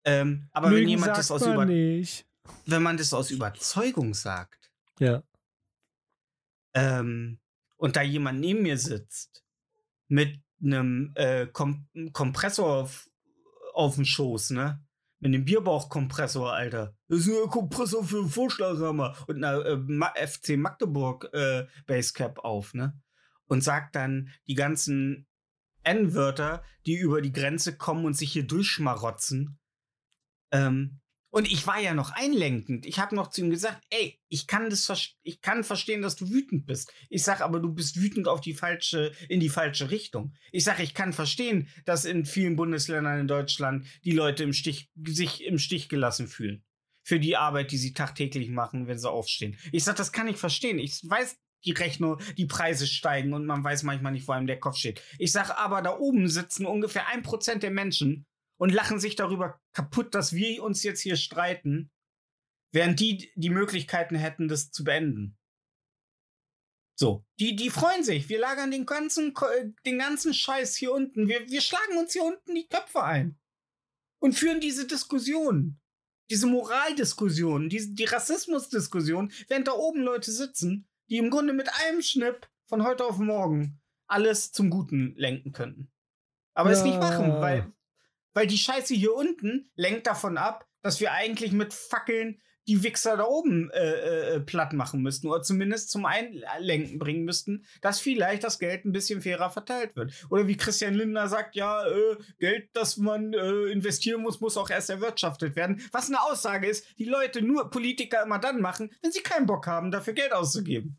Ähm, 0.05 0.49
aber 0.53 0.69
wenn 0.69 0.77
Lügen 0.79 0.89
jemand 0.91 1.17
das 1.17 1.31
aus 1.31 1.41
man 1.43 1.55
über, 1.55 1.65
nicht. 1.65 2.27
wenn 2.67 2.83
man 2.83 2.97
das 2.97 3.13
aus 3.13 3.31
Überzeugung 3.31 4.15
sagt, 4.15 4.71
Ja. 5.01 5.23
ähm, 6.75 7.39
und 7.77 7.97
da 7.97 8.03
jemand 8.03 8.41
neben 8.41 8.63
mir 8.63 8.79
sitzt 8.79 9.45
mit 10.09 10.41
einem 10.63 11.13
äh, 11.17 11.47
Kom 11.49 11.89
Kompressor 12.13 12.67
auf, 12.83 13.09
auf 13.75 13.97
dem 13.97 14.05
Schoß, 14.05 14.51
ne? 14.51 14.83
Mit 15.19 15.35
einem 15.35 15.45
Bierbauchkompressor, 15.45 16.53
Alter. 16.53 16.95
Das 17.09 17.21
ist 17.21 17.29
ein 17.29 17.49
Kompressor 17.49 18.05
für 18.05 18.19
einen 18.19 18.29
Vorschlaghammer 18.29 19.17
und 19.27 19.43
einer 19.43 19.65
äh, 19.65 20.27
FC 20.27 20.57
Magdeburg 20.57 21.29
äh, 21.33 21.67
Basecap 21.87 22.39
auf, 22.41 22.75
ne? 22.75 22.99
Und 23.47 23.63
sagt 23.63 23.97
dann 23.97 24.31
die 24.47 24.55
ganzen 24.55 25.27
N-Wörter, 25.87 26.63
die 26.85 26.97
über 26.97 27.21
die 27.21 27.33
Grenze 27.33 27.77
kommen 27.77 28.05
und 28.05 28.15
sich 28.15 28.33
hier 28.33 28.43
durchschmarotzen. 28.45 29.59
Ähm, 30.53 31.01
und 31.31 31.53
ich 31.53 31.67
war 31.67 31.79
ja 31.79 31.93
noch 31.93 32.13
einlenkend. 32.13 32.87
Ich 32.87 32.99
habe 32.99 33.15
noch 33.15 33.29
zu 33.29 33.43
ihm 33.43 33.51
gesagt, 33.51 33.85
ey, 33.91 34.19
ich 34.29 34.47
kann 34.47 34.71
das 34.71 35.15
ich 35.23 35.43
kann 35.43 35.65
verstehen, 35.65 36.01
dass 36.01 36.17
du 36.17 36.31
wütend 36.31 36.65
bist. 36.65 36.91
Ich 37.11 37.25
sag 37.25 37.43
aber, 37.43 37.61
du 37.61 37.75
bist 37.75 38.01
wütend 38.01 38.27
auf 38.27 38.41
die 38.41 38.55
falsche 38.55 39.13
in 39.29 39.41
die 39.41 39.51
falsche 39.51 39.91
Richtung. 39.91 40.33
Ich 40.51 40.65
sag, 40.65 40.81
ich 40.81 40.95
kann 40.95 41.13
verstehen, 41.13 41.69
dass 41.85 42.07
in 42.07 42.25
vielen 42.25 42.57
Bundesländern 42.57 43.21
in 43.21 43.29
Deutschland 43.29 43.87
die 44.03 44.13
Leute 44.13 44.45
im 44.45 44.55
Stich 44.55 44.91
sich 45.07 45.45
im 45.45 45.59
Stich 45.59 45.91
gelassen 45.91 46.27
fühlen 46.27 46.65
für 47.03 47.21
die 47.21 47.37
Arbeit, 47.37 47.71
die 47.71 47.77
sie 47.77 47.93
tagtäglich 47.93 48.49
machen, 48.49 48.87
wenn 48.87 48.99
sie 48.99 49.11
aufstehen. 49.11 49.59
Ich 49.73 49.85
sag, 49.85 49.97
das 49.97 50.13
kann 50.13 50.29
ich 50.29 50.39
verstehen. 50.39 50.79
Ich 50.79 51.03
weiß, 51.09 51.37
die 51.67 51.73
Rechnung, 51.73 52.19
die 52.37 52.47
Preise 52.47 52.87
steigen 52.87 53.35
und 53.35 53.47
man 53.47 53.65
weiß 53.65 53.83
manchmal 53.83 54.13
nicht, 54.13 54.29
wo 54.29 54.33
einem 54.33 54.47
der 54.47 54.61
Kopf 54.61 54.77
steht. 54.77 55.03
Ich 55.19 55.33
sag 55.33 55.51
aber, 55.51 55.83
da 55.83 55.99
oben 55.99 56.29
sitzen 56.29 56.67
ungefähr 56.67 57.09
ein 57.09 57.23
Prozent 57.23 57.63
der 57.63 57.71
Menschen 57.71 58.27
und 58.59 58.73
lachen 58.73 58.99
sich 58.99 59.17
darüber 59.17 59.61
kaputt, 59.73 60.15
dass 60.15 60.33
wir 60.33 60.63
uns 60.63 60.83
jetzt 60.83 61.01
hier 61.01 61.17
streiten, 61.17 61.91
Während 62.77 63.01
die 63.01 63.33
die 63.37 63.49
Möglichkeiten 63.49 64.17
hätten, 64.17 64.49
das 64.49 64.71
zu 64.71 64.85
beenden. 64.85 65.39
So, 66.99 67.25
die, 67.39 67.57
die 67.57 67.71
freuen 67.71 68.05
sich. 68.05 68.29
Wir 68.29 68.39
lagern 68.39 68.71
den 68.71 68.85
ganzen, 68.85 69.35
äh, 69.35 69.71
den 69.87 69.99
ganzen 69.99 70.35
Scheiß 70.35 70.77
hier 70.77 70.93
unten. 70.93 71.27
Wir, 71.27 71.49
wir 71.49 71.63
schlagen 71.63 71.97
uns 71.97 72.13
hier 72.13 72.25
unten 72.25 72.55
die 72.55 72.69
Köpfe 72.69 73.03
ein. 73.03 73.39
Und 74.19 74.35
führen 74.35 74.61
diese 74.61 74.87
Diskussion. 74.87 75.81
Diese 76.31 76.47
Moraldiskussion, 76.47 77.71
diese, 77.71 77.95
die 77.95 78.05
Rassismusdiskussion, 78.05 79.33
während 79.49 79.69
da 79.69 79.73
oben 79.73 80.03
Leute 80.03 80.31
sitzen, 80.31 80.87
die 81.09 81.19
im 81.19 81.31
Grunde 81.31 81.53
mit 81.53 81.69
einem 81.85 82.03
Schnipp 82.03 82.49
von 82.67 82.85
heute 82.85 83.05
auf 83.05 83.19
morgen 83.19 83.81
alles 84.07 84.53
zum 84.53 84.71
Guten 84.71 85.15
lenken 85.17 85.53
könnten. 85.53 85.91
Aber 86.55 86.71
es 86.71 86.85
nicht 86.85 86.95
Ja. 86.95 87.01
machen, 87.01 87.41
weil, 87.41 87.73
weil 88.35 88.47
die 88.47 88.59
Scheiße 88.59 88.95
hier 88.95 89.15
unten 89.15 89.71
lenkt 89.75 90.07
davon 90.07 90.39
ab, 90.39 90.67
dass 90.83 91.01
wir 91.01 91.13
eigentlich 91.13 91.53
mit 91.53 91.75
Fackeln 91.75 92.41
die 92.69 92.83
Wichser 92.83 93.17
da 93.17 93.25
oben 93.25 93.71
äh, 93.71 94.35
äh, 94.35 94.41
platt 94.41 94.73
machen 94.73 95.03
müssten 95.03 95.29
oder 95.29 95.43
zumindest 95.43 95.91
zum 95.91 96.05
Einlenken 96.05 96.99
bringen 96.99 97.25
müssten, 97.25 97.65
dass 97.81 98.01
vielleicht 98.01 98.45
das 98.45 98.59
Geld 98.59 98.85
ein 98.85 98.93
bisschen 98.93 99.23
fairer 99.23 99.51
verteilt 99.51 99.97
wird. 99.97 100.13
Oder 100.31 100.47
wie 100.47 100.57
Christian 100.57 100.95
Lindner 100.95 101.29
sagt, 101.29 101.55
ja, 101.55 101.87
äh, 101.87 102.17
Geld, 102.39 102.71
das 102.73 102.97
man 102.97 103.33
äh, 103.33 103.71
investieren 103.71 104.23
muss, 104.23 104.41
muss 104.41 104.57
auch 104.57 104.71
erst 104.71 104.91
erwirtschaftet 104.91 105.57
werden. 105.57 105.81
Was 105.93 106.09
eine 106.09 106.23
Aussage 106.23 106.67
ist, 106.67 106.87
die 106.99 107.05
Leute 107.05 107.43
nur 107.43 107.71
Politiker 107.71 108.23
immer 108.23 108.39
dann 108.39 108.61
machen, 108.61 108.91
wenn 109.03 109.13
sie 109.13 109.23
keinen 109.23 109.47
Bock 109.47 109.67
haben, 109.67 109.91
dafür 109.91 110.15
Geld 110.15 110.33
auszugeben. 110.33 110.99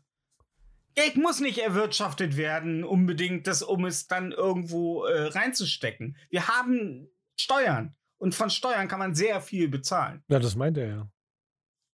Geld 0.94 1.16
muss 1.16 1.40
nicht 1.40 1.58
erwirtschaftet 1.58 2.36
werden, 2.36 2.82
unbedingt, 2.82 3.46
das, 3.46 3.62
um 3.62 3.84
es 3.84 4.08
dann 4.08 4.32
irgendwo 4.32 5.04
äh, 5.04 5.28
reinzustecken. 5.28 6.16
Wir 6.30 6.48
haben 6.48 7.08
Steuern. 7.38 7.94
Und 8.16 8.34
von 8.34 8.50
Steuern 8.50 8.88
kann 8.88 8.98
man 8.98 9.14
sehr 9.14 9.40
viel 9.40 9.68
bezahlen. 9.68 10.24
Ja, 10.28 10.40
das 10.40 10.56
meint 10.56 10.76
er 10.76 10.88
ja. 10.88 11.08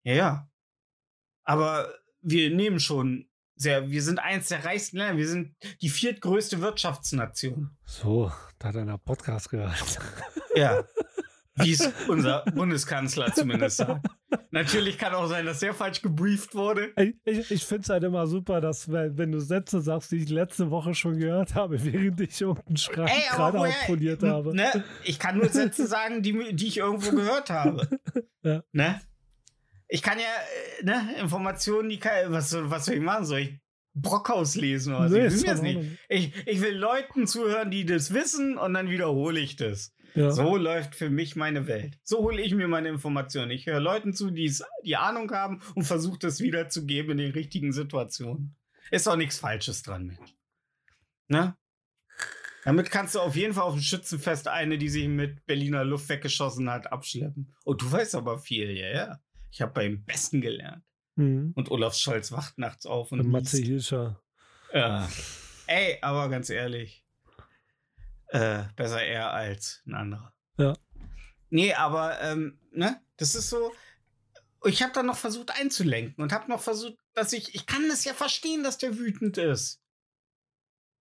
Ja, 0.04 0.14
ja. 0.14 0.50
Aber 1.44 1.92
wir 2.20 2.54
nehmen 2.54 2.80
schon 2.80 3.28
sehr, 3.56 3.90
wir 3.90 4.02
sind 4.02 4.18
eins 4.18 4.48
der 4.48 4.64
reichsten 4.64 4.98
Länder. 4.98 5.16
Wir 5.16 5.28
sind 5.28 5.54
die 5.80 5.88
viertgrößte 5.88 6.60
Wirtschaftsnation. 6.60 7.76
So, 7.84 8.32
da 8.58 8.68
hat 8.68 8.76
einer 8.76 8.98
Podcast 8.98 9.50
gehört. 9.50 9.98
Ja. 10.54 10.84
Wie 11.56 11.72
es 11.72 11.86
unser 12.08 12.44
Bundeskanzler 12.54 13.32
zumindest 13.32 13.76
sagt. 13.76 14.06
Natürlich 14.50 14.98
kann 14.98 15.14
auch 15.14 15.26
sein, 15.26 15.44
dass 15.44 15.60
der 15.60 15.74
falsch 15.74 16.00
gebrieft 16.00 16.54
wurde. 16.54 16.92
Ich, 17.24 17.50
ich 17.50 17.64
finde 17.64 17.82
es 17.82 17.88
halt 17.90 18.04
immer 18.04 18.26
super, 18.26 18.60
dass, 18.60 18.90
wenn 18.90 19.32
du 19.32 19.40
Sätze 19.40 19.80
sagst, 19.80 20.12
die 20.12 20.16
ich 20.16 20.30
letzte 20.30 20.70
Woche 20.70 20.94
schon 20.94 21.18
gehört 21.18 21.54
habe, 21.54 21.82
während 21.84 22.20
ich 22.20 22.40
irgendeinen 22.40 22.76
Schrank 22.78 23.10
Ey, 23.10 23.22
gerade 23.30 23.58
woher, 23.58 23.80
abpoliert 23.80 24.22
habe. 24.22 24.54
Ne? 24.54 24.84
Ich 25.04 25.18
kann 25.18 25.38
nur 25.38 25.48
Sätze 25.48 25.86
sagen, 25.86 26.22
die, 26.22 26.54
die 26.54 26.68
ich 26.68 26.78
irgendwo 26.78 27.14
gehört 27.16 27.50
habe. 27.50 27.88
Ja. 28.44 28.64
Ne? 28.72 29.00
Ich 29.94 30.00
kann 30.00 30.18
ja, 30.18 30.24
äh, 30.80 30.84
ne, 30.84 31.16
Informationen, 31.20 31.90
die 31.90 31.98
kann, 31.98 32.32
was, 32.32 32.48
soll- 32.48 32.70
was 32.70 32.86
soll 32.86 32.94
ich 32.94 33.00
machen? 33.02 33.26
Soll 33.26 33.40
ich 33.40 33.58
Brockhaus 33.94 34.54
lesen 34.54 34.94
oder 34.94 35.10
so? 35.10 35.16
Nee, 35.18 35.26
ich, 35.26 35.34
will 35.34 35.42
das 35.44 35.60
nicht. 35.62 35.80
Ich, 36.08 36.46
ich 36.46 36.60
will 36.62 36.74
Leuten 36.74 37.26
zuhören, 37.26 37.70
die 37.70 37.84
das 37.84 38.14
wissen 38.14 38.56
und 38.56 38.72
dann 38.72 38.88
wiederhole 38.88 39.38
ich 39.38 39.56
das. 39.56 39.94
Ja. 40.14 40.30
So 40.30 40.56
läuft 40.56 40.94
für 40.94 41.10
mich 41.10 41.36
meine 41.36 41.66
Welt. 41.66 41.98
So 42.04 42.20
hole 42.20 42.40
ich 42.40 42.54
mir 42.54 42.68
meine 42.68 42.88
Informationen. 42.88 43.50
Ich 43.50 43.66
höre 43.66 43.80
Leuten 43.80 44.14
zu, 44.14 44.30
die 44.30 44.46
es- 44.46 44.64
die 44.82 44.96
Ahnung 44.96 45.30
haben 45.30 45.60
und 45.74 45.82
versuche 45.84 46.18
das 46.18 46.40
wiederzugeben 46.40 47.12
in 47.12 47.18
den 47.18 47.32
richtigen 47.32 47.72
Situationen. 47.72 48.56
Ist 48.90 49.06
auch 49.08 49.16
nichts 49.16 49.38
Falsches 49.38 49.82
dran, 49.82 50.06
Mensch. 50.06 50.34
Ne? 51.28 51.54
Damit 52.64 52.90
kannst 52.90 53.14
du 53.14 53.20
auf 53.20 53.36
jeden 53.36 53.52
Fall 53.52 53.64
auf 53.64 53.74
dem 53.74 53.82
Schützenfest 53.82 54.48
eine, 54.48 54.78
die 54.78 54.88
sich 54.88 55.06
mit 55.08 55.44
Berliner 55.44 55.84
Luft 55.84 56.08
weggeschossen 56.08 56.70
hat, 56.70 56.90
abschleppen. 56.92 57.54
Oh, 57.66 57.74
du 57.74 57.90
weißt 57.92 58.14
aber 58.14 58.38
viel, 58.38 58.70
ja, 58.70 58.88
ja. 58.88 59.18
Ich 59.52 59.60
habe 59.62 59.72
beim 59.72 60.02
Besten 60.04 60.40
gelernt. 60.40 60.82
Mhm. 61.14 61.52
Und 61.54 61.70
Olaf 61.70 61.94
Scholz 61.94 62.32
wacht 62.32 62.58
nachts 62.58 62.86
auf 62.86 63.12
und 63.12 63.20
Und 63.20 63.28
Matze. 63.30 63.58
Hilscher. 63.58 64.20
Ja. 64.72 65.08
Ey, 65.66 65.98
aber 66.00 66.28
ganz 66.30 66.48
ehrlich. 66.50 67.04
Äh, 68.28 68.64
besser 68.76 69.02
er 69.04 69.30
als 69.32 69.82
ein 69.86 69.94
anderer. 69.94 70.32
Ja. 70.58 70.74
Nee, 71.50 71.74
aber, 71.74 72.18
ähm, 72.22 72.58
ne, 72.72 72.98
das 73.18 73.34
ist 73.34 73.50
so. 73.50 73.72
Ich 74.64 74.82
habe 74.82 74.92
dann 74.94 75.04
noch 75.06 75.18
versucht 75.18 75.50
einzulenken 75.60 76.22
und 76.22 76.32
habe 76.32 76.48
noch 76.50 76.62
versucht, 76.62 76.96
dass 77.12 77.34
ich. 77.34 77.54
Ich 77.54 77.66
kann 77.66 77.84
es 77.90 78.04
ja 78.04 78.14
verstehen, 78.14 78.62
dass 78.64 78.78
der 78.78 78.96
wütend 78.96 79.36
ist. 79.36 79.82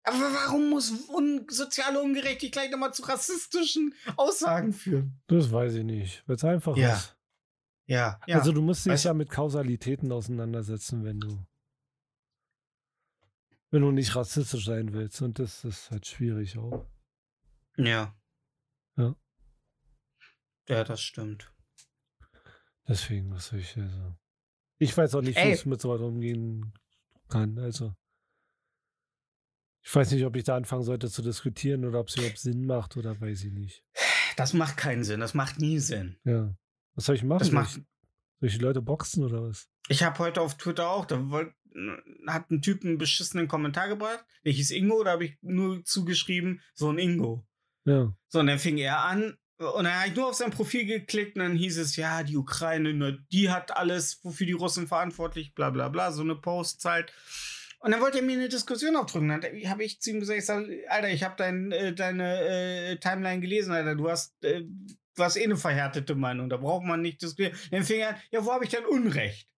Aber 0.03 0.19
warum 0.19 0.69
muss 0.69 1.09
un 1.09 1.45
soziale 1.49 2.01
Ungerechtigkeit 2.01 2.71
immer 2.71 2.93
zu 2.93 3.01
rassistischen 3.03 3.93
Aussagen 4.15 4.71
führen? 4.71 5.19
Das 5.27 5.51
weiß 5.51 5.73
ich 5.73 5.83
nicht. 5.83 6.23
Weil 6.27 6.37
es 6.37 6.45
einfach 6.45 6.77
Ja. 6.77 6.93
ist. 6.95 7.16
Ja, 7.87 8.19
ja. 8.27 8.37
Also 8.37 8.51
du 8.51 8.61
musst 8.61 8.85
dich 8.85 8.91
Weißt 8.93 9.05
ja 9.05 9.13
mit 9.13 9.29
Kausalitäten 9.29 10.11
auseinandersetzen, 10.11 11.03
wenn 11.03 11.19
du 11.19 11.45
wenn 13.69 13.81
du 13.81 13.91
nicht 13.91 14.15
rassistisch 14.15 14.65
sein 14.65 14.93
willst. 14.93 15.21
Und 15.21 15.39
das 15.39 15.63
ist 15.65 15.91
halt 15.91 16.05
schwierig 16.05 16.57
auch. 16.57 16.85
ja. 17.77 18.13
Ja. 18.97 19.15
Ja, 20.69 20.83
das 20.83 21.01
stimmt. 21.01 21.53
Deswegen, 22.87 23.31
was 23.31 23.47
soll 23.47 23.59
ich 23.59 23.77
also. 23.77 24.15
Ich 24.79 24.95
weiß 24.95 25.15
auch 25.15 25.21
nicht, 25.21 25.37
wie 25.37 25.41
Ey. 25.41 25.51
es 25.53 25.65
mit 25.65 25.79
so 25.79 25.89
was 25.89 26.01
umgehen 26.01 26.73
kann. 27.29 27.57
Also. 27.59 27.93
Ich 29.81 29.95
weiß 29.95 30.11
nicht, 30.11 30.25
ob 30.25 30.35
ich 30.35 30.43
da 30.43 30.57
anfangen 30.57 30.83
sollte 30.83 31.09
zu 31.09 31.21
diskutieren 31.21 31.85
oder 31.85 32.01
ob 32.01 32.09
es 32.09 32.17
überhaupt 32.17 32.39
Sinn 32.39 32.65
macht 32.65 32.97
oder 32.97 33.19
weiß 33.21 33.45
ich 33.45 33.53
nicht. 33.53 33.85
Das 34.35 34.53
macht 34.53 34.75
keinen 34.75 35.05
Sinn. 35.05 35.21
Das 35.21 35.33
macht 35.33 35.59
nie 35.59 35.79
Sinn. 35.79 36.17
Ja. 36.25 36.53
Was 36.97 37.05
soll 37.05 37.15
ich 37.15 37.23
machen? 37.23 37.39
Das 37.39 37.47
Soll 37.47 37.55
macht. 37.55 37.77
ich, 37.77 37.83
soll 38.39 38.49
ich 38.49 38.57
die 38.57 38.63
Leute 38.63 38.81
boxen 38.81 39.23
oder 39.23 39.43
was? 39.43 39.69
Ich 39.87 40.03
habe 40.03 40.17
heute 40.19 40.41
auf 40.41 40.57
Twitter 40.57 40.89
auch, 40.89 41.05
da 41.05 41.29
wollt, 41.29 41.53
hat 42.25 42.49
ein 42.49 42.61
Typ 42.61 42.83
einen 42.83 42.97
beschissenen 42.97 43.47
Kommentar 43.47 43.87
gebracht. 43.87 44.25
Der 44.43 44.51
hieß 44.51 44.71
Ingo, 44.71 45.03
da 45.03 45.11
habe 45.11 45.25
ich 45.25 45.37
nur 45.41 45.85
zugeschrieben, 45.85 46.61
so 46.73 46.89
ein 46.89 46.97
Ingo. 46.97 47.45
Ja. 47.85 48.13
So, 48.27 48.39
und 48.39 48.47
dann 48.47 48.59
fing 48.59 48.79
er 48.79 48.99
an 48.99 49.37
und 49.57 49.83
dann 49.83 49.93
habe 49.93 50.09
ich 50.09 50.15
nur 50.15 50.27
auf 50.27 50.33
sein 50.33 50.51
Profil 50.51 50.85
geklickt 50.85 51.35
und 51.35 51.43
dann 51.43 51.55
hieß 51.55 51.77
es, 51.77 51.95
ja, 51.95 52.23
die 52.23 52.35
Ukraine, 52.35 52.93
ne, 52.93 53.23
die 53.31 53.49
hat 53.49 53.75
alles, 53.75 54.19
wofür 54.23 54.47
die 54.47 54.53
Russen 54.53 54.87
verantwortlich, 54.87 55.53
bla 55.53 55.69
bla 55.69 55.89
bla, 55.89 56.11
so 56.11 56.23
eine 56.23 56.35
Postzeit. 56.35 57.13
Und 57.79 57.91
dann 57.91 58.01
wollte 58.01 58.17
er 58.19 58.23
mir 58.23 58.37
eine 58.37 58.49
Diskussion 58.49 58.95
aufdrücken. 58.95 59.29
Dann 59.29 59.43
habe 59.69 59.83
ich 59.83 60.01
zu 60.01 60.09
ihm 60.09 60.19
gesagt, 60.19 60.39
ich 60.39 60.45
sag, 60.45 60.65
Alter, 60.89 61.09
ich 61.09 61.23
habe 61.23 61.35
dein, 61.37 61.71
äh, 61.71 61.93
deine 61.93 62.39
äh, 62.41 62.97
Timeline 62.97 63.39
gelesen, 63.39 63.71
Alter, 63.71 63.95
du 63.95 64.09
hast, 64.09 64.43
äh, 64.43 64.63
du 65.17 65.23
hast 65.23 65.35
eh 65.35 65.43
eine 65.43 65.57
verhärtete 65.57 66.15
Meinung, 66.15 66.49
da 66.49 66.57
braucht 66.57 66.85
man 66.85 67.01
nicht 67.01 67.21
diskutieren. 67.21 67.57
Dann 67.71 67.83
fing 67.83 67.99
er 67.99 68.09
an, 68.09 68.15
ja, 68.31 68.45
wo 68.45 68.53
habe 68.53 68.63
ich 68.63 68.69
denn 68.69 68.85
Unrecht? 68.85 69.49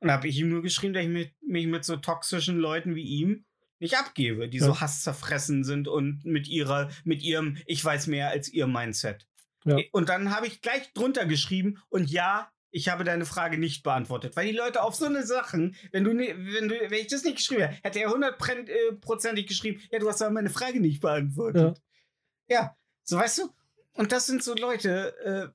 Und 0.00 0.10
habe 0.10 0.28
ich 0.28 0.38
ihm 0.38 0.48
nur 0.50 0.62
geschrieben, 0.62 0.92
dass 0.94 1.02
ich 1.04 1.08
mit, 1.08 1.32
mich 1.42 1.66
mit 1.66 1.84
so 1.84 1.96
toxischen 1.96 2.58
Leuten 2.58 2.94
wie 2.94 3.02
ihm 3.02 3.44
nicht 3.80 3.96
abgebe, 3.98 4.48
die 4.48 4.58
so 4.58 4.72
Ja. 4.72 4.80
hasszerfressen 4.80 5.64
sind 5.64 5.88
und 5.88 6.24
mit 6.24 6.48
ihrer, 6.48 6.90
mit 7.04 7.22
ihrem 7.22 7.56
Ich 7.66 7.84
weiß 7.84 8.06
mehr 8.08 8.28
als 8.28 8.48
ihr 8.52 8.66
Mindset. 8.66 9.26
Ja. 9.64 9.76
Und 9.92 10.08
dann 10.08 10.34
habe 10.34 10.46
ich 10.46 10.60
gleich 10.60 10.92
drunter 10.92 11.26
geschrieben 11.26 11.78
und 11.88 12.10
ja, 12.10 12.50
ich 12.70 12.88
habe 12.88 13.02
deine 13.02 13.24
Frage 13.24 13.58
nicht 13.58 13.82
beantwortet. 13.82 14.36
Weil 14.36 14.46
die 14.50 14.56
Leute 14.56 14.82
auf 14.82 14.94
so 14.94 15.06
eine 15.06 15.26
Sachen, 15.26 15.74
wenn 15.90 16.04
du, 16.04 16.12
ne- 16.12 16.34
wenn 16.36 16.68
du, 16.68 16.74
wenn 16.90 17.00
ich 17.00 17.06
das 17.08 17.24
nicht 17.24 17.36
geschrieben 17.38 17.62
hätte, 17.62 17.78
hätte 17.82 18.00
er 18.00 18.10
hundertprozentig 18.10 19.46
geschrieben, 19.46 19.80
ja, 19.90 19.98
du 19.98 20.08
hast 20.08 20.22
aber 20.22 20.32
meine 20.32 20.50
Frage 20.50 20.80
nicht 20.80 21.00
beantwortet. 21.00 21.80
Ja. 22.48 22.76
so 23.04 23.16
weißt 23.16 23.38
du? 23.38 23.48
Und 23.98 24.12
das 24.12 24.26
sind 24.26 24.44
so 24.44 24.54
Leute, 24.54 25.16
äh, 25.24 25.48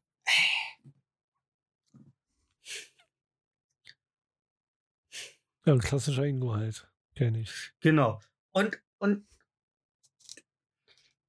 Ja, 5.66 5.72
ein 5.72 5.80
klassischer 5.80 6.26
Ingo 6.26 6.54
halt. 6.54 6.90
Kenn 7.16 7.36
ich. 7.36 7.72
Genau. 7.80 8.20
Und, 8.52 8.82
und 8.98 9.26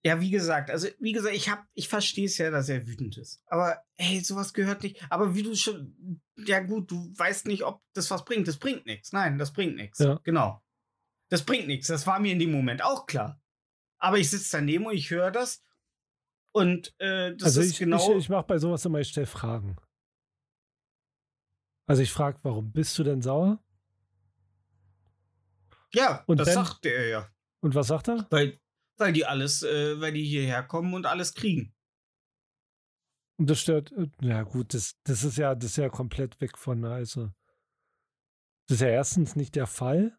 ja, 0.02 0.20
wie 0.20 0.30
gesagt, 0.30 0.70
also 0.70 0.88
wie 0.98 1.12
gesagt, 1.12 1.36
ich 1.36 1.48
hab, 1.48 1.64
ich 1.74 1.88
verstehe 1.88 2.26
es 2.26 2.36
ja, 2.38 2.50
dass 2.50 2.68
er 2.68 2.84
wütend 2.84 3.16
ist. 3.16 3.44
Aber 3.46 3.80
hey, 3.96 4.18
sowas 4.18 4.52
gehört 4.52 4.82
nicht. 4.82 5.00
Aber 5.08 5.36
wie 5.36 5.44
du 5.44 5.54
schon, 5.54 6.20
ja 6.36 6.58
gut, 6.58 6.90
du 6.90 7.12
weißt 7.16 7.46
nicht, 7.46 7.62
ob 7.62 7.80
das 7.92 8.10
was 8.10 8.24
bringt. 8.24 8.48
Das 8.48 8.58
bringt 8.58 8.86
nichts. 8.86 9.12
Nein, 9.12 9.38
das 9.38 9.52
bringt 9.52 9.76
nichts. 9.76 10.00
Ja. 10.00 10.20
Genau. 10.24 10.60
Das 11.28 11.44
bringt 11.44 11.68
nichts. 11.68 11.86
Das 11.86 12.08
war 12.08 12.18
mir 12.18 12.32
in 12.32 12.40
dem 12.40 12.50
Moment 12.50 12.82
auch 12.82 13.06
klar. 13.06 13.40
Aber 13.98 14.18
ich 14.18 14.30
sitze 14.30 14.56
daneben 14.56 14.86
und 14.86 14.94
ich 14.94 15.10
höre 15.10 15.30
das. 15.30 15.62
Und 16.54 16.94
äh, 17.00 17.34
das 17.36 17.46
also 17.46 17.60
ist 17.62 17.72
ich, 17.72 17.78
genau. 17.78 17.96
ich, 18.12 18.16
ich 18.16 18.28
mache 18.28 18.46
bei 18.46 18.58
sowas 18.58 18.84
immer, 18.84 19.00
ich 19.00 19.08
stelle 19.08 19.26
Fragen. 19.26 19.76
Also 21.86 22.02
ich 22.02 22.12
frage, 22.12 22.38
warum 22.42 22.72
bist 22.72 22.96
du 22.98 23.02
denn 23.02 23.22
sauer? 23.22 23.60
ja, 25.92 26.24
und 26.26 26.38
das 26.38 26.52
dann- 26.52 26.64
sagte 26.64 26.88
er 26.88 27.08
ja. 27.08 27.30
Und 27.60 27.74
was 27.74 27.86
sagt 27.88 28.08
er? 28.08 28.26
Weil, 28.30 28.60
weil 28.98 29.12
die 29.12 29.24
alles, 29.24 29.62
äh, 29.62 30.00
weil 30.00 30.12
die 30.12 30.24
hierher 30.24 30.62
kommen 30.62 30.94
und 30.94 31.06
alles 31.06 31.34
kriegen. 31.34 31.74
Und 33.36 33.48
das 33.50 33.60
stört, 33.60 33.92
äh, 33.92 34.08
ja 34.20 34.42
gut, 34.42 34.74
das, 34.74 34.96
das 35.04 35.24
ist 35.24 35.38
ja, 35.38 35.54
das 35.54 35.70
ist 35.70 35.76
ja 35.76 35.88
komplett 35.88 36.40
weg 36.40 36.58
von, 36.58 36.84
also. 36.84 37.32
Das 38.68 38.76
ist 38.76 38.80
ja 38.80 38.88
erstens 38.88 39.36
nicht 39.36 39.56
der 39.56 39.66
Fall. 39.66 40.18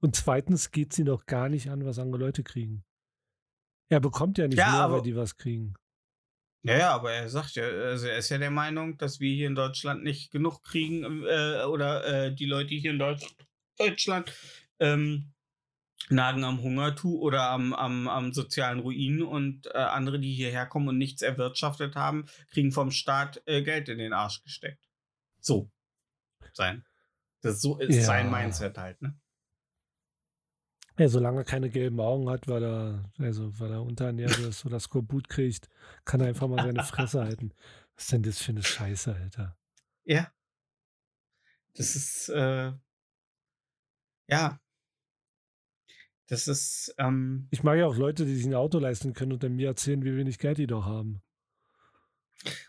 Und 0.00 0.16
zweitens 0.16 0.70
geht 0.70 0.92
sie 0.92 1.04
doch 1.04 1.26
gar 1.26 1.48
nicht 1.48 1.70
an, 1.70 1.84
was 1.84 1.98
andere 1.98 2.20
Leute 2.20 2.42
kriegen. 2.42 2.84
Er 3.88 4.00
bekommt 4.00 4.38
ja 4.38 4.48
nicht 4.48 4.58
Ja, 4.58 4.70
mehr, 4.70 4.80
aber- 4.80 4.94
weil 4.96 5.02
die 5.02 5.16
was 5.16 5.36
kriegen. 5.36 5.74
Ja, 6.64 6.76
ja, 6.78 6.94
aber 6.94 7.12
er 7.12 7.28
sagt 7.28 7.54
ja, 7.54 7.62
also 7.64 8.08
er 8.08 8.18
ist 8.18 8.28
ja 8.28 8.38
der 8.38 8.50
Meinung, 8.50 8.98
dass 8.98 9.20
wir 9.20 9.32
hier 9.32 9.46
in 9.46 9.54
Deutschland 9.54 10.02
nicht 10.02 10.32
genug 10.32 10.62
kriegen 10.64 11.04
äh, 11.24 11.62
oder 11.64 12.04
äh, 12.26 12.34
die 12.34 12.46
Leute 12.46 12.74
hier 12.74 12.90
in 12.90 12.98
Deutsch 12.98 13.24
Deutschland 13.78 14.32
ähm, 14.80 15.32
nagen 16.08 16.42
am 16.42 16.60
Hungertuch 16.62 17.20
oder 17.20 17.50
am, 17.50 17.72
am, 17.72 18.08
am 18.08 18.32
sozialen 18.32 18.80
Ruin 18.80 19.22
und 19.22 19.66
äh, 19.66 19.78
andere, 19.78 20.18
die 20.18 20.32
hierher 20.34 20.66
kommen 20.66 20.88
und 20.88 20.98
nichts 20.98 21.22
erwirtschaftet 21.22 21.94
haben, 21.94 22.26
kriegen 22.50 22.72
vom 22.72 22.90
Staat 22.90 23.40
äh, 23.46 23.62
Geld 23.62 23.88
in 23.88 23.98
den 23.98 24.12
Arsch 24.12 24.42
gesteckt. 24.42 24.88
So 25.40 25.70
sein. 26.52 26.84
Das 27.42 27.60
so 27.60 27.78
ist 27.78 27.94
Ja. 27.94 28.02
sein 28.02 28.28
Mindset 28.30 28.76
halt, 28.78 29.00
ne? 29.02 29.16
Ja, 30.98 31.08
solange 31.08 31.38
er 31.40 31.44
keine 31.44 31.68
gelben 31.68 32.00
Augen 32.00 32.28
hat, 32.30 32.48
weil 32.48 32.62
er, 32.62 33.10
also 33.18 33.58
weil 33.60 33.70
er 33.72 33.82
unterernährt 33.82 34.38
ist 34.38 34.64
oder 34.64 34.80
Skorbut 34.80 35.28
kriegt, 35.28 35.68
kann 36.04 36.20
er 36.20 36.28
einfach 36.28 36.48
mal 36.48 36.64
seine 36.64 36.82
Fresse 36.84 37.20
halten. 37.22 37.52
Was 37.94 38.04
ist 38.04 38.12
denn 38.12 38.22
das 38.22 38.38
für 38.40 38.52
eine 38.52 38.62
Scheiße, 38.62 39.14
Alter? 39.14 39.56
Ja. 40.04 40.32
Das 41.74 41.96
ist, 41.96 42.30
äh, 42.30 42.72
ja. 44.28 44.60
Das 46.28 46.48
ist, 46.48 46.94
ähm, 46.98 47.46
Ich 47.50 47.62
mag 47.62 47.78
ja 47.78 47.86
auch 47.86 47.96
Leute, 47.96 48.24
die 48.24 48.34
sich 48.34 48.46
ein 48.46 48.54
Auto 48.54 48.78
leisten 48.78 49.12
können 49.12 49.32
und 49.32 49.42
dann 49.42 49.54
mir 49.54 49.68
erzählen, 49.68 50.02
wie 50.02 50.16
wenig 50.16 50.38
Geld 50.38 50.58
die 50.58 50.66
doch 50.66 50.84
haben. 50.84 51.22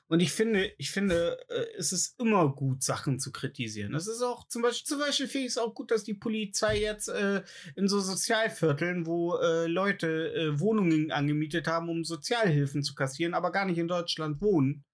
Und 0.08 0.22
ich 0.22 0.32
finde, 0.32 0.72
ich 0.78 0.92
finde, 0.92 1.38
äh, 1.50 1.66
es 1.78 1.92
ist 1.92 2.20
immer 2.20 2.54
gut, 2.54 2.84
Sachen 2.84 3.20
zu 3.20 3.32
kritisieren. 3.32 3.94
Es 3.96 4.08
ist 4.08 4.22
auch 4.22 4.48
zum 4.48 4.62
Beispiel, 4.62 4.88
zum 4.88 5.00
Beispiel 5.00 5.28
finde 5.28 5.46
ich 5.48 5.52
es 5.52 5.58
auch 5.58 5.74
gut, 5.74 5.92
dass 5.92 6.04
die 6.04 6.14
Polizei 6.14 6.80
jetzt 6.80 7.10
äh, 7.10 7.44
in 7.76 7.88
so 7.88 8.00
Sozialvierteln, 8.00 9.06
wo 9.06 9.36
äh, 9.38 9.68
Leute 9.68 10.34
äh, 10.34 10.60
Wohnungen 10.60 11.12
angemietet 11.12 11.68
haben, 11.68 11.90
um 11.90 12.04
Sozialhilfen 12.04 12.84
zu 12.84 12.96
kassieren, 12.96 13.34
aber 13.34 13.52
gar 13.52 13.66
nicht 13.66 13.78
in 13.78 13.88
Deutschland 13.88 14.42
wohnen, 14.42 14.86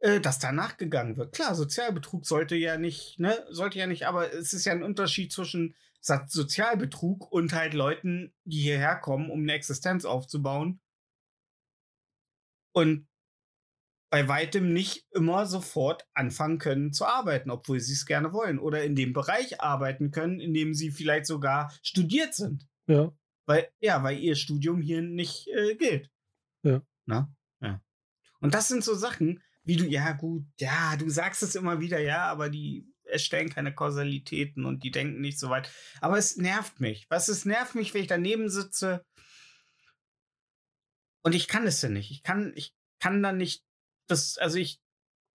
äh, 0.00 0.20
dass 0.20 0.38
da 0.38 0.52
nachgegangen 0.52 1.16
wird. 1.16 1.34
Klar, 1.34 1.54
Sozialbetrug 1.54 2.26
sollte 2.26 2.56
ja 2.56 2.76
nicht, 2.76 3.18
ne, 3.20 3.46
sollte 3.50 3.78
ja 3.78 3.86
nicht, 3.86 4.06
aber 4.06 4.32
es 4.32 4.52
ist 4.52 4.64
ja 4.64 4.72
ein 4.72 4.82
Unterschied 4.82 5.32
zwischen 5.32 5.74
Sozialbetrug 6.00 7.30
und 7.30 7.52
halt 7.52 7.74
Leuten, 7.74 8.32
die 8.44 8.60
hierher 8.60 8.96
kommen, 8.96 9.30
um 9.30 9.42
eine 9.42 9.52
Existenz 9.52 10.04
aufzubauen. 10.04 10.80
Und 12.72 13.07
bei 14.10 14.28
weitem 14.28 14.72
nicht 14.72 15.06
immer 15.10 15.46
sofort 15.46 16.06
anfangen 16.14 16.58
können 16.58 16.92
zu 16.92 17.04
arbeiten, 17.04 17.50
obwohl 17.50 17.78
sie 17.80 17.92
es 17.92 18.06
gerne 18.06 18.32
wollen. 18.32 18.58
Oder 18.58 18.84
in 18.84 18.96
dem 18.96 19.12
Bereich 19.12 19.60
arbeiten 19.60 20.10
können, 20.10 20.40
in 20.40 20.54
dem 20.54 20.74
sie 20.74 20.90
vielleicht 20.90 21.26
sogar 21.26 21.72
studiert 21.82 22.34
sind. 22.34 22.66
Ja, 22.86 23.12
Weil, 23.46 23.68
ja, 23.80 24.02
weil 24.02 24.18
ihr 24.18 24.34
Studium 24.34 24.80
hier 24.80 25.02
nicht 25.02 25.48
äh, 25.48 25.74
gilt. 25.74 26.10
Ja. 26.62 26.82
Na? 27.04 27.30
Ja. 27.60 27.82
Und 28.40 28.54
das 28.54 28.68
sind 28.68 28.82
so 28.82 28.94
Sachen, 28.94 29.42
wie 29.64 29.76
du, 29.76 29.84
ja, 29.84 30.12
gut, 30.12 30.46
ja, 30.58 30.96
du 30.96 31.10
sagst 31.10 31.42
es 31.42 31.54
immer 31.54 31.80
wieder, 31.80 31.98
ja, 32.00 32.26
aber 32.26 32.48
die 32.48 32.86
erstellen 33.04 33.50
keine 33.50 33.74
Kausalitäten 33.74 34.64
und 34.64 34.84
die 34.84 34.90
denken 34.90 35.20
nicht 35.20 35.38
so 35.38 35.50
weit. 35.50 35.70
Aber 36.00 36.16
es 36.16 36.36
nervt 36.36 36.80
mich. 36.80 37.06
Was 37.10 37.28
es 37.28 37.44
nervt 37.44 37.74
mich, 37.74 37.92
wenn 37.92 38.02
ich 38.02 38.06
daneben 38.06 38.48
sitze 38.48 39.04
und 41.22 41.34
ich 41.34 41.48
kann 41.48 41.66
es 41.66 41.82
ja 41.82 41.88
nicht. 41.90 42.10
Ich 42.10 42.22
kann, 42.22 42.52
ich 42.54 42.74
kann 43.00 43.22
dann 43.22 43.36
nicht, 43.36 43.62
das, 44.08 44.38
also 44.38 44.58
ich 44.58 44.80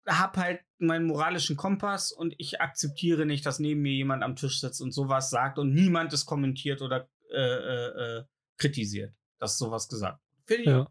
habe 0.07 0.39
halt 0.39 0.61
meinen 0.79 1.05
moralischen 1.05 1.57
Kompass 1.57 2.11
und 2.11 2.33
ich 2.37 2.61
akzeptiere 2.61 3.25
nicht, 3.25 3.45
dass 3.45 3.59
neben 3.59 3.81
mir 3.81 3.93
jemand 3.93 4.23
am 4.23 4.35
Tisch 4.35 4.59
sitzt 4.59 4.81
und 4.81 4.91
sowas 4.91 5.29
sagt 5.29 5.59
und 5.59 5.73
niemand 5.73 6.13
es 6.13 6.25
kommentiert 6.25 6.81
oder 6.81 7.09
äh, 7.31 7.37
äh, 7.37 8.17
äh, 8.17 8.23
kritisiert, 8.57 9.13
dass 9.37 9.57
sowas 9.57 9.87
gesagt 9.87 10.21
wird. 10.47 10.65
Ja. 10.65 10.87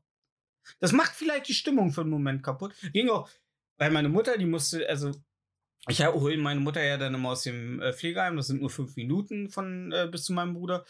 Das 0.80 0.92
macht 0.92 1.12
vielleicht 1.12 1.48
die 1.48 1.54
Stimmung 1.54 1.92
für 1.92 2.02
einen 2.02 2.10
Moment 2.10 2.42
kaputt. 2.42 2.74
Ging 2.92 3.08
auch, 3.08 3.28
weil 3.78 3.90
meine 3.90 4.08
Mutter, 4.08 4.36
die 4.36 4.46
musste, 4.46 4.88
also 4.88 5.12
ich 5.88 6.04
hole 6.04 6.36
meine 6.38 6.60
Mutter 6.60 6.82
ja 6.82 6.96
dann 6.98 7.14
immer 7.14 7.30
aus 7.30 7.42
dem 7.42 7.80
äh, 7.80 7.92
Pflegeheim, 7.92 8.36
das 8.36 8.48
sind 8.48 8.60
nur 8.60 8.70
fünf 8.70 8.96
Minuten 8.96 9.48
von 9.48 9.90
äh, 9.92 10.08
bis 10.10 10.24
zu 10.24 10.32
meinem 10.32 10.54
Bruder. 10.54 10.84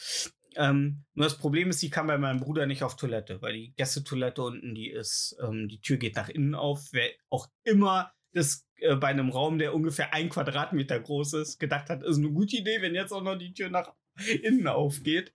Ähm, 0.57 1.05
nur 1.15 1.25
das 1.25 1.39
Problem 1.39 1.71
ist, 1.71 1.81
sie 1.81 1.91
kann 1.91 2.07
bei 2.07 2.19
meinem 2.19 2.41
Bruder 2.41 2.67
nicht 2.67 2.83
auf 2.83 2.97
Toilette, 2.97 3.43
weil 3.43 3.55
die 3.55 3.75
Gästetoilette 3.75 4.43
unten, 4.43 4.75
die 4.75 4.91
ist, 4.91 5.37
ähm, 5.43 5.69
die 5.69 5.81
Tür 5.81 5.97
geht 5.97 6.17
nach 6.17 6.29
innen 6.29 6.55
auf. 6.55 6.89
Wer 6.93 7.11
auch 7.29 7.49
immer 7.65 8.13
das 8.33 8.67
äh, 8.77 8.97
bei 8.97 9.09
einem 9.09 9.31
Raum, 9.31 9.59
der 9.59 9.75
ungefähr 9.75 10.15
ein 10.15 10.29
Quadratmeter 10.29 11.01
groß 11.01 11.35
ist, 11.35 11.59
gedacht 11.59 11.91
hat, 11.91 12.03
ist 12.03 12.19
eine 12.19 12.31
gute 12.31 12.57
Idee, 12.57 12.81
wenn 12.81 12.95
jetzt 12.95 13.13
auch 13.13 13.23
noch 13.23 13.37
die 13.37 13.53
Tür 13.53 13.71
nach 13.71 13.93
innen 14.43 14.67
aufgeht. 14.67 15.35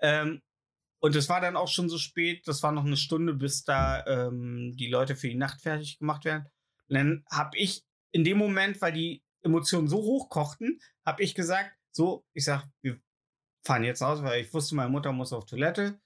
Ähm, 0.00 0.42
und 0.98 1.14
es 1.14 1.28
war 1.28 1.40
dann 1.40 1.56
auch 1.56 1.68
schon 1.68 1.88
so 1.88 1.98
spät, 1.98 2.48
das 2.48 2.62
war 2.62 2.72
noch 2.72 2.84
eine 2.84 2.96
Stunde, 2.96 3.34
bis 3.34 3.64
da 3.64 4.04
ähm, 4.06 4.74
die 4.76 4.88
Leute 4.88 5.14
für 5.14 5.28
die 5.28 5.34
Nacht 5.34 5.60
fertig 5.60 5.98
gemacht 5.98 6.24
werden. 6.24 6.46
Und 6.88 6.96
dann 6.96 7.24
habe 7.30 7.56
ich 7.56 7.84
in 8.12 8.24
dem 8.24 8.38
Moment, 8.38 8.80
weil 8.80 8.92
die 8.92 9.22
Emotionen 9.42 9.88
so 9.88 9.98
hoch 9.98 10.30
kochten, 10.30 10.80
habe 11.04 11.22
ich 11.22 11.34
gesagt, 11.34 11.70
so, 11.92 12.24
ich 12.32 12.44
sag, 12.44 12.66
wir 12.82 12.98
fahren 13.66 13.84
jetzt 13.84 14.02
aus, 14.02 14.22
weil 14.22 14.42
ich 14.42 14.54
wusste, 14.54 14.74
meine 14.74 14.90
Mutter 14.90 15.12
muss 15.12 15.32
auf 15.32 15.44
Toilette. 15.44 16.00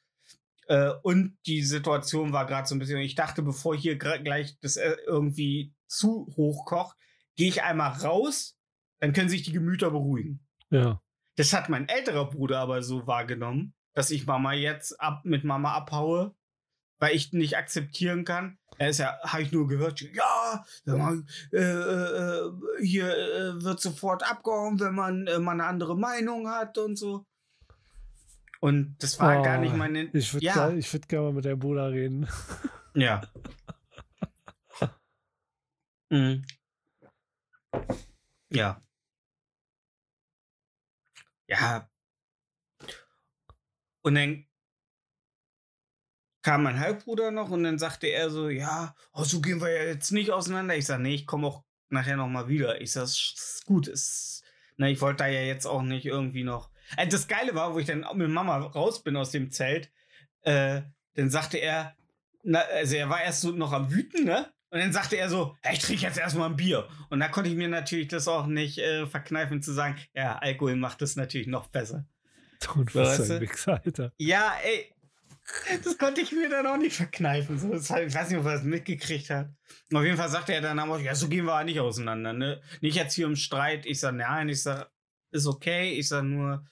Äh, 0.67 0.93
und 1.03 1.37
die 1.47 1.63
Situation 1.63 2.33
war 2.33 2.47
gerade 2.47 2.67
so 2.67 2.75
ein 2.75 2.79
bisschen, 2.79 2.99
ich 2.99 3.15
dachte, 3.15 3.43
bevor 3.43 3.77
hier 3.77 3.97
gleich 3.97 4.59
das 4.61 4.77
äh, 4.77 4.97
irgendwie 5.07 5.75
zu 5.87 6.33
hoch 6.37 6.65
kocht, 6.65 6.97
gehe 7.37 7.49
ich 7.49 7.63
einmal 7.63 7.93
raus, 7.93 8.57
dann 9.01 9.13
können 9.13 9.29
sich 9.29 9.43
die 9.43 9.53
Gemüter 9.53 9.91
beruhigen. 9.91 10.47
Ja. 10.71 11.03
Das 11.37 11.53
hat 11.53 11.69
mein 11.69 11.89
älterer 11.89 12.31
Bruder 12.31 12.61
aber 12.61 12.83
so 12.83 13.07
wahrgenommen, 13.07 13.75
dass 13.95 14.11
ich 14.11 14.27
Mama 14.27 14.53
jetzt 14.53 15.01
ab, 15.01 15.23
mit 15.25 15.43
Mama 15.45 15.73
abhaue, 15.73 16.35
weil 16.99 17.17
ich 17.17 17.33
nicht 17.33 17.57
akzeptieren 17.57 18.25
kann. 18.25 18.59
Er 18.79 18.91
ist 18.91 18.99
ja, 18.99 19.19
habe 19.25 19.43
ich 19.43 19.53
nur 19.53 19.67
gehört, 19.67 20.01
ja, 20.01 20.65
mal, 20.85 21.25
äh, 21.53 21.59
äh, 21.59 22.51
hier 22.83 23.09
äh, 23.09 23.63
wird 23.63 23.81
sofort 23.81 24.23
abgehauen, 24.23 24.79
wenn 24.81 24.95
man 24.95 25.25
mal 25.43 25.53
eine 25.53 25.65
andere 25.65 25.97
Meinung 25.97 26.49
hat 26.49 26.79
und 26.79 26.97
so. 26.97 27.27
Und 28.61 28.97
das 28.99 29.19
war 29.19 29.43
gar 29.43 29.59
nicht 29.59 29.73
Oh, 29.73 29.77
meine. 29.77 30.11
Ich 30.13 30.35
würde 30.35 30.45
ja, 30.45 30.71
ich 30.71 30.93
würd 30.93 31.09
gerne 31.09 31.27
mal 31.27 31.33
mit 31.33 31.45
deinem 31.47 31.59
Bruder 31.59 31.91
reden. 31.91 32.29
ja. 32.95 33.23
mhm. 36.11 36.45
Ja. 38.53 38.83
Ja. 41.49 41.89
Und 44.03 44.15
dann 44.15 44.47
kam 46.43 46.63
mein 46.63 46.79
Halbbruder 46.79 47.31
noch 47.31 47.51
und 47.51 47.65
dann 47.65 47.79
sagte 47.79 48.07
er 48.09 48.31
so, 48.31 48.49
ja, 48.49 48.95
oh, 49.13 49.25
so 49.25 49.41
gehen 49.41 49.61
wir 49.61 49.71
ja 49.71 49.85
jetzt 49.85 50.11
nicht 50.11 50.31
auseinander. 50.31 50.77
Ich 50.77 50.87
sage, 50.87 51.03
nee, 51.03 51.15
ich 51.15 51.27
komme 51.27 51.47
auch 51.47 51.65
nachher 51.91 52.17
noch 52.17 52.29
mal 52.29 52.49
wieder. 52.49 52.81
Ich 52.81 52.93
sage, 52.93 53.07
ist 53.07 53.63
gut, 53.67 53.89
ist, 53.89 54.43
na, 54.77 54.89
ich 54.89 55.01
wollte 55.01 55.25
da 55.25 55.27
ja 55.29 55.43
jetzt 55.43 55.67
auch 55.67 55.83
nicht 55.83 56.07
irgendwie 56.07 56.45
noch. 56.45 56.70
Äh, 56.97 57.07
das 57.09 57.29
Geile 57.29 57.55
war, 57.55 57.75
wo 57.75 57.79
ich 57.79 57.87
dann 57.87 58.05
mit 58.15 58.29
Mama 58.31 58.57
raus 58.59 59.03
bin 59.03 59.17
aus 59.17 59.31
dem 59.31 59.51
Zelt, 59.51 59.91
äh, 60.43 60.83
dann 61.15 61.31
sagte 61.31 61.59
er, 61.59 61.95
na, 62.43 62.61
also 62.61 62.97
er 62.97 63.09
war 63.11 63.23
erst 63.23 63.43
so 63.43 63.51
noch 63.51 63.73
am 63.73 63.91
Wüten, 63.93 64.25
ne? 64.25 64.51
Und 64.73 64.79
dann 64.79 64.93
sagte 64.93 65.17
er 65.17 65.29
so, 65.29 65.57
"Ja, 65.65 65.73
ich 65.73 65.81
trinke 65.81 66.03
jetzt 66.03 66.17
erstmal 66.19 66.49
ein 66.49 66.57
Bier. 66.57 66.89
Und 67.11 67.19
da 67.21 67.27
konnte 67.29 67.51
ich 67.51 67.57
mir 67.57 67.69
natürlich 67.69 68.07
das 68.09 68.29
auch 68.29 68.47
nicht 68.47 68.79
äh, 68.79 69.05
verkneifen 69.07 69.63
zu 69.63 69.73
sagen, 69.73 69.97
ja, 70.15 70.39
Alkohol 70.39 70.77
macht 70.77 71.03
es 71.03 71.17
natürlich 71.17 71.49
noch 71.49 71.67
besser. 71.69 72.07
Und 72.77 72.95
Weißt 72.95 72.95
was 72.95 73.17
du? 73.19 73.25
für 73.25 73.35
ein 73.35 73.41
Wichser, 73.41 73.81
Alter. 73.85 74.13
Ja, 74.19 74.53
ey. 74.65 74.95
Das 75.83 75.99
konnte 75.99 76.21
ich 76.21 76.31
mir 76.31 76.49
dann 76.49 76.67
auch 76.69 76.77
nicht 76.77 76.95
verkneifen. 76.95 77.59
So, 77.59 77.73
das, 77.73 77.91
hat- 77.91 78.03
ich 78.05 78.15
weiß 78.15 78.31
nicht, 78.31 78.39
ob 78.39 78.47
er 78.47 78.53
das 78.53 78.63
mitgekriegt 78.63 79.29
hat. 79.31 79.49
Auf 79.93 80.05
jeden 80.05 80.17
Fall 80.17 80.29
sagte 80.29 80.55
er 80.55 80.61
dann 80.61 80.79
auch, 80.79 81.01
ja, 81.01 81.15
so 81.17 81.29
gehen 81.29 81.47
wir 81.47 81.65
nicht 81.65 81.81
auseinander. 81.81 82.33
Ne? 82.33 82.61
Nicht 82.81 82.95
jetzt 82.95 83.15
hier 83.15 83.27
im 83.27 83.35
Streit. 83.35 83.85
Ich 83.87 83.99
sag, 83.99 84.15
nein, 84.15 84.49
ich 84.49 84.63
sag, 84.63 84.89
ist 85.33 85.47
okay. 85.47 85.91
Ich 85.95 86.07
sag 86.09 86.23
nur, 86.23 86.65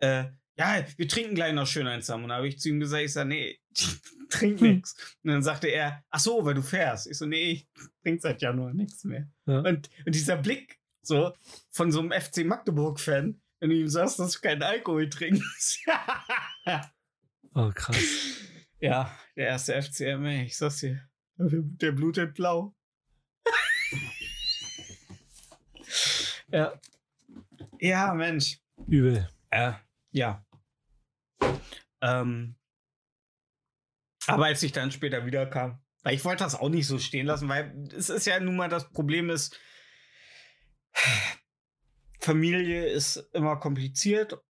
äh, 0.00 0.24
ja, 0.56 0.84
wir 0.96 1.08
trinken 1.08 1.34
gleich 1.34 1.52
noch 1.52 1.66
schön 1.66 1.86
eins 1.86 2.06
zusammen. 2.06 2.24
Und 2.24 2.30
da 2.30 2.36
habe 2.36 2.48
ich 2.48 2.58
zu 2.60 2.68
ihm 2.68 2.80
gesagt, 2.80 3.02
ich 3.02 3.12
sag, 3.12 3.26
nee, 3.26 3.58
ich 3.76 3.88
trink 4.30 4.60
Hm. 4.60 4.76
nichts. 4.76 4.94
Und 5.22 5.30
dann 5.32 5.42
sagte 5.42 5.68
er, 5.68 6.02
ach 6.10 6.20
so, 6.20 6.44
weil 6.44 6.54
du 6.54 6.62
fährst. 6.62 7.06
Ich 7.08 7.18
so, 7.18 7.26
nee, 7.26 7.50
ich 7.50 7.68
trink 8.02 8.20
seit 8.20 8.40
Januar 8.42 8.72
nichts 8.72 9.04
mehr. 9.04 9.28
Ja. 9.46 9.58
Und, 9.60 9.90
und 10.06 10.14
dieser 10.14 10.36
Blick 10.36 10.78
so 11.02 11.32
von 11.70 11.92
so 11.92 12.00
einem 12.00 12.12
FC 12.12 12.44
Magdeburg-Fan, 12.44 13.40
wenn 13.60 13.70
du 13.70 13.76
ihm 13.76 13.88
sagst, 13.88 14.18
dass 14.18 14.32
du 14.32 14.40
keinen 14.40 14.62
Alkohol 14.62 15.08
trinkst. 15.08 15.80
Oh, 17.56 17.70
krass. 17.72 17.96
Ja, 18.80 19.16
der 19.36 19.46
erste 19.46 19.80
FCM, 19.80 20.24
ich 20.26 20.56
sag's 20.56 20.78
dir. 20.78 21.08
Der 21.36 21.92
blutet 21.92 22.34
blau. 22.34 22.74
ja. 26.50 26.72
Ja, 27.78 28.12
Mensch. 28.14 28.58
Übel. 28.88 29.28
Äh, 29.54 29.74
ja. 30.10 30.44
Ähm, 32.00 32.56
aber 34.26 34.46
als 34.46 34.62
ich 34.64 34.72
dann 34.72 34.90
später 34.90 35.26
wiederkam, 35.26 35.80
weil 36.02 36.16
ich 36.16 36.24
wollte 36.24 36.42
das 36.42 36.56
auch 36.56 36.68
nicht 36.68 36.88
so 36.88 36.98
stehen 36.98 37.26
lassen, 37.26 37.48
weil 37.48 37.72
es 37.96 38.08
ist 38.08 38.26
ja 38.26 38.40
nun 38.40 38.56
mal 38.56 38.68
das 38.68 38.90
Problem 38.90 39.30
ist, 39.30 39.56
Familie 42.20 42.86
ist 42.86 43.16
immer 43.32 43.60
kompliziert. 43.60 44.42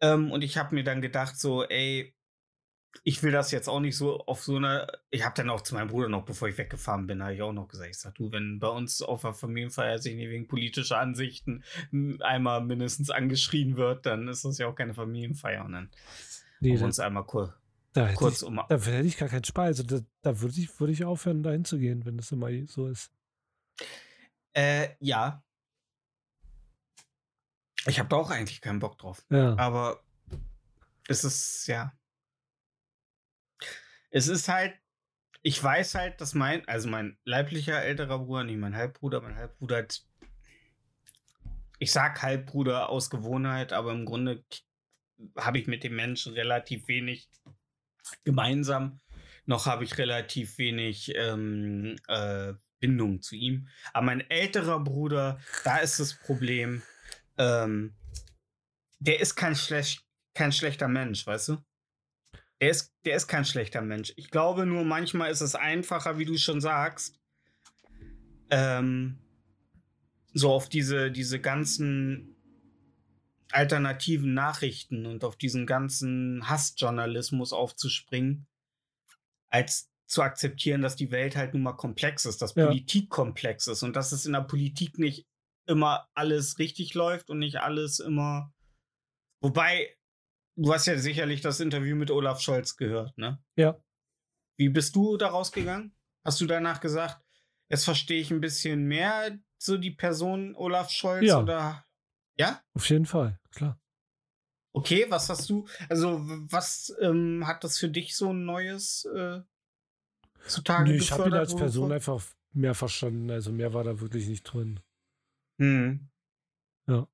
Ähm, 0.00 0.32
und 0.32 0.42
ich 0.42 0.56
habe 0.56 0.74
mir 0.74 0.82
dann 0.82 1.00
gedacht, 1.00 1.38
so, 1.38 1.64
ey, 1.64 2.16
ich 3.04 3.22
will 3.22 3.32
das 3.32 3.50
jetzt 3.50 3.68
auch 3.68 3.80
nicht 3.80 3.96
so 3.96 4.20
auf 4.20 4.42
so 4.42 4.56
einer. 4.56 4.86
Ich 5.10 5.24
habe 5.24 5.34
dann 5.36 5.50
auch 5.50 5.60
zu 5.60 5.74
meinem 5.74 5.88
Bruder 5.88 6.08
noch, 6.08 6.24
bevor 6.24 6.48
ich 6.48 6.58
weggefahren 6.58 7.06
bin, 7.06 7.22
habe 7.22 7.34
ich 7.34 7.42
auch 7.42 7.52
noch 7.52 7.68
gesagt, 7.68 7.90
ich 7.90 7.98
sag, 7.98 8.14
du, 8.14 8.32
wenn 8.32 8.58
bei 8.58 8.68
uns 8.68 9.02
auf 9.02 9.22
der 9.22 9.34
Familienfeier 9.34 9.98
sich 9.98 10.16
nicht 10.16 10.30
wegen 10.30 10.48
politischer 10.48 10.98
Ansichten 10.98 11.64
einmal 12.20 12.62
mindestens 12.62 13.10
angeschrien 13.10 13.76
wird, 13.76 14.06
dann 14.06 14.28
ist 14.28 14.44
das 14.44 14.58
ja 14.58 14.68
auch 14.68 14.74
keine 14.74 14.94
Familienfeier. 14.94 15.64
Und 15.64 15.72
dann 15.72 15.90
Nee, 16.60 16.72
haben 16.72 16.80
wir 16.80 16.86
uns 16.86 16.98
einmal 16.98 17.24
kur 17.24 17.54
da, 17.92 18.06
hätte 18.06 18.16
kurz 18.16 18.42
ich, 18.42 18.48
um. 18.48 18.56
da 18.56 18.76
hätte 18.76 19.06
ich 19.06 19.16
gar 19.16 19.28
keinen 19.28 19.44
Spaß. 19.44 19.66
Also 19.66 19.82
da, 19.82 20.00
da 20.22 20.40
würde 20.40 20.60
ich, 20.60 20.78
würde 20.78 20.92
ich 20.92 21.04
aufhören, 21.04 21.42
da 21.42 21.50
hinzugehen, 21.50 22.04
wenn 22.04 22.16
das 22.16 22.30
immer 22.32 22.48
so 22.66 22.86
ist. 22.86 23.10
Äh, 24.52 24.90
ja. 25.00 25.42
Ich 27.86 27.98
habe 27.98 28.08
da 28.08 28.16
auch 28.16 28.30
eigentlich 28.30 28.60
keinen 28.60 28.80
Bock 28.80 28.98
drauf. 28.98 29.24
Ja. 29.30 29.56
Aber 29.56 30.02
es 31.08 31.24
ist, 31.24 31.66
ja. 31.66 31.92
Es 34.10 34.28
ist 34.28 34.48
halt, 34.48 34.74
ich 35.42 35.62
weiß 35.62 35.94
halt, 35.94 36.20
dass 36.20 36.34
mein, 36.34 36.66
also 36.66 36.88
mein 36.88 37.18
leiblicher 37.24 37.82
älterer 37.82 38.18
Bruder, 38.18 38.44
nicht 38.44 38.58
mein 38.58 38.76
Halbbruder, 38.76 39.20
mein 39.20 39.36
Halbbruder 39.36 39.78
hat, 39.78 40.02
ich 41.78 41.92
sag 41.92 42.22
Halbbruder 42.22 42.88
aus 42.88 43.10
Gewohnheit, 43.10 43.72
aber 43.72 43.92
im 43.92 44.04
Grunde 44.04 44.44
habe 45.36 45.58
ich 45.58 45.66
mit 45.66 45.84
dem 45.84 45.96
Menschen 45.96 46.32
relativ 46.34 46.88
wenig 46.88 47.28
gemeinsam. 48.24 49.00
Noch 49.46 49.66
habe 49.66 49.84
ich 49.84 49.96
relativ 49.98 50.58
wenig 50.58 51.12
ähm, 51.14 51.96
äh, 52.08 52.54
Bindung 52.80 53.22
zu 53.22 53.34
ihm. 53.36 53.68
Aber 53.92 54.06
mein 54.06 54.28
älterer 54.28 54.80
Bruder, 54.80 55.40
da 55.64 55.78
ist 55.78 55.98
das 56.00 56.14
Problem, 56.14 56.82
ähm, 57.38 57.96
der 58.98 59.20
ist 59.20 59.36
kein, 59.36 59.54
schlech 59.56 60.00
kein 60.34 60.52
schlechter 60.52 60.88
Mensch, 60.88 61.26
weißt 61.26 61.48
du? 61.48 61.56
Der 62.60 62.70
ist, 62.70 62.92
der 63.04 63.16
ist 63.16 63.28
kein 63.28 63.44
schlechter 63.44 63.82
Mensch. 63.82 64.12
Ich 64.16 64.30
glaube 64.30 64.66
nur, 64.66 64.84
manchmal 64.84 65.30
ist 65.30 65.40
es 65.40 65.54
einfacher, 65.54 66.18
wie 66.18 66.24
du 66.24 66.36
schon 66.36 66.60
sagst, 66.60 67.18
ähm, 68.50 69.18
so 70.32 70.50
auf 70.52 70.68
diese, 70.68 71.10
diese 71.10 71.40
ganzen 71.40 72.34
alternativen 73.50 74.34
Nachrichten 74.34 75.06
und 75.06 75.24
auf 75.24 75.36
diesen 75.36 75.66
ganzen 75.66 76.48
Hassjournalismus 76.48 77.52
aufzuspringen, 77.52 78.46
als 79.48 79.90
zu 80.06 80.22
akzeptieren, 80.22 80.82
dass 80.82 80.96
die 80.96 81.10
Welt 81.10 81.36
halt 81.36 81.54
nun 81.54 81.62
mal 81.62 81.74
komplex 81.74 82.24
ist, 82.24 82.42
dass 82.42 82.54
Ja. 82.54 82.66
Politik 82.66 83.08
komplex 83.08 83.66
ist 83.66 83.82
und 83.82 83.94
dass 83.94 84.12
es 84.12 84.26
in 84.26 84.32
der 84.32 84.40
Politik 84.42 84.98
nicht 84.98 85.26
immer 85.66 86.08
alles 86.14 86.58
richtig 86.58 86.94
läuft 86.94 87.30
und 87.30 87.38
nicht 87.38 87.56
alles 87.60 88.00
immer. 88.00 88.52
Wobei, 89.40 89.97
du 90.58 90.72
hast 90.72 90.86
ja 90.86 90.98
sicherlich 90.98 91.40
das 91.40 91.60
Interview 91.60 91.96
mit 91.96 92.10
Olaf 92.10 92.40
Scholz 92.40 92.76
gehört, 92.76 93.16
ne? 93.16 93.42
Ja. 93.56 93.80
Wie 94.56 94.68
bist 94.68 94.96
du 94.96 95.16
daraus 95.16 95.52
gegangen? 95.52 95.94
Hast 96.24 96.40
du 96.40 96.46
danach 96.46 96.80
gesagt, 96.80 97.24
jetzt 97.68 97.84
verstehe 97.84 98.20
ich 98.20 98.30
ein 98.30 98.40
bisschen 98.40 98.84
mehr 98.84 99.38
so 99.56 99.78
die 99.78 99.92
Person 99.92 100.54
Olaf 100.56 100.90
Scholz 100.90 101.24
Ja. 101.24 101.40
oder 101.40 101.84
ja? 102.36 102.62
Auf 102.74 102.88
jeden 102.90 103.06
Fall, 103.06 103.38
klar. 103.50 103.80
Okay, 104.72 105.06
was 105.08 105.28
hast 105.28 105.48
du, 105.48 105.66
also 105.88 106.20
was 106.24 106.94
ähm, 107.00 107.46
hat 107.46 107.64
das 107.64 107.78
für 107.78 107.88
dich 107.88 108.14
so 108.14 108.32
ein 108.32 108.44
Neues 108.44 109.04
äh, 109.06 109.40
zutage 110.46 110.90
Nee, 110.90 110.96
ich 110.98 111.10
habe 111.10 111.28
ihn 111.28 111.34
als 111.34 111.56
Person 111.56 111.90
einfach 111.92 112.22
mehr 112.52 112.74
verstanden. 112.74 113.30
Also 113.30 113.52
mehr 113.52 113.72
war 113.74 113.84
da 113.84 114.00
wirklich 114.00 114.28
nicht 114.28 114.44
drin. 114.44 114.80
Hm. 115.58 116.08
Ja. 116.86 117.08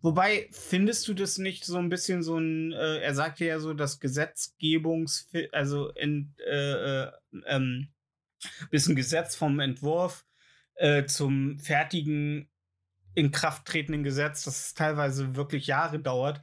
Wobei, 0.00 0.48
findest 0.52 1.08
du 1.08 1.14
das 1.14 1.38
nicht 1.38 1.64
so 1.64 1.78
ein 1.78 1.88
bisschen 1.88 2.22
so 2.22 2.38
ein, 2.38 2.72
äh, 2.72 2.98
er 2.98 3.14
sagte 3.14 3.44
ja 3.44 3.58
so, 3.58 3.74
das 3.74 4.00
Gesetzgebungs, 4.00 5.28
also 5.52 5.90
in, 5.90 6.34
äh, 6.46 7.04
äh, 7.04 7.12
ähm, 7.46 7.88
bis 8.70 8.88
ein 8.88 8.96
Gesetz 8.96 9.34
vom 9.34 9.60
Entwurf 9.60 10.24
äh, 10.74 11.04
zum 11.04 11.58
fertigen, 11.58 12.48
in 13.14 13.30
Kraft 13.30 13.66
tretenden 13.66 14.04
Gesetz, 14.04 14.44
das 14.44 14.74
teilweise 14.74 15.36
wirklich 15.36 15.66
Jahre 15.66 15.98
dauert. 15.98 16.40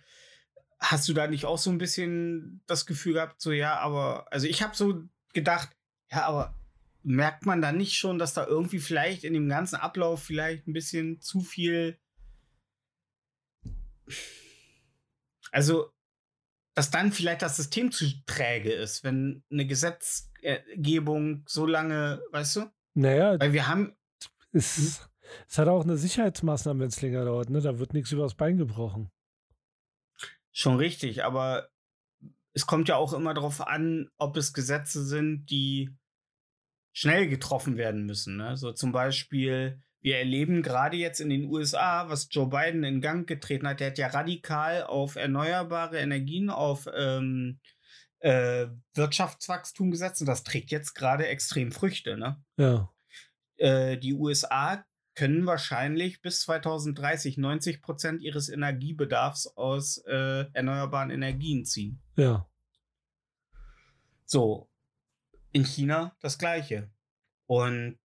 Hast 0.79 1.09
du 1.09 1.13
da 1.13 1.27
nicht 1.27 1.45
auch 1.45 1.57
so 1.57 1.71
ein 1.71 1.77
bisschen 1.77 2.61
das 2.67 2.85
Gefühl 2.85 3.13
gehabt, 3.13 3.41
so 3.41 3.51
ja, 3.51 3.77
aber, 3.79 4.31
also 4.31 4.47
ich 4.47 4.61
habe 4.61 4.75
so 4.75 5.03
gedacht, 5.33 5.69
ja, 6.11 6.25
aber 6.25 6.55
merkt 7.03 7.45
man 7.45 7.61
da 7.61 7.71
nicht 7.71 7.95
schon, 7.95 8.19
dass 8.19 8.33
da 8.33 8.45
irgendwie 8.45 8.79
vielleicht 8.79 9.23
in 9.23 9.33
dem 9.33 9.49
ganzen 9.49 9.77
Ablauf 9.77 10.23
vielleicht 10.23 10.67
ein 10.67 10.73
bisschen 10.73 11.21
zu 11.21 11.41
viel 11.41 11.97
also, 15.51 15.91
dass 16.75 16.91
dann 16.91 17.11
vielleicht 17.11 17.41
das 17.41 17.57
System 17.57 17.91
zu 17.91 18.05
träge 18.25 18.71
ist, 18.71 19.03
wenn 19.03 19.43
eine 19.51 19.65
Gesetzgebung 19.65 21.43
so 21.47 21.65
lange, 21.65 22.21
weißt 22.31 22.57
du? 22.57 22.71
Naja, 22.93 23.39
Weil 23.39 23.53
wir 23.53 23.67
haben, 23.67 23.95
es, 24.51 25.09
es 25.47 25.57
hat 25.57 25.67
auch 25.67 25.83
eine 25.83 25.97
Sicherheitsmaßnahme, 25.97 26.81
wenn 26.81 26.87
es 26.89 27.01
länger 27.01 27.25
dauert. 27.25 27.49
Ne? 27.49 27.61
Da 27.61 27.79
wird 27.79 27.93
nichts 27.93 28.11
übers 28.11 28.35
Bein 28.35 28.57
gebrochen. 28.57 29.11
schon 30.51 30.77
richtig, 30.77 31.23
aber 31.23 31.69
es 32.53 32.65
kommt 32.65 32.89
ja 32.89 32.95
auch 32.95 33.13
immer 33.13 33.33
darauf 33.33 33.65
an, 33.65 34.09
ob 34.17 34.35
es 34.37 34.53
Gesetze 34.53 35.05
sind, 35.05 35.45
die 35.49 35.95
schnell 36.91 37.27
getroffen 37.27 37.77
werden 37.77 38.05
müssen. 38.05 38.37
Ne? 38.37 38.57
So 38.57 38.71
zum 38.73 38.91
Beispiel, 38.91 39.81
wir 40.01 40.17
erleben 40.17 40.61
gerade 40.61 40.97
jetzt 40.97 41.19
in 41.19 41.29
den 41.29 41.45
USA, 41.45 42.09
was 42.09 42.29
Joe 42.31 42.47
Biden 42.47 42.83
in 42.83 43.01
Gang 43.01 43.27
getreten 43.27 43.67
hat, 43.67 43.79
der 43.79 43.87
hat 43.87 43.97
ja 43.97 44.07
radikal 44.07 44.83
auf 44.83 45.15
erneuerbare 45.15 45.99
Energien, 45.99 46.49
auf 46.49 46.87
ähm, 46.95 47.59
äh, 48.19 48.67
Wirtschaftswachstum 48.93 49.91
gesetzt 49.91 50.21
und 50.21 50.27
das 50.27 50.43
trägt 50.43 50.71
jetzt 50.71 50.93
gerade 50.93 51.27
extrem 51.27 51.71
Früchte. 51.71 52.17
Ne? 52.17 52.41
Ja. 52.57 52.89
äh, 53.57 53.97
die 53.97 54.13
USA 54.13 54.85
können 55.15 55.45
wahrscheinlich 55.45 56.21
bis 56.21 56.41
2030 56.41 57.37
90 57.37 57.81
Prozent 57.81 58.21
ihres 58.21 58.47
Energiebedarfs 58.47 59.47
aus 59.47 59.97
äh, 60.07 60.45
erneuerbaren 60.53 61.09
Energien 61.09 61.65
ziehen. 61.65 62.01
Ja. 62.15 62.47
So, 64.25 64.69
in 65.51 65.65
China 65.65 66.15
das 66.21 66.37
gleiche. 66.37 66.89
Und 67.47 67.98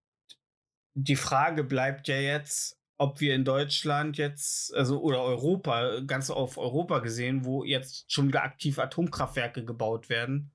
die 0.95 1.17
Frage 1.17 1.65
bleibt 1.65 2.09
ja 2.09 2.17
jetzt, 2.17 2.79
ob 2.97 3.21
wir 3.21 3.35
in 3.35 3.45
Deutschland 3.45 4.17
jetzt, 4.17 4.75
also 4.75 5.01
oder 5.01 5.23
Europa, 5.23 6.01
ganz 6.01 6.31
auf 6.31 6.57
Europa 6.59 7.01
gesehen, 7.01 7.45
wo 7.45 7.65
jetzt 7.65 8.11
schon 8.11 8.33
aktiv 8.35 8.79
Atomkraftwerke 8.79 9.65
gebaut 9.65 10.09
werden, 10.09 10.53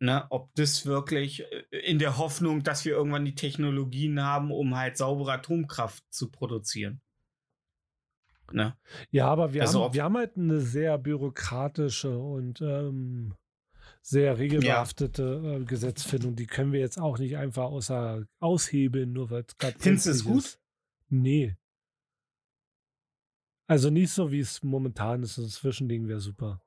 ne, 0.00 0.26
ob 0.30 0.54
das 0.54 0.86
wirklich 0.86 1.44
äh, 1.50 1.78
in 1.78 1.98
der 1.98 2.18
Hoffnung, 2.18 2.62
dass 2.62 2.84
wir 2.84 2.92
irgendwann 2.92 3.24
die 3.24 3.34
Technologien 3.34 4.22
haben, 4.22 4.52
um 4.52 4.76
halt 4.76 4.96
saubere 4.96 5.32
Atomkraft 5.32 6.04
zu 6.10 6.30
produzieren. 6.30 7.00
Ne? 8.52 8.76
Ja, 9.10 9.28
aber 9.28 9.52
wir, 9.52 9.62
Also 9.62 9.84
haben, 9.84 9.94
wir 9.94 10.04
haben 10.04 10.16
halt 10.16 10.36
eine 10.36 10.60
sehr 10.60 10.96
bürokratische 10.98 12.16
und 12.18 12.60
ähm, 12.60 13.34
sehr 14.08 14.38
regelbehaftete 14.38 15.58
äh, 15.60 15.64
Gesetzfindung. 15.64 16.34
Die 16.34 16.46
können 16.46 16.72
wir 16.72 16.80
jetzt 16.80 16.98
auch 16.98 17.18
nicht 17.18 17.36
einfach 17.36 17.64
außer 17.64 18.24
aushebeln, 18.40 19.12
nur 19.12 19.30
weil 19.30 19.44
es 19.46 19.56
gerade. 19.58 19.76
Findest 19.78 20.06
du 20.06 20.10
es 20.10 20.24
gut? 20.24 20.44
ist. 20.44 20.60
Nee. 21.10 21.56
Also 23.66 23.90
nicht 23.90 24.10
so, 24.10 24.32
wie 24.32 24.40
es 24.40 24.62
momentan 24.62 25.22
ist. 25.22 25.36
Ein 25.36 25.48
Zwischending 25.48 26.08
wäre 26.08 26.20
super. 26.20 26.62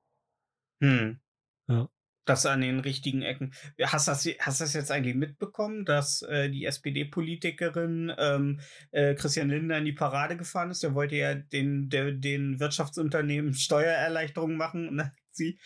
Hm. 0.83 1.19
Ja. 1.67 1.89
Das 2.25 2.45
an 2.45 2.61
den 2.61 2.79
richtigen 2.79 3.23
Ecken. 3.23 3.53
Hast 3.81 4.07
das, 4.07 4.27
hast 4.39 4.61
das 4.61 4.73
jetzt 4.73 4.91
eigentlich 4.91 5.15
mitbekommen, 5.15 5.85
dass 5.85 6.21
äh, 6.21 6.51
die 6.51 6.65
SPD-Politikerin 6.65 8.13
ähm, 8.19 8.59
äh, 8.91 9.15
Christian 9.15 9.49
Lindner 9.49 9.79
in 9.79 9.85
die 9.85 9.93
Parade 9.93 10.37
gefahren 10.37 10.69
ist? 10.69 10.83
Der 10.83 10.93
wollte 10.93 11.15
ja 11.15 11.33
den, 11.33 11.89
der, 11.89 12.11
den 12.11 12.59
Wirtschaftsunternehmen 12.59 13.53
Steuererleichterungen 13.55 14.57
machen 14.57 14.87
und 14.87 14.97
dann 14.97 15.07
hat 15.07 15.20
sie, 15.35 15.59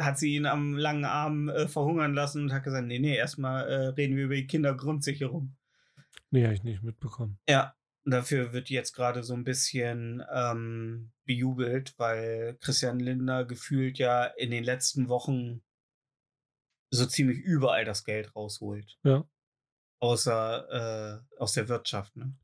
hat 0.00 0.18
sie 0.18 0.34
ihn 0.34 0.46
am 0.46 0.74
langen 0.76 1.04
Arm 1.04 1.48
äh, 1.48 1.68
verhungern 1.68 2.14
lassen 2.14 2.42
und 2.44 2.52
hat 2.52 2.64
gesagt, 2.64 2.86
nee, 2.86 2.98
nee, 2.98 3.16
erstmal 3.16 3.68
äh, 3.68 3.86
reden 3.88 4.16
wir 4.16 4.24
über 4.24 4.34
die 4.36 4.46
Kindergrundsicherung. 4.46 5.56
Nee, 6.30 6.44
habe 6.44 6.54
ich 6.54 6.62
nicht 6.64 6.82
mitbekommen. 6.82 7.38
Ja, 7.48 7.74
dafür 8.04 8.52
wird 8.52 8.68
jetzt 8.70 8.92
gerade 8.94 9.22
so 9.22 9.34
ein 9.34 9.44
bisschen 9.44 10.22
ähm, 10.32 11.12
bejubelt, 11.24 11.94
weil 11.98 12.56
Christian 12.60 12.98
Lindner 13.00 13.44
gefühlt 13.44 13.98
ja 13.98 14.24
in 14.24 14.50
den 14.50 14.64
letzten 14.64 15.08
Wochen 15.08 15.62
so 16.90 17.06
ziemlich 17.06 17.38
überall 17.38 17.84
das 17.84 18.04
Geld 18.04 18.34
rausholt. 18.34 18.98
Ja. 19.02 19.24
Außer 19.98 21.22
äh, 21.32 21.38
aus 21.40 21.52
der 21.54 21.68
Wirtschaft. 21.68 22.14
Ne? 22.16 22.36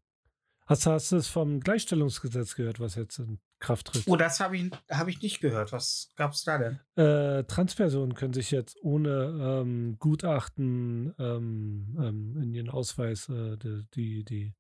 Hast, 0.66 0.86
du- 0.86 0.90
hast 0.90 1.12
du 1.12 1.16
es 1.16 1.28
vom 1.28 1.60
Gleichstellungsgesetz 1.60 2.54
gehört, 2.54 2.80
was 2.80 2.94
jetzt 2.94 3.18
in 3.18 3.40
Kraft 3.62 3.86
tritt? 3.86 4.04
Oh, 4.06 4.16
das 4.16 4.40
habe 4.40 4.56
ich, 4.56 4.70
hab 4.90 5.08
ich 5.08 5.22
nicht 5.22 5.40
gehört. 5.40 5.72
Was 5.72 6.10
gab's 6.16 6.44
da 6.44 6.58
denn? 6.58 6.80
Äh, 6.96 7.44
Transpersonen 7.44 8.14
können 8.14 8.34
sich 8.34 8.50
jetzt 8.50 8.76
ohne 8.82 9.60
ähm, 9.62 9.96
Gutachten 9.98 11.14
ähm, 11.18 11.96
ähm, 11.98 12.36
in 12.42 12.52
ihren 12.52 12.68
Ausweis 12.68 13.28
äh, 13.28 13.56
die, 13.56 13.86
die, 13.94 14.24
die, 14.24 14.54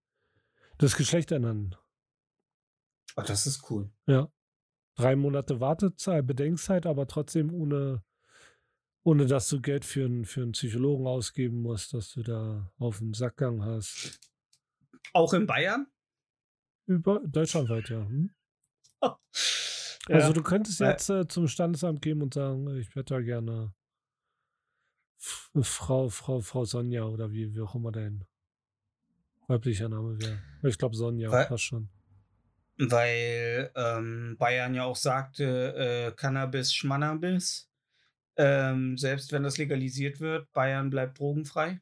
das 0.78 0.96
Geschlecht 0.96 1.32
ändern. 1.32 1.74
Oh, 3.16 3.22
das 3.26 3.46
ist 3.46 3.68
cool. 3.70 3.90
Ja. 4.06 4.28
drei 4.94 5.16
Monate 5.16 5.60
Wartezeit, 5.60 6.26
Bedenkzeit, 6.26 6.86
aber 6.86 7.06
trotzdem 7.06 7.52
ohne, 7.52 8.02
ohne 9.02 9.26
dass 9.26 9.48
du 9.48 9.60
Geld 9.60 9.84
für 9.84 10.04
einen, 10.04 10.24
für 10.24 10.42
einen 10.42 10.52
Psychologen 10.52 11.06
ausgeben 11.06 11.60
musst, 11.60 11.92
dass 11.92 12.12
du 12.12 12.22
da 12.22 12.70
auf 12.78 12.98
den 12.98 13.12
Sackgang 13.14 13.64
hast. 13.64 14.18
Auch 15.12 15.34
in 15.34 15.46
Bayern? 15.46 15.88
Über 16.86 17.20
deutschlandweit, 17.26 17.88
ja. 17.90 17.98
Hm? 18.06 18.30
Ja. 19.02 20.16
Also 20.16 20.32
du 20.32 20.42
könntest 20.42 20.80
jetzt 20.80 21.10
äh, 21.10 21.28
zum 21.28 21.46
Standesamt 21.46 22.02
gehen 22.02 22.22
und 22.22 22.34
sagen, 22.34 22.76
ich 22.76 22.88
hätte 22.94 23.14
da 23.14 23.20
gerne 23.20 23.72
Frau, 25.16 26.08
Frau, 26.08 26.40
Frau 26.40 26.64
Sonja 26.64 27.04
oder 27.04 27.30
wie, 27.30 27.54
wie 27.54 27.60
auch 27.60 27.74
immer 27.76 27.92
dein 27.92 28.24
weiblicher 29.46 29.88
Name 29.88 30.20
wäre. 30.20 30.42
Ich 30.64 30.76
glaube 30.78 30.96
Sonja 30.96 31.30
Weil- 31.30 31.46
passt 31.46 31.64
schon. 31.64 31.88
Weil 32.78 33.70
ähm, 33.76 34.36
Bayern 34.38 34.74
ja 34.74 34.84
auch 34.84 34.96
sagte, 34.96 35.74
äh, 35.76 36.12
Cannabis, 36.16 36.74
Schmannabis. 36.74 37.70
Ähm, 38.36 38.96
selbst 38.96 39.30
wenn 39.30 39.42
das 39.42 39.58
legalisiert 39.58 40.18
wird, 40.18 40.50
Bayern 40.52 40.90
bleibt 40.90 41.18
drogenfrei. 41.20 41.80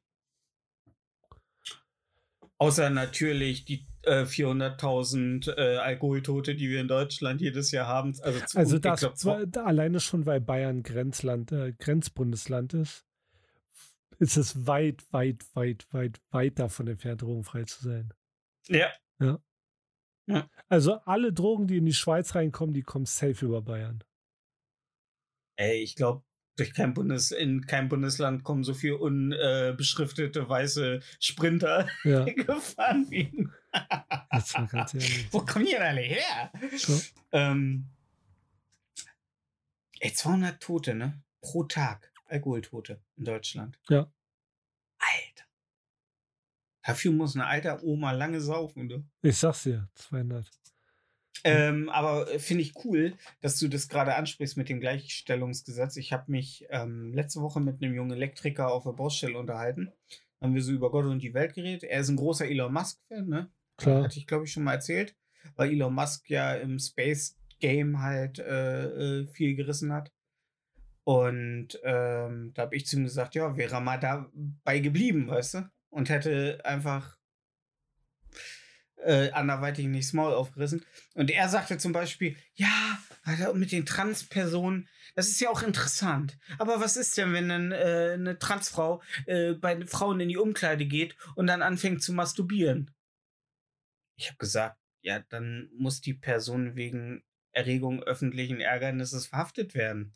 Außer 2.59 2.91
natürlich 2.91 3.64
die 3.64 3.87
äh, 4.03 4.24
400.000 4.24 5.48
äh, 5.57 5.76
Alkoholtote, 5.76 6.55
die 6.55 6.68
wir 6.70 6.80
in 6.80 6.88
Deutschland 6.88 7.40
jedes 7.40 7.70
Jahr 7.70 7.86
haben. 7.86 8.14
Also, 8.22 8.40
Also 8.59 8.78
das 8.78 9.01
zwar- 9.14 9.46
alleine 9.64 10.01
schon, 10.01 10.26
weil 10.26 10.40
Bayern 10.40 10.82
Grenzland, 10.82 11.53
äh, 11.53 11.72
Grenzbundesland 11.78 12.74
ist, 12.74 13.05
ist 14.18 14.36
es 14.36 14.66
weit, 14.66 15.05
weit, 15.12 15.44
weit, 15.55 15.86
weit, 15.92 16.20
weit 16.30 16.59
davon 16.59 16.86
entfernt, 16.88 17.22
drogenfrei 17.22 17.64
zu 17.64 17.82
sein. 17.82 18.12
Ja, 18.68 18.92
Also 20.68 20.94
alle 21.05 21.32
Drogen, 21.32 21.66
die 21.66 21.78
in 21.78 21.86
die 21.86 21.94
Schweiz 21.94 22.34
reinkommen, 22.34 22.72
die 22.74 22.82
kommen 22.82 23.07
safe 23.07 23.44
über 23.44 23.62
Bayern. 23.62 24.05
ey, 25.57 25.82
ich 25.82 25.96
glaube, 25.96 26.22
durch 26.57 26.72
kein 26.74 26.94
Bundes, 26.94 27.30
in 27.32 27.66
kein 27.66 27.88
Bundesland 27.88 28.44
kommen 28.44 28.62
so 28.64 28.74
viele 28.74 28.98
unbeschriftete 28.98 30.48
weiße 30.48 31.01
Sprinter 31.18 31.88
Ja, 32.05 32.24
gefahren 32.34 33.07
wie. 33.11 33.48
Jetzt 34.33 34.55
mal 34.57 34.66
ganz 34.66 34.95
ehrlich. 34.95 35.33
Wo 35.33 35.41
kommen 35.41 35.64
die 35.64 35.73
denn 35.73 35.83
alle 35.83 36.01
her? 36.01 36.53
So. 36.77 37.01
Ähm, 37.33 37.87
ey, 40.01 40.12
200 40.12 40.61
Tote, 40.61 40.95
ne? 40.95 41.23
Pro 41.41 41.64
Tag. 41.64 42.11
Alkoholtote 42.27 43.01
in 43.16 43.25
Deutschland. 43.25 43.79
Ja. 43.89 44.11
Alter. 44.99 45.45
Dafür 46.85 47.12
muss 47.12 47.35
eine 47.35 47.47
alte 47.47 47.85
Oma 47.85 48.12
lange 48.12 48.41
saufen, 48.41 48.89
du. 48.89 49.05
Ich 49.23 49.37
sag's 49.37 49.64
dir, 49.64 49.89
200. 49.95 50.49
Ähm, 51.43 51.89
aber 51.89 52.31
äh, 52.31 52.39
finde 52.39 52.62
ich 52.62 52.75
cool, 52.85 53.16
dass 53.41 53.59
du 53.59 53.68
das 53.68 53.89
gerade 53.89 54.14
ansprichst 54.14 54.57
mit 54.57 54.68
dem 54.68 54.81
Gleichstellungsgesetz. 54.81 55.97
Ich 55.97 56.12
habe 56.12 56.31
mich 56.31 56.66
ähm, 56.71 57.12
letzte 57.14 57.41
Woche 57.41 57.61
mit 57.61 57.83
einem 57.83 57.95
jungen 57.95 58.12
Elektriker 58.12 58.71
auf 58.71 58.85
der 58.85 58.93
Baustelle 58.93 59.39
unterhalten. 59.39 59.91
Haben 60.41 60.55
wir 60.55 60.62
so 60.62 60.73
über 60.73 60.91
Gott 60.91 61.07
und 61.07 61.23
die 61.23 61.35
Welt 61.35 61.55
geredet. 61.55 61.85
Er 61.85 62.01
ist 62.01 62.09
ein 62.09 62.16
großer 62.16 62.47
Elon 62.47 62.73
Musk-Fan, 62.73 63.27
ne? 63.27 63.51
Klar. 63.81 64.05
Hatte 64.05 64.18
ich, 64.18 64.26
glaube 64.26 64.45
ich, 64.45 64.53
schon 64.53 64.64
mal 64.64 64.74
erzählt, 64.74 65.16
weil 65.57 65.70
Elon 65.70 65.95
Musk 65.95 66.28
ja 66.28 66.55
im 66.55 66.78
Space 66.78 67.37
Game 67.61 68.01
halt 68.01 68.39
äh, 68.39 68.85
äh, 69.20 69.26
viel 69.26 69.55
gerissen 69.55 69.93
hat. 69.93 70.12
Und 71.05 71.78
ähm, 71.83 72.53
da 72.55 72.62
habe 72.62 72.76
ich 72.76 72.87
zu 72.87 72.97
ihm 72.97 73.05
gesagt, 73.05 73.35
ja, 73.35 73.57
wäre 73.57 73.81
mal 73.81 73.99
dabei 73.99 74.81
geblieben, 74.81 75.28
weißt 75.28 75.55
du? 75.55 75.70
Und 75.89 76.09
hätte 76.09 76.61
einfach 76.64 77.16
äh, 78.97 79.31
anderweitig 79.31 79.87
nicht 79.87 80.09
das 80.09 80.12
Maul 80.12 80.35
aufgerissen. 80.35 80.85
Und 81.14 81.31
er 81.31 81.49
sagte 81.49 81.78
zum 81.78 81.93
Beispiel, 81.93 82.37
ja, 82.55 82.99
Alter, 83.24 83.55
mit 83.55 83.72
den 83.72 83.87
Transpersonen, 83.87 84.89
das 85.14 85.28
ist 85.28 85.41
ja 85.41 85.51
auch 85.51 85.62
interessant. 85.62 86.39
Aber 86.59 86.81
was 86.81 86.97
ist 86.97 87.16
denn, 87.16 87.33
wenn 87.33 87.49
dann 87.49 87.72
äh, 87.72 88.12
eine 88.14 88.39
Transfrau 88.39 89.03
äh, 89.26 89.55
bei 89.55 89.87
Frauen 89.87 90.20
in 90.20 90.28
die 90.28 90.37
Umkleide 90.37 90.87
geht 90.87 91.16
und 91.35 91.47
dann 91.47 91.62
anfängt 91.62 92.03
zu 92.03 92.12
masturbieren? 92.12 92.91
Ich 94.21 94.29
habe 94.29 94.37
gesagt, 94.37 94.79
ja, 95.01 95.21
dann 95.31 95.71
muss 95.79 96.03
die 96.03 96.12
Person 96.12 96.77
wegen 96.77 97.25
Erregung 97.53 98.03
öffentlichen 98.03 98.61
Ärgernisses 98.61 99.27
verhaftet 99.27 99.75
werden. 99.75 100.12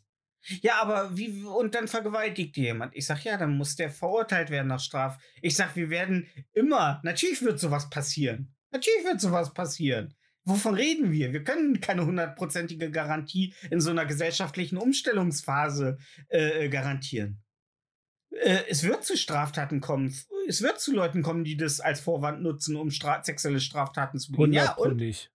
Ja, 0.61 0.79
aber 0.79 1.17
wie, 1.17 1.43
und 1.43 1.73
dann 1.73 1.87
vergewaltigt 1.87 2.55
jemand. 2.55 2.95
Ich 2.95 3.07
sag, 3.07 3.23
ja, 3.23 3.35
dann 3.35 3.57
muss 3.57 3.75
der 3.75 3.89
verurteilt 3.89 4.51
werden 4.51 4.67
nach 4.67 4.79
Straf. 4.79 5.17
Ich 5.41 5.55
sag, 5.55 5.75
wir 5.75 5.89
werden 5.89 6.27
immer, 6.53 7.01
natürlich 7.03 7.41
wird 7.41 7.59
sowas 7.59 7.89
passieren. 7.89 8.53
Natürlich 8.69 9.05
wird 9.05 9.19
sowas 9.19 9.55
passieren. 9.55 10.13
Wovon 10.43 10.75
reden 10.75 11.11
wir? 11.11 11.33
Wir 11.33 11.43
können 11.43 11.81
keine 11.81 12.05
hundertprozentige 12.05 12.91
Garantie 12.91 13.55
in 13.71 13.81
so 13.81 13.89
einer 13.89 14.05
gesellschaftlichen 14.05 14.77
Umstellungsphase 14.77 15.97
äh, 16.29 16.69
garantieren. 16.69 17.43
Äh, 18.41 18.63
es 18.69 18.83
wird 18.83 19.03
zu 19.03 19.17
Straftaten 19.17 19.81
kommen. 19.81 20.13
Es 20.47 20.61
wird 20.61 20.79
zu 20.79 20.93
Leuten 20.93 21.23
kommen, 21.23 21.43
die 21.43 21.57
das 21.57 21.79
als 21.79 21.99
Vorwand 22.01 22.41
nutzen, 22.41 22.75
um 22.75 22.91
stra 22.91 23.23
sexuelle 23.23 23.59
Straftaten 23.59 24.19
zu 24.19 24.31
begehen. 24.31 24.57
100 24.57 24.77
Ja, 24.77 24.83
und 24.83 24.97
nicht. 24.97 25.31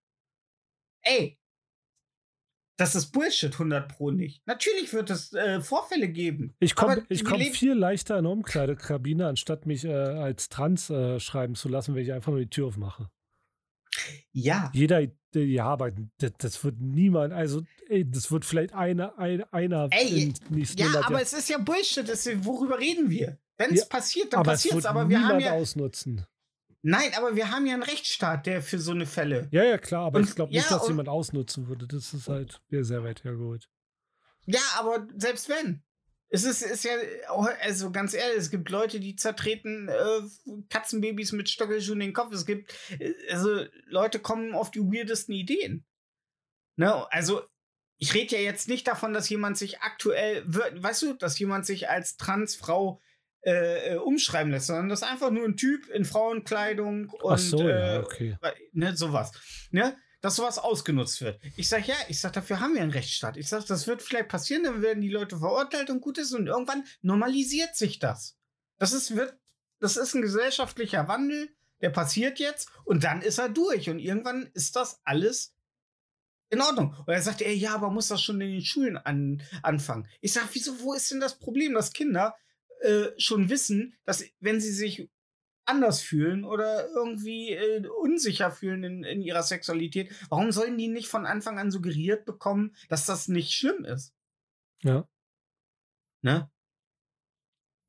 ey, 1.03 1.41
das 2.81 2.95
ist 2.95 3.13
Bullshit, 3.13 3.53
100 3.53 3.89
Pro 3.89 4.11
nicht. 4.11 4.47
Natürlich 4.47 4.91
wird 4.95 5.11
es 5.11 5.35
äh, 5.35 5.61
Vorfälle 5.61 6.09
geben. 6.09 6.55
Ich 6.61 6.75
komme 6.75 7.05
komm 7.25 7.41
viel 7.41 7.75
leichter 7.75 8.15
in 8.15 8.21
eine 8.21 8.31
Umkleidekabine, 8.31 9.27
anstatt 9.27 9.67
mich 9.67 9.85
äh, 9.85 9.93
als 9.93 10.49
Trans 10.49 10.89
äh, 10.89 11.21
schreiben 11.21 11.55
zu 11.57 11.69
lassen, 11.69 11.95
wenn 11.95 12.03
ich 12.03 12.13
einfach 12.13 12.33
nur 12.33 12.41
die 12.41 12.49
Tür 12.49 12.69
aufmache. 12.69 13.11
Ja, 14.33 14.71
Jeder, 14.75 15.07
der- 15.35 15.47
ja, 15.47 15.65
aber 15.67 15.91
das, 16.19 16.33
das 16.39 16.65
wird 16.65 16.81
niemand, 16.81 17.33
also 17.33 17.63
ey, 17.89 18.09
das 18.09 18.31
wird 18.31 18.45
vielleicht 18.45 18.73
einer, 18.75 19.19
ein, 19.19 19.43
einer 19.53 19.89
Ey, 19.91 20.33
ja, 20.51 20.87
100 20.87 21.05
aber 21.05 21.13
Jahren. 21.13 21.23
es 21.23 21.33
ist 21.33 21.49
ja 21.49 21.59
Bullshit. 21.59 22.09
Das 22.09 22.27
worüber 22.45 22.79
reden 22.79 23.11
wir? 23.11 23.39
Wenn 23.59 23.73
es 23.73 23.81
Ja, 23.81 23.87
passiert, 23.87 24.33
dann 24.33 24.43
passiert 24.43 24.77
es. 24.77 24.87
Aber 24.87 25.09
wir 25.09 25.21
haben 25.23 25.41
ja. 25.41 25.53
ausnutzen. 25.53 26.25
Nein, 26.83 27.11
aber 27.17 27.37
wir 27.37 27.51
haben 27.51 27.67
ja 27.67 27.75
einen 27.75 27.83
Rechtsstaat, 27.83 28.47
der 28.47 28.63
für 28.63 28.79
so 28.79 28.93
eine 28.93 29.05
Fälle. 29.07 29.49
Ja, 29.51 29.63
ja, 29.65 29.77
klar, 29.77 30.07
aber 30.07 30.19
Und- 30.21 30.29
ich 30.29 30.35
glaube 30.35 30.53
ja, 30.53 30.61
nicht, 30.61 30.71
dass 30.71 30.83
und- 30.83 30.89
jemand 30.89 31.09
ausnutzen 31.11 31.69
würde. 31.69 31.87
Das 31.87 32.15
ist 32.15 32.29
halt 32.29 32.61
sehr, 32.71 32.85
sehr 32.85 33.05
weit 33.05 33.23
hergeholt. 33.25 33.69
Ja, 34.47 34.61
aber 34.79 35.07
selbst 35.17 35.49
wenn. 35.51 35.83
Es 36.33 36.45
ist, 36.45 36.63
ist 36.63 36.85
ja, 36.85 36.93
auch- 37.29 37.49
also 37.61 37.91
ganz 37.91 38.15
ehrlich, 38.15 38.39
es 38.39 38.51
gibt 38.51 38.71
Leute, 38.71 39.01
die 39.01 39.17
zertreten 39.17 39.89
äh, 39.89 40.63
Katzenbabys 40.69 41.33
mit 41.33 41.49
Stöckelschuhen 41.49 42.01
in 42.01 42.09
den 42.09 42.13
Kopf. 42.15 42.33
Es 42.33 42.47
gibt, 42.47 42.73
äh, 42.99 43.13
also 43.31 43.65
Leute 43.87 44.21
kommen 44.21 44.55
auf 44.55 44.71
die 44.71 44.81
weirdesten 44.81 45.35
Ideen. 45.35 45.85
Ne? 46.77 47.11
Also, 47.13 47.43
ich 47.99 48.15
rede 48.15 48.37
ja 48.37 48.43
jetzt 48.43 48.69
nicht 48.69 48.87
davon, 48.87 49.13
dass 49.13 49.29
jemand 49.29 49.59
sich 49.59 49.81
aktuell, 49.81 50.43
weißt 50.47 51.03
du, 51.03 51.13
dass 51.15 51.39
jemand 51.39 51.67
sich 51.67 51.91
als 51.91 52.17
Transfrau 52.17 53.01
äh, 53.43 53.95
äh, 53.95 53.97
umschreiben 53.97 54.53
lässt, 54.53 54.67
sondern 54.69 54.89
das 54.89 55.03
ist 55.03 55.09
einfach 55.09 55.31
nur 55.31 55.45
ein 55.47 55.57
Typ 55.57 55.89
in 55.89 56.05
Frauenkleidung 56.05 57.09
und 57.11 57.33
Ach 57.33 57.39
so, 57.39 57.67
äh, 57.69 57.95
ja, 57.95 58.01
okay. 58.01 58.37
ne, 58.73 58.97
sowas. 58.97 59.33
Ne? 59.71 59.97
Dass 60.21 60.37
sowas 60.37 60.59
ausgenutzt 60.59 61.23
wird. 61.23 61.41
Ich 61.57 61.69
sag 61.69 61.87
ja, 61.87 61.95
ich 62.09 62.21
sag, 62.21 62.35
dafür 62.35 62.61
haben 62.61 62.75
wir 62.75 62.83
einen 62.83 62.91
Rechtsstaat. 62.91 63.37
Ich 63.37 63.49
sag, 63.49 63.65
das 63.67 63.87
wird 63.87 64.03
vielleicht 64.03 64.29
passieren, 64.29 64.65
dann 64.65 64.83
werden 64.83 65.01
die 65.01 65.09
Leute 65.09 65.39
verurteilt 65.39 65.89
und 65.89 66.01
gut 66.01 66.19
ist 66.19 66.33
und 66.33 66.47
irgendwann 66.47 66.85
normalisiert 67.01 67.75
sich 67.75 67.99
das. 67.99 68.37
Das 68.77 68.93
ist, 68.93 69.17
wird, 69.17 69.39
das 69.79 69.97
ist 69.97 70.15
ein 70.15 70.23
gesellschaftlicher 70.23 71.09
Wandel, 71.09 71.49
der 71.81 71.91
passiert 71.91 72.39
jetzt 72.39 72.69
und 72.85 73.05
dann 73.05 73.23
ist 73.23 73.39
er 73.39 73.49
durch 73.49 73.89
und 73.89 73.99
irgendwann 73.99 74.51
ist 74.53 74.77
das 74.77 75.01
alles 75.05 75.55
in 76.51 76.61
Ordnung. 76.61 76.95
Und 77.07 77.13
er 77.13 77.23
sagt, 77.23 77.43
ey, 77.43 77.55
ja, 77.55 77.75
aber 77.75 77.91
muss 77.91 78.09
das 78.09 78.23
schon 78.23 78.41
in 78.41 78.51
den 78.51 78.65
Schulen 78.65 78.99
an, 78.99 79.43
anfangen? 79.63 80.07
Ich 80.21 80.33
sag, 80.33 80.49
wieso, 80.53 80.81
wo 80.81 80.95
ist 80.95 81.11
denn 81.11 81.21
das 81.21 81.39
Problem, 81.39 81.75
dass 81.75 81.93
Kinder 81.93 82.37
äh, 82.81 83.09
schon 83.19 83.49
wissen, 83.49 83.95
dass 84.05 84.25
wenn 84.41 84.61
sie 84.61 84.73
sich 84.73 85.09
anders 85.71 86.03
fühlen 86.03 86.45
oder 86.45 86.89
irgendwie 86.89 87.53
äh, 87.53 87.87
unsicher 87.87 88.51
fühlen 88.51 88.83
in, 88.85 89.05
in 89.05 89.23
ihrer 89.23 89.43
Sexualität, 89.43 90.13
warum 90.29 90.53
sollen 90.53 90.77
die 90.77 90.89
nicht 90.89 91.09
von 91.09 91.27
Anfang 91.27 91.59
an 91.59 91.71
suggeriert 91.71 92.25
bekommen, 92.25 92.75
dass 92.89 93.07
das 93.07 93.29
nicht 93.29 93.53
schlimm 93.53 93.85
ist? 93.85 94.15
Ja. 94.83 95.09
Ne? 96.23 96.51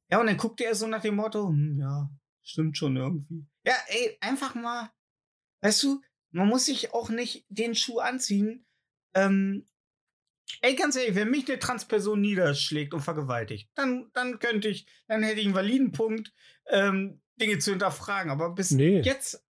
Ja, 0.10 0.20
und 0.20 0.28
dann 0.28 0.38
guckt 0.38 0.62
er 0.62 0.76
so 0.76 0.88
nach 0.88 1.02
dem 1.02 1.16
Motto, 1.16 1.48
hm, 1.48 1.80
ja, 1.80 2.10
stimmt 2.42 2.78
schon 2.78 2.98
irgendwie. 2.98 3.46
Ja, 3.66 3.76
ey, 3.88 4.18
einfach 4.20 4.56
mal, 4.56 4.92
weißt 5.62 5.84
du, 5.84 6.02
man 6.32 6.48
muss 6.48 6.66
sich 6.66 6.94
auch 6.94 7.10
nicht 7.10 7.46
den 7.50 7.76
Schuh 7.76 8.00
anziehen. 8.00 8.66
Ähm, 9.14 9.66
ey, 10.62 10.76
ganz 10.76 10.96
ehrlich, 10.96 11.16
wenn 11.16 11.30
mich 11.30 11.48
eine 11.48 11.60
Transperson 11.60 12.20
niederschlägt 12.20 12.94
und 12.94 13.02
vergewaltigt, 13.02 13.70
dann, 13.76 14.10
dann 14.14 14.40
könnte 14.40 14.68
ich, 14.68 14.86
dann 15.08 15.24
hätte 15.24 15.40
ich 15.40 15.46
einen 15.46 15.56
validen 15.56 15.92
Punkt, 15.92 16.34
ähm, 16.68 17.21
Dinge 17.40 17.60
zu 17.60 17.72
hinterfragen. 17.72 18.32
Aber 18.32 18.52
bis 18.52 18.72
Nee. 18.72 19.02
jetzt. 19.02 19.44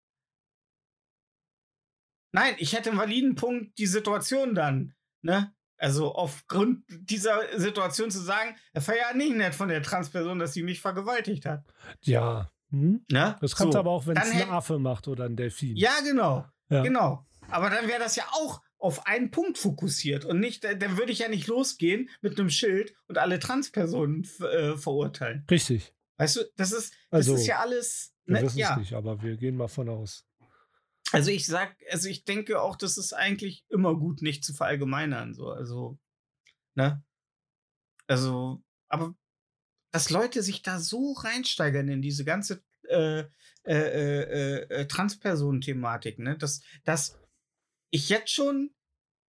Nein, 2.33 2.55
ich 2.59 2.73
hätte 2.73 2.89
einen 2.89 2.99
validen 2.99 3.35
Punkt, 3.35 3.77
die 3.77 3.87
Situation 3.87 4.55
dann, 4.55 4.95
ne? 5.21 5.53
Also 5.77 6.13
aufgrund 6.13 6.83
dieser 6.87 7.57
Situation 7.59 8.11
zu 8.11 8.19
sagen, 8.19 8.55
er 8.73 8.81
ja 8.95 9.13
nicht 9.15 9.35
nett 9.35 9.55
von 9.55 9.67
der 9.67 9.81
Transperson, 9.81 10.37
dass 10.37 10.53
sie 10.53 10.61
mich 10.61 10.79
vergewaltigt 10.79 11.45
hat. 11.45 11.65
Ja. 12.01 12.51
Hm? 12.69 13.03
Ne? 13.11 13.35
Das 13.41 13.55
kommt 13.55 13.73
So, 13.73 13.79
aber 13.79 13.89
auch, 13.89 14.05
wenn 14.05 14.15
es 14.15 14.29
ein 14.29 14.49
Affe 14.49 14.77
macht 14.77 15.07
oder 15.07 15.25
ein 15.25 15.35
Delfin. 15.35 15.75
Ja, 15.75 15.99
genau. 16.03 16.45
Ja. 16.69 16.83
Genau. 16.83 17.25
Aber 17.49 17.71
dann 17.71 17.87
wäre 17.87 17.99
das 17.99 18.15
ja 18.15 18.23
auch 18.31 18.61
auf 18.77 19.07
einen 19.07 19.31
Punkt 19.31 19.57
fokussiert 19.57 20.23
und 20.23 20.39
nicht, 20.39 20.63
äh, 20.65 20.77
dann 20.77 20.97
würde 20.97 21.11
ich 21.11 21.19
ja 21.19 21.27
nicht 21.29 21.47
losgehen 21.47 22.09
mit 22.21 22.39
einem 22.39 22.49
Schild 22.49 22.93
und 23.07 23.17
alle 23.17 23.39
Transpersonen 23.39 24.23
äh, 24.39 24.77
verurteilen. 24.77 25.45
Richtig. 25.49 25.93
Weißt 26.21 26.35
du, 26.35 26.41
das 26.55 26.71
ist, 26.71 26.93
Also, 27.09 27.31
das 27.31 27.41
ist 27.41 27.47
ja 27.47 27.59
alles. 27.59 28.13
Wir 28.25 28.35
Ne, 28.37 28.43
wissen 28.43 28.59
ja. 28.59 28.73
es 28.73 28.77
nicht, 28.77 28.93
aber 28.93 29.23
wir 29.23 29.37
gehen 29.37 29.57
mal 29.57 29.67
von 29.67 29.89
aus. 29.89 30.27
Also 31.11 31.31
ich 31.31 31.47
sag, 31.47 31.75
also 31.89 32.07
ich 32.07 32.25
denke 32.25 32.61
auch, 32.61 32.75
das 32.75 32.97
ist 32.97 33.13
eigentlich 33.13 33.65
immer 33.69 33.95
gut, 33.97 34.21
nicht 34.21 34.45
zu 34.45 34.53
verallgemeinern. 34.53 35.33
So, 35.33 35.49
also, 35.49 35.97
ne? 36.75 37.03
Also, 38.05 38.63
aber 38.87 39.15
dass 39.91 40.11
Leute 40.11 40.43
sich 40.43 40.61
da 40.61 40.79
so 40.79 41.13
reinsteigern 41.13 41.87
in 41.87 42.03
diese 42.03 42.23
ganze 42.23 42.63
äh, 42.87 43.23
äh, 43.65 43.73
äh, 43.73 44.57
äh, 44.69 44.87
Transpersonen-Thematik, 44.87 46.19
ne? 46.19 46.37
Dass, 46.37 46.61
dass 46.83 47.19
ich 47.89 48.09
jetzt 48.09 48.31
schon, 48.31 48.75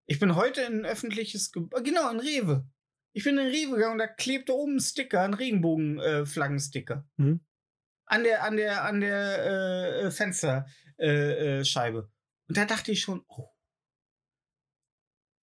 ich 0.07 0.19
bin 0.19 0.37
heute 0.37 0.61
in 0.61 0.81
ein 0.81 0.85
öffentliches, 0.85 1.53
Ge 1.53 1.65
genau, 1.83 2.11
in 2.11 2.21
Rewe. 2.21 2.69
Ich 3.15 3.25
bin 3.25 3.37
in 3.39 3.47
Rewe 3.47 3.77
gegangen 3.77 3.93
und 3.93 3.99
da 3.99 4.07
klebte 4.07 4.55
oben 4.55 4.77
ein 4.77 4.81
Sticker, 4.81 5.23
ein 5.23 5.35
Regenbogen-Flaggensticker. 5.35 7.07
Mhm. 7.17 7.41
An 8.07 8.25
der, 8.25 8.43
an 8.45 8.57
der, 8.57 8.85
an 8.85 9.01
der 9.01 10.05
äh, 10.05 10.11
Fensterscheibe. 10.11 10.67
Äh, 10.99 11.59
äh, 11.61 11.65
Scheibe. 11.65 12.11
und 12.49 12.57
da 12.57 12.65
dachte 12.65 12.93
ich 12.93 13.01
schon, 13.01 13.23
oh, 13.29 13.49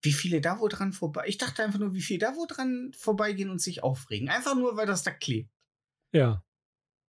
wie 0.03 0.13
viele 0.13 0.39
da 0.41 0.59
wohl 0.59 0.69
dran 0.69 0.93
vorbei. 0.93 1.25
Ich 1.27 1.37
dachte 1.37 1.63
einfach 1.63 1.79
nur, 1.79 1.93
wie 1.93 2.01
viele 2.01 2.19
da 2.19 2.35
wohl 2.35 2.47
dran 2.47 2.91
vorbeigehen 2.97 3.49
und 3.49 3.59
sich 3.61 3.83
aufregen. 3.83 4.29
Einfach 4.29 4.55
nur, 4.55 4.77
weil 4.77 4.85
das 4.87 5.03
da 5.03 5.11
klebt. 5.11 5.51
Ja. 6.13 6.43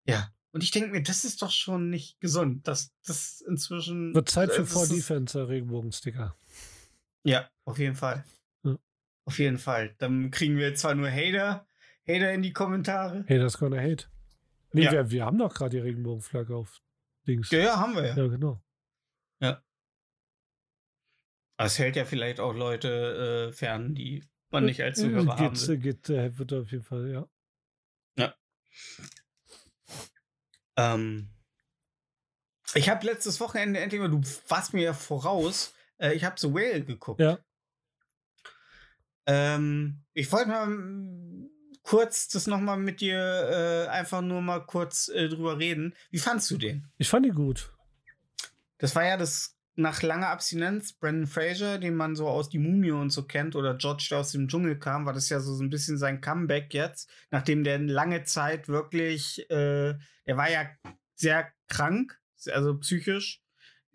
Ja. 0.06 0.32
Und 0.52 0.64
ich 0.64 0.72
denke 0.72 0.90
mir, 0.90 1.04
das 1.04 1.26
ist 1.26 1.42
doch 1.42 1.52
schon 1.52 1.90
nicht 1.90 2.20
gesund, 2.22 2.68
dass 2.68 2.94
das 3.06 3.42
inzwischen. 3.42 4.16
Wird 4.16 4.30
Zeit 4.30 4.52
für 4.52 4.62
äh, 4.62 4.64
das 4.64 4.72
For 4.72 4.84
ist- 4.84 4.92
Defense, 4.94 5.38
der 5.38 5.50
Regenbogensticker. 5.50 6.36
Ja, 7.24 7.50
auf 7.66 7.78
jeden 7.78 7.96
Fall. 7.96 8.24
Ja. 9.28 9.32
Auf 9.32 9.40
jeden 9.40 9.58
Fall. 9.58 9.94
Dann 9.98 10.32
kriegen 10.32 10.58
wir 10.58 10.74
zwar 10.76 10.96
nur 10.96 11.10
Hater, 11.10 11.68
Hater 12.08 12.32
in 12.34 12.42
die 12.42 12.54
Kommentare. 12.54 13.26
Das 13.28 13.58
gonna 13.58 13.78
hate. 13.78 14.06
Nee, 14.72 14.84
Ja. 14.86 14.92
wir, 14.92 15.12
wir 15.12 15.26
haben 15.26 15.38
doch 15.38 15.54
gerade 15.54 15.72
die 15.72 15.80
Regenbogenflagge 15.80 16.56
auf 16.56 16.82
Dings. 17.28 17.52
Ja, 17.52 17.60
ja, 17.60 17.78
haben 17.80 17.96
wir 17.96 18.06
ja. 18.08 18.16
Ja, 18.16 18.28
genau. 18.28 18.62
Aber 21.60 21.66
Es 21.66 21.80
hält 21.80 21.96
ja 21.96 22.06
vielleicht 22.06 22.40
auch 22.40 22.54
Leute 22.54 23.50
äh, 23.50 23.52
fern, 23.54 23.96
die 23.96 24.24
man 24.52 24.66
nicht 24.66 24.84
als 24.84 25.00
Äh, 25.00 25.04
Zuhörer 25.06 25.38
haben 25.40 25.54
geht, 25.56 25.68
will. 25.68 25.78
geht, 25.80 26.10
äh, 26.10 26.38
wird 26.38 26.54
auf 26.54 26.72
jeden 26.72 26.84
Fall, 26.84 27.10
ja. 27.10 27.28
Ähm, 30.80 31.30
ich 32.76 32.90
habe 32.90 33.04
letztes 33.08 33.40
Wochenende 33.40 33.80
endlich 33.80 34.00
mal, 34.00 34.12
du 34.12 34.22
warst 34.48 34.76
mir 34.76 34.84
ja 34.84 34.94
voraus, 34.94 35.74
äh, 35.98 36.14
ich 36.14 36.24
habe 36.24 36.40
The 36.40 36.54
Whale 36.54 36.84
geguckt. 36.84 37.20
Ja. 37.20 37.40
Ähm, 39.28 40.04
ich 40.14 40.32
wollte 40.32 40.50
mal 40.50 40.68
mm, 40.68 41.50
kurz 41.84 42.28
das 42.30 42.48
nochmal 42.48 42.78
mit 42.78 43.02
dir 43.02 43.18
äh, 43.18 43.90
einfach 43.90 44.22
nur 44.22 44.42
mal 44.42 44.60
kurz 44.66 45.10
äh, 45.10 45.30
drüber 45.30 45.60
reden. 45.60 45.94
Wie 46.10 46.20
fandst 46.20 46.50
du 46.50 46.58
den? 46.58 46.88
Ich 46.98 47.10
fand 47.10 47.26
die 47.26 47.32
gut. 47.32 47.72
Das 48.78 48.96
war 48.96 49.06
ja 49.06 49.18
das 49.18 49.58
nach 49.78 50.02
langer 50.02 50.30
Abstinenz, 50.30 50.94
Brandon 50.94 51.28
Fraser, 51.28 51.78
den 51.78 51.96
man 51.96 52.16
so 52.16 52.28
aus 52.28 52.50
Die 52.50 52.58
Mumie 52.58 52.92
und 52.92 53.12
so 53.12 53.24
kennt, 53.24 53.56
oder 53.56 53.76
George, 53.76 54.08
der 54.10 54.20
aus 54.20 54.32
dem 54.32 54.48
Dschungel 54.48 54.80
kam, 54.80 55.06
war 55.06 55.14
das 55.14 55.30
ja 55.30 55.40
so, 55.40 55.54
so 55.54 55.64
ein 55.64 55.70
bisschen 55.70 56.00
sein 56.00 56.20
Comeback 56.20 56.74
jetzt, 56.74 57.10
nachdem 57.30 57.64
der 57.64 57.78
lange 57.78 58.24
Zeit 58.24 58.68
wirklich, 58.68 59.48
äh, 59.52 59.94
der 60.26 60.38
war 60.38 60.50
ja 60.50 60.68
sehr 61.14 61.52
krank, 61.68 62.20
also 62.52 62.78
psychisch. 62.80 63.44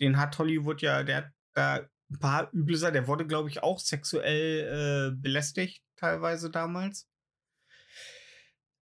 Den 0.01 0.19
hat 0.19 0.39
Hollywood 0.39 0.83
ja, 0.83 1.03
der 1.03 1.17
hat 1.17 1.33
da 1.53 1.81
ein 2.13 2.19
paar 2.19 2.53
üble 2.53 2.77
Sachen, 2.77 2.95
der 2.95 3.07
wurde, 3.07 3.27
glaube 3.27 3.49
ich, 3.49 3.63
auch 3.63 3.79
sexuell 3.79 5.13
äh, 5.13 5.17
belästigt, 5.17 5.83
teilweise 5.97 6.51
damals. 6.51 7.09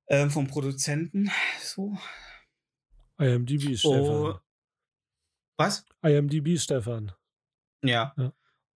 Ähm, 0.09 0.31
vom 0.31 0.47
Produzenten. 0.49 1.31
So. 1.61 1.97
IMDb, 3.18 3.76
Oh, 3.85 4.33
Stefan. 4.33 4.41
was? 5.57 5.85
IMDb, 6.03 6.59
Stefan. 6.59 7.12
Ja. 7.83 8.12
Ja. 8.16 8.33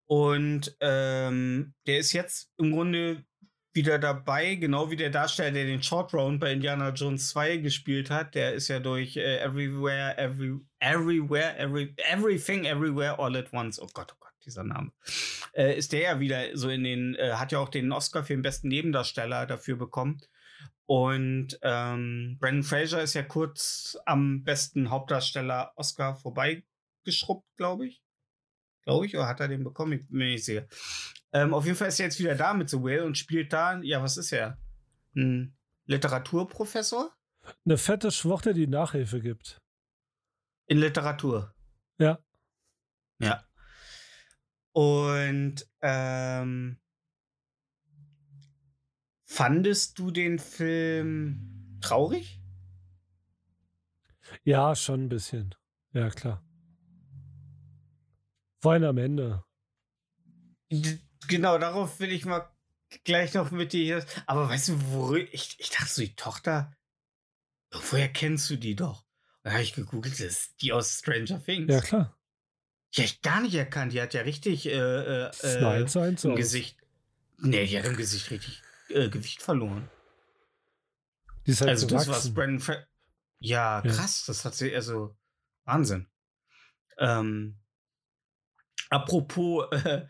Und 0.07 0.77
ähm, 0.81 1.75
der 1.87 1.99
ist 1.99 2.13
jetzt 2.13 2.51
im 2.59 2.73
Grunde 2.73 3.25
wieder 3.73 3.99
dabei, 3.99 4.55
genau 4.55 4.91
wie 4.91 4.97
der 4.97 5.11
Darsteller, 5.11 5.51
der 5.51 5.65
den 5.65 5.83
Short 5.83 6.15
Round 6.15 6.39
bei 6.39 6.53
Indiana 6.53 6.91
Jones 6.91 7.31
2 7.31 7.57
gespielt 7.57 8.11
hat. 8.11 8.35
Der 8.37 8.53
ist 8.55 8.69
ja 8.69 8.79
durch 8.79 9.17
äh, 9.17 9.39
Everywhere, 9.39 10.17
Every, 10.17 10.61
Everywhere, 10.79 11.57
Every, 11.59 11.93
Everything, 11.97 12.67
Everywhere, 12.67 13.19
All 13.19 13.35
at 13.37 13.53
Once. 13.53 13.81
Oh 13.81 13.89
Gott, 13.93 14.13
oh 14.15 14.19
Gott, 14.21 14.24
dieser 14.45 14.65
Name. 14.65 14.93
Äh, 15.53 15.77
ist 15.77 15.93
der 15.93 16.01
ja 16.01 16.21
wieder 16.21 16.57
so 16.57 16.69
in 16.69 16.85
den, 16.85 17.15
äh, 17.15 17.33
hat 17.33 17.53
ja 17.53 17.59
auch 17.59 17.69
den 17.69 17.93
Oscar 17.93 18.25
für 18.25 18.35
den 18.35 18.43
besten 18.43 18.69
Nebendarsteller 18.69 19.47
dafür 19.47 19.77
bekommen. 19.77 20.21
Und 20.87 21.59
ähm, 21.63 22.37
Brandon 22.41 22.63
Fraser 22.63 23.03
ist 23.03 23.15
ja 23.15 23.23
kurz 23.23 23.97
am 24.05 24.45
besten 24.45 24.91
Hauptdarsteller 24.91 25.73
Oscar 25.77 26.15
vorbeigeschrubbt, 26.17 27.47
glaube 27.57 27.87
ich. 27.87 28.03
Glaube 28.83 29.07
ich, 29.07 29.17
oder 29.17 29.27
hat 29.27 29.41
er 29.41 29.49
den 29.49 29.65
bekommen? 29.65 29.93
Ich 29.95 30.07
bin 30.09 30.19
mir 30.19 30.27
nicht 30.27 30.45
sicher. 30.45 30.67
Ähm, 31.33 31.55
auf 31.55 31.65
jeden 31.65 31.77
Fall 31.77 31.89
ist 31.89 31.99
er 32.01 32.07
jetzt 32.07 32.19
wieder 32.19 32.35
da 32.35 32.53
mit 32.53 32.69
The 32.69 32.77
Whale 32.83 33.05
und 33.07 33.17
spielt 33.17 33.53
da, 33.53 33.81
ja, 33.81 34.03
was 34.03 34.19
ist 34.19 34.31
er? 34.33 34.59
Ein 35.17 35.57
Literaturprofessor 35.87 37.11
Eine 37.65 37.79
fette 37.79 38.11
Schwuchte, 38.11 38.53
die 38.53 38.67
Nachhilfe 38.67 39.21
gibt. 39.21 39.59
in 40.67 40.79
Literatur. 40.79 41.55
Ja. 41.99 42.19
Ja. 43.21 43.45
Und 44.75 45.65
ähm, 45.83 46.81
fandest 49.25 50.01
du 50.01 50.11
den 50.11 50.41
Film 50.41 51.79
traurig? 51.81 52.43
Ja, 54.43 54.75
schon 54.75 55.05
ein 55.05 55.09
bisschen. 55.09 55.55
Ja, 55.93 56.11
klar. 56.11 56.45
Vor 58.59 58.73
allem 58.73 58.83
am 58.83 58.99
Ende. 58.99 59.45
Genau, 61.29 61.57
darauf 61.59 62.01
will 62.01 62.11
ich 62.11 62.25
mal 62.25 62.51
gleich 63.05 63.35
noch 63.35 63.53
mit 63.53 63.73
dir. 63.75 64.05
Aber 64.27 64.49
weißt 64.49 64.71
du, 64.71 64.91
wo 64.91 65.15
ich, 65.15 65.55
ich 65.61 65.71
dachte 65.71 65.89
so, 65.89 66.03
die 66.03 66.17
Tochter, 66.17 66.77
woher 67.71 68.09
kennst 68.09 68.51
du 68.51 68.57
die 68.57 68.75
doch? 68.75 69.07
Da 69.45 69.53
habe 69.53 69.63
ich 69.63 69.75
gegoogelt, 69.75 70.15
das 70.15 70.21
ist 70.21 70.63
die 70.63 70.73
aus 70.73 70.99
Stranger 70.99 71.41
Things. 71.41 71.73
Ja, 71.73 71.81
klar. 71.81 72.19
Hab 72.97 73.05
ich 73.05 73.23
gar 73.23 73.41
nicht 73.41 73.55
erkannt. 73.55 73.93
Die 73.93 74.01
hat 74.01 74.15
ja 74.15 74.23
richtig 74.23 74.67
äh, 74.67 74.71
äh, 74.73 75.19
Das 75.27 75.43
äh, 75.43 75.59
eine 75.59 75.69
1 75.69 75.93
zu 75.93 76.01
1 76.01 76.25
im. 76.25 76.37
Gesicht. 76.37 76.77
Nee, 77.39 77.67
die 77.67 77.79
hat 77.79 77.87
im 77.87 77.97
Gesicht 77.97 78.31
richtig 78.31 78.63
äh, 78.91 79.09
Gewicht 79.09 79.43
verloren. 79.43 79.89
Die 81.47 81.51
ist 81.51 81.61
halt 81.61 81.71
also 81.71 81.87
das, 81.87 81.95
was 82.03 82.07
gewachsen. 82.07 82.35
Brandon 82.35 82.61
Fra 82.61 82.77
ja, 83.41 83.83
Ja. 83.85 83.91
krass, 83.93 84.25
das 84.27 84.45
hat 84.45 84.55
sie, 84.55 84.75
also 84.75 85.15
Wahnsinn. 85.65 86.09
Ähm, 86.99 87.59
apropos, 88.91 89.67
äh, 89.85 90.07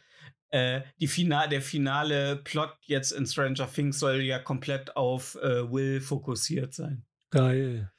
äh, 0.50 0.82
die 1.00 1.08
Final, 1.08 1.48
der 1.48 1.62
finale 1.62 2.36
Plot 2.36 2.76
jetzt 2.82 3.10
in 3.12 3.26
Stranger 3.26 3.68
Things 3.72 3.98
soll 3.98 4.20
ja 4.20 4.38
komplett 4.38 4.96
auf 4.96 5.34
äh, 5.36 5.70
Will 5.72 6.00
fokussiert 6.00 6.74
sein. 6.74 7.04
Geil. 7.30 7.90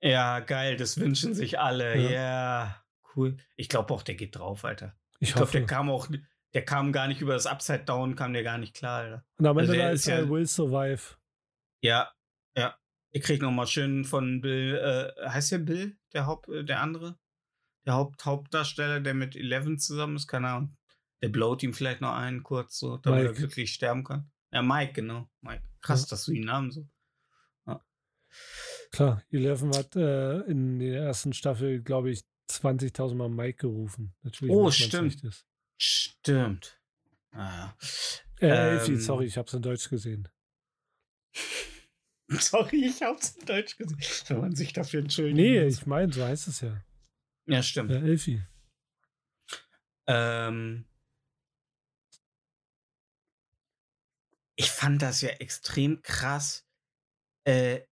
Ja, 0.00 0.38
geil, 0.40 0.76
das 0.76 0.98
wünschen 0.98 1.34
sich 1.34 1.58
alle. 1.58 1.96
Ja, 1.98 2.10
Ja. 2.10 2.85
Cool. 3.16 3.36
Ich 3.56 3.68
glaube 3.68 3.92
auch, 3.94 4.02
der 4.02 4.14
geht 4.14 4.36
drauf, 4.36 4.64
Alter. 4.64 4.94
Ich, 5.20 5.28
Ich 5.30 5.34
glaube, 5.34 5.52
der 5.52 5.66
kam 5.66 5.88
auch, 5.90 6.08
der 6.54 6.64
kam 6.64 6.92
gar 6.92 7.08
nicht 7.08 7.20
über 7.20 7.32
das 7.34 7.46
Upside 7.46 7.84
Down, 7.84 8.14
kam 8.16 8.32
der 8.32 8.42
gar 8.42 8.58
nicht 8.58 8.74
klar, 8.74 9.00
Alter. 9.00 9.24
Und 9.38 9.46
am 9.46 9.56
also 9.58 9.72
Ende 9.72 9.78
der 9.82 9.88
da 9.88 9.92
ist 9.94 10.06
ja- 10.06 10.22
I 10.22 10.28
Will 10.28 10.46
Survive. 10.46 11.16
Ja, 11.82 12.10
ja. 12.56 12.76
Ich 13.10 13.22
krieg 13.22 13.40
noch 13.40 13.50
mal 13.50 13.66
schön 13.66 14.04
von 14.04 14.40
Bill, 14.40 14.76
äh, 14.76 15.28
heißt 15.28 15.52
der 15.52 15.58
Bill, 15.58 15.96
der 16.12 16.26
Haupt, 16.26 16.48
äh, 16.48 16.64
der 16.64 16.80
andere? 16.80 17.18
Der 17.86 17.94
Haupt, 17.94 18.24
Hauptdarsteller, 18.24 19.00
der 19.00 19.14
mit 19.14 19.36
Eleven 19.36 19.78
zusammen 19.78 20.16
ist, 20.16 20.26
keine 20.26 20.48
Ahnung. 20.48 20.76
Der 21.22 21.28
blowt 21.30 21.62
ihm 21.62 21.72
vielleicht 21.72 22.00
noch 22.02 22.14
einen 22.14 22.42
kurz, 22.42 22.78
so, 22.78 22.98
damit 22.98 23.20
er 23.20 23.28
Mike. 23.28 23.38
glücklich 23.38 23.72
sterben 23.72 24.04
kann. 24.04 24.30
Ja, 24.52 24.60
Mike, 24.62 24.92
genau. 24.92 25.30
Mike. 25.40 25.62
Krass, 25.80 26.02
Ja. 26.02 26.08
dass 26.10 26.24
du 26.24 26.32
ihn 26.32 26.44
Namen 26.44 26.70
so. 26.70 26.86
Klar, 28.92 29.22
Eleven 29.30 29.74
hat 29.76 29.96
äh, 29.96 30.40
in 30.42 30.78
der 30.78 31.02
ersten 31.04 31.32
Staffel, 31.32 31.82
glaube 31.82 32.10
ich, 32.10 32.24
20.000 32.50 33.14
Mal 33.14 33.28
Mike 33.28 33.58
gerufen. 33.58 34.14
Natürlich 34.22 34.54
Oh, 34.54 34.70
stimmt. 34.70 35.44
Stimmt. 35.78 36.80
Ah, 37.32 37.74
Äh, 38.40 38.46
Ähm, 38.48 38.78
Elfie, 38.78 38.96
sorry, 38.96 39.26
ich 39.26 39.36
habe 39.36 39.46
es 39.48 39.54
in 39.54 39.62
Deutsch 39.62 39.88
gesehen. 39.88 40.28
Sorry, 42.28 42.86
ich 42.86 43.02
hab's 43.02 43.36
in 43.36 43.46
Deutsch 43.46 43.76
gesehen. 43.76 43.98
Wenn 44.28 44.40
man 44.40 44.56
sich 44.56 44.72
dafür 44.72 45.00
entschuldigt. 45.00 45.36
Nee, 45.36 45.64
ich 45.64 45.86
meine, 45.86 46.12
so 46.12 46.24
heißt 46.24 46.48
es 46.48 46.60
ja. 46.60 46.82
Ja, 47.46 47.62
stimmt. 47.62 47.92
Ja, 47.92 47.98
Elfie. 47.98 48.42
Ähm, 50.08 50.86
ich 54.56 54.70
fand 54.70 55.02
das 55.02 55.20
ja 55.20 55.28
extrem 55.30 56.02
krass, 56.02 56.66
äh, 57.44 57.82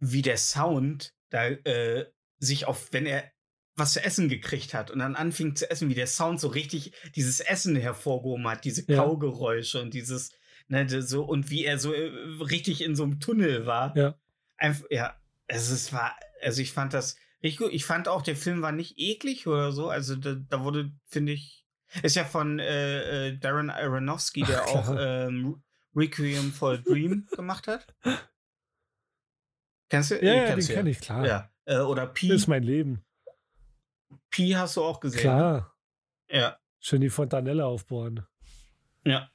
wie 0.00 0.22
der 0.22 0.38
Sound 0.38 1.14
da 1.30 1.46
äh, 1.48 2.10
sich 2.38 2.64
auf, 2.66 2.92
wenn 2.92 3.06
er 3.06 3.30
was 3.78 3.92
zu 3.92 4.04
essen 4.04 4.28
gekriegt 4.28 4.74
hat 4.74 4.90
und 4.90 4.98
dann 4.98 5.14
anfing 5.16 5.56
zu 5.56 5.70
essen, 5.70 5.88
wie 5.88 5.94
der 5.94 6.06
Sound 6.06 6.40
so 6.40 6.48
richtig 6.48 6.92
dieses 7.14 7.40
Essen 7.40 7.76
hervorgehoben 7.76 8.46
hat, 8.48 8.64
diese 8.64 8.84
Ja. 8.90 9.02
Kaugeräusche 9.02 9.80
und 9.80 9.94
dieses, 9.94 10.32
ne, 10.68 10.86
so, 11.02 11.24
und 11.24 11.50
wie 11.50 11.64
er 11.64 11.78
so 11.78 11.92
äh, 11.92 12.10
richtig 12.40 12.82
in 12.82 12.96
so 12.96 13.04
einem 13.04 13.20
Tunnel 13.20 13.66
war. 13.66 13.96
Ja. 13.96 14.18
Einfach, 14.56 14.86
ja, 14.90 15.16
also 15.48 15.74
es 15.74 15.92
war, 15.92 16.16
also 16.42 16.60
ich 16.60 16.72
fand 16.72 16.94
das 16.94 17.16
richtig 17.42 17.58
gut. 17.58 17.72
Ich 17.72 17.84
fand 17.84 18.08
auch, 18.08 18.22
der 18.22 18.36
Film 18.36 18.62
war 18.62 18.72
nicht 18.72 18.94
eklig 18.98 19.46
oder 19.46 19.72
so. 19.72 19.88
Also 19.88 20.16
da, 20.16 20.34
da 20.34 20.64
wurde, 20.64 20.92
finde 21.06 21.32
ich, 21.32 21.66
ist 22.02 22.16
ja 22.16 22.24
von 22.24 22.58
äh, 22.58 23.28
äh, 23.28 23.38
Darren 23.38 23.70
Aronofsky, 23.70 24.42
der 24.42 24.62
Ach, 24.62 24.68
auch 24.68 24.96
ähm, 24.98 25.62
Requiem 25.94 26.52
for 26.52 26.72
a 26.72 26.76
Dream 26.76 27.26
gemacht 27.36 27.66
hat. 27.66 27.94
Kennst 29.88 30.10
du? 30.10 30.16
Ja, 30.16 30.34
ja, 30.34 30.54
den 30.54 30.60
du 30.60 30.72
kenne 30.72 30.90
ich, 30.90 31.00
klar. 31.00 31.26
Ja. 31.26 31.50
Äh, 31.64 31.78
oder 31.78 32.06
Pi. 32.06 32.28
Das 32.28 32.42
ist 32.42 32.46
mein 32.46 32.62
Leben. 32.62 33.04
Pi 34.30 34.50
hast 34.50 34.76
du 34.76 34.82
auch 34.84 35.00
gesehen. 35.00 35.20
Klar. 35.20 35.74
Ne? 36.30 36.38
Ja. 36.38 36.58
Schön 36.80 37.00
die 37.00 37.10
Fontanelle 37.10 37.64
aufbohren. 37.66 38.26
Ja. 39.04 39.30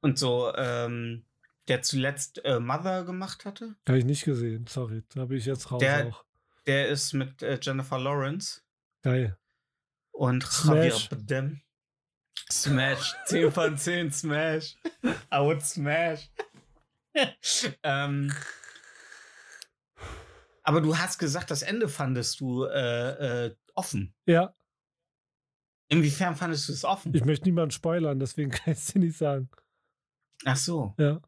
Und 0.00 0.18
so, 0.18 0.54
ähm, 0.56 1.24
der 1.68 1.82
zuletzt 1.82 2.44
äh, 2.44 2.60
Mother 2.60 3.04
gemacht 3.04 3.44
hatte, 3.44 3.74
Habe 3.88 3.98
ich 3.98 4.04
nicht 4.04 4.24
gesehen. 4.24 4.66
Sorry. 4.66 5.02
Da 5.14 5.22
habe 5.22 5.36
ich 5.36 5.46
jetzt 5.46 5.70
raus 5.72 5.80
Der- 5.80 6.06
auch. 6.06 6.24
der 6.66 6.88
ist 6.88 7.12
mit 7.12 7.42
äh, 7.42 7.58
Jennifer 7.60 7.98
Lawrence 7.98 8.62
Geil. 9.02 9.36
und 10.12 10.44
Smash. 10.44 10.76
Javier 10.76 11.08
Bardem. 11.10 11.60
Smash. 12.50 13.14
10 13.26 13.50
von 13.52 13.76
10 13.78 14.12
Smash. 14.12 14.76
I 15.04 15.38
would 15.38 15.62
smash. 15.62 16.30
ähm, 17.82 18.32
aber 20.62 20.80
du 20.80 20.96
hast 20.96 21.18
gesagt, 21.18 21.50
das 21.50 21.62
Ende 21.62 21.88
fandest 21.88 22.40
du 22.40 22.64
äh, 22.64 23.46
äh, 23.46 23.56
offen. 23.74 24.14
Ja, 24.26 24.54
Inwiefern 25.88 26.34
fandest 26.34 26.68
du 26.68 26.72
es 26.72 26.84
offen? 26.84 27.14
ich 27.14 27.24
möchte 27.24 27.44
niemanden 27.44 27.70
spoilern, 27.70 28.18
deswegen 28.18 28.50
kann 28.50 28.72
ich 28.72 28.78
es 28.78 28.86
dir 28.86 29.00
nicht 29.00 29.16
sagen. 29.16 29.50
Ach 30.44 30.56
so. 30.56 30.94
Ja. 30.98 31.20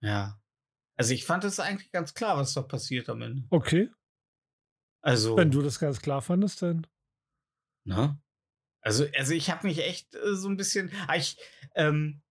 Ja. 0.00 0.40
Also 0.96 1.14
ich 1.14 1.24
fand 1.24 1.44
es 1.44 1.60
eigentlich 1.60 1.90
ganz 1.92 2.14
klar, 2.14 2.36
was 2.36 2.54
da 2.54 2.62
passiert 2.62 3.08
am 3.08 3.22
Ende. 3.22 3.46
Okay. 3.50 3.90
Also. 5.02 5.36
Wenn 5.36 5.50
du 5.50 5.62
das 5.62 5.78
ganz 5.78 6.00
klar 6.00 6.22
fandest, 6.22 6.62
dann. 6.62 6.86
Ne? 7.84 8.20
Also, 8.80 9.06
also 9.16 9.34
ich 9.34 9.50
habe 9.50 9.66
mich 9.66 9.78
echt 9.78 10.14
äh, 10.14 10.34
so 10.34 10.48
ein 10.48 10.56
bisschen. 10.56 10.90
ah, 11.06 11.16
Ich, 11.16 11.36
ähm, 11.74 12.22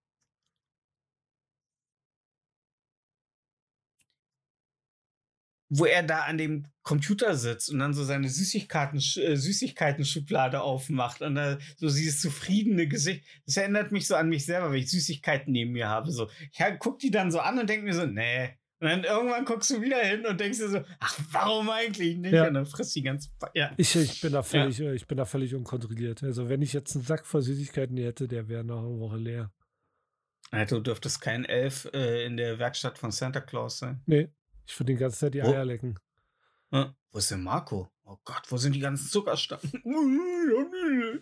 wo 5.74 5.86
er 5.86 6.04
da 6.04 6.24
an 6.24 6.38
dem 6.38 6.66
Computer 6.84 7.36
sitzt 7.36 7.70
und 7.70 7.80
dann 7.80 7.94
so 7.94 8.04
seine 8.04 8.28
Süßigkeiten, 8.28 8.98
äh, 8.98 9.38
Süßigkeiten-Schublade 9.38 10.62
aufmacht 10.62 11.22
und 11.22 11.36
da 11.36 11.58
so 11.78 11.88
dieses 11.88 12.20
zufriedene 12.20 12.88
Gesicht. 12.88 13.24
Das 13.46 13.56
erinnert 13.56 13.94
mich 13.94 14.06
so 14.06 14.16
an 14.16 14.28
mich 14.28 14.46
selber, 14.46 14.72
wenn 14.72 14.80
ich 14.80 14.92
Süßigkeiten 14.92 15.54
neben 15.54 15.72
mir 15.72 15.88
habe. 15.88 16.12
So, 16.12 16.30
ich 16.52 16.60
guck 16.80 17.00
die 17.00 17.10
dann 17.10 17.32
so 17.32 17.40
an 17.40 17.58
und 17.58 17.70
denke 17.70 17.86
mir 17.86 17.94
so, 17.94 18.06
nee. 18.06 18.50
Und 18.82 18.90
dann 18.90 19.04
irgendwann 19.06 19.46
guckst 19.46 19.70
du 19.70 19.82
wieder 19.82 20.00
hin 20.00 20.26
und 20.26 20.42
denkst 20.42 20.58
dir 20.58 20.70
so, 20.70 20.82
ach, 21.00 21.20
warum 21.32 21.70
eigentlich 21.70 22.18
nicht? 22.18 22.34
Ja. 22.34 22.48
Und 22.48 22.56
dann 22.56 22.66
frisst 22.66 22.94
die 22.96 23.04
ganz. 23.04 23.32
Ja. 23.54 23.72
Ich, 23.78 23.96
ich, 23.96 24.20
bin 24.20 24.34
da 24.34 24.44
völlig, 24.44 24.82
äh, 24.82 24.94
ich 24.94 25.08
bin 25.08 25.18
da 25.18 25.26
völlig 25.26 25.56
unkontrolliert. 25.56 26.22
Also, 26.24 26.50
wenn 26.50 26.62
ich 26.62 26.74
jetzt 26.74 26.96
einen 26.96 27.06
Sack 27.06 27.26
voll 27.26 27.44
Süßigkeiten 27.44 27.96
hätte, 27.96 28.28
der 28.28 28.50
wäre 28.50 28.66
nach 28.66 28.80
einer 28.80 29.00
Woche 29.00 29.18
leer. 29.18 29.52
Alter, 30.50 30.78
du 30.78 30.82
dürftest 30.82 31.22
kein 31.22 31.46
Elf 31.46 31.88
äh, 31.94 32.26
in 32.26 32.36
der 32.36 32.60
Werkstatt 32.60 32.98
von 32.98 33.12
Santa 33.12 33.40
Claus 33.40 33.78
sein. 33.78 34.02
Nee, 34.06 34.30
ich 34.72 34.80
würde 34.80 34.94
die 34.94 35.00
ganze 35.00 35.18
Zeit 35.20 35.34
die 35.34 35.42
Wo- 35.44 35.48
Eier 35.52 35.66
lecken. 35.66 36.00
Ja. 36.72 36.96
Wo 37.12 37.18
ist 37.18 37.30
denn 37.30 37.44
Marco? 37.44 37.92
Oh 38.06 38.18
Gott, 38.24 38.44
wo 38.50 38.56
sind 38.58 38.74
die 38.74 38.80
ganzen 38.80 39.08
Zuckerstangen? 39.08 39.70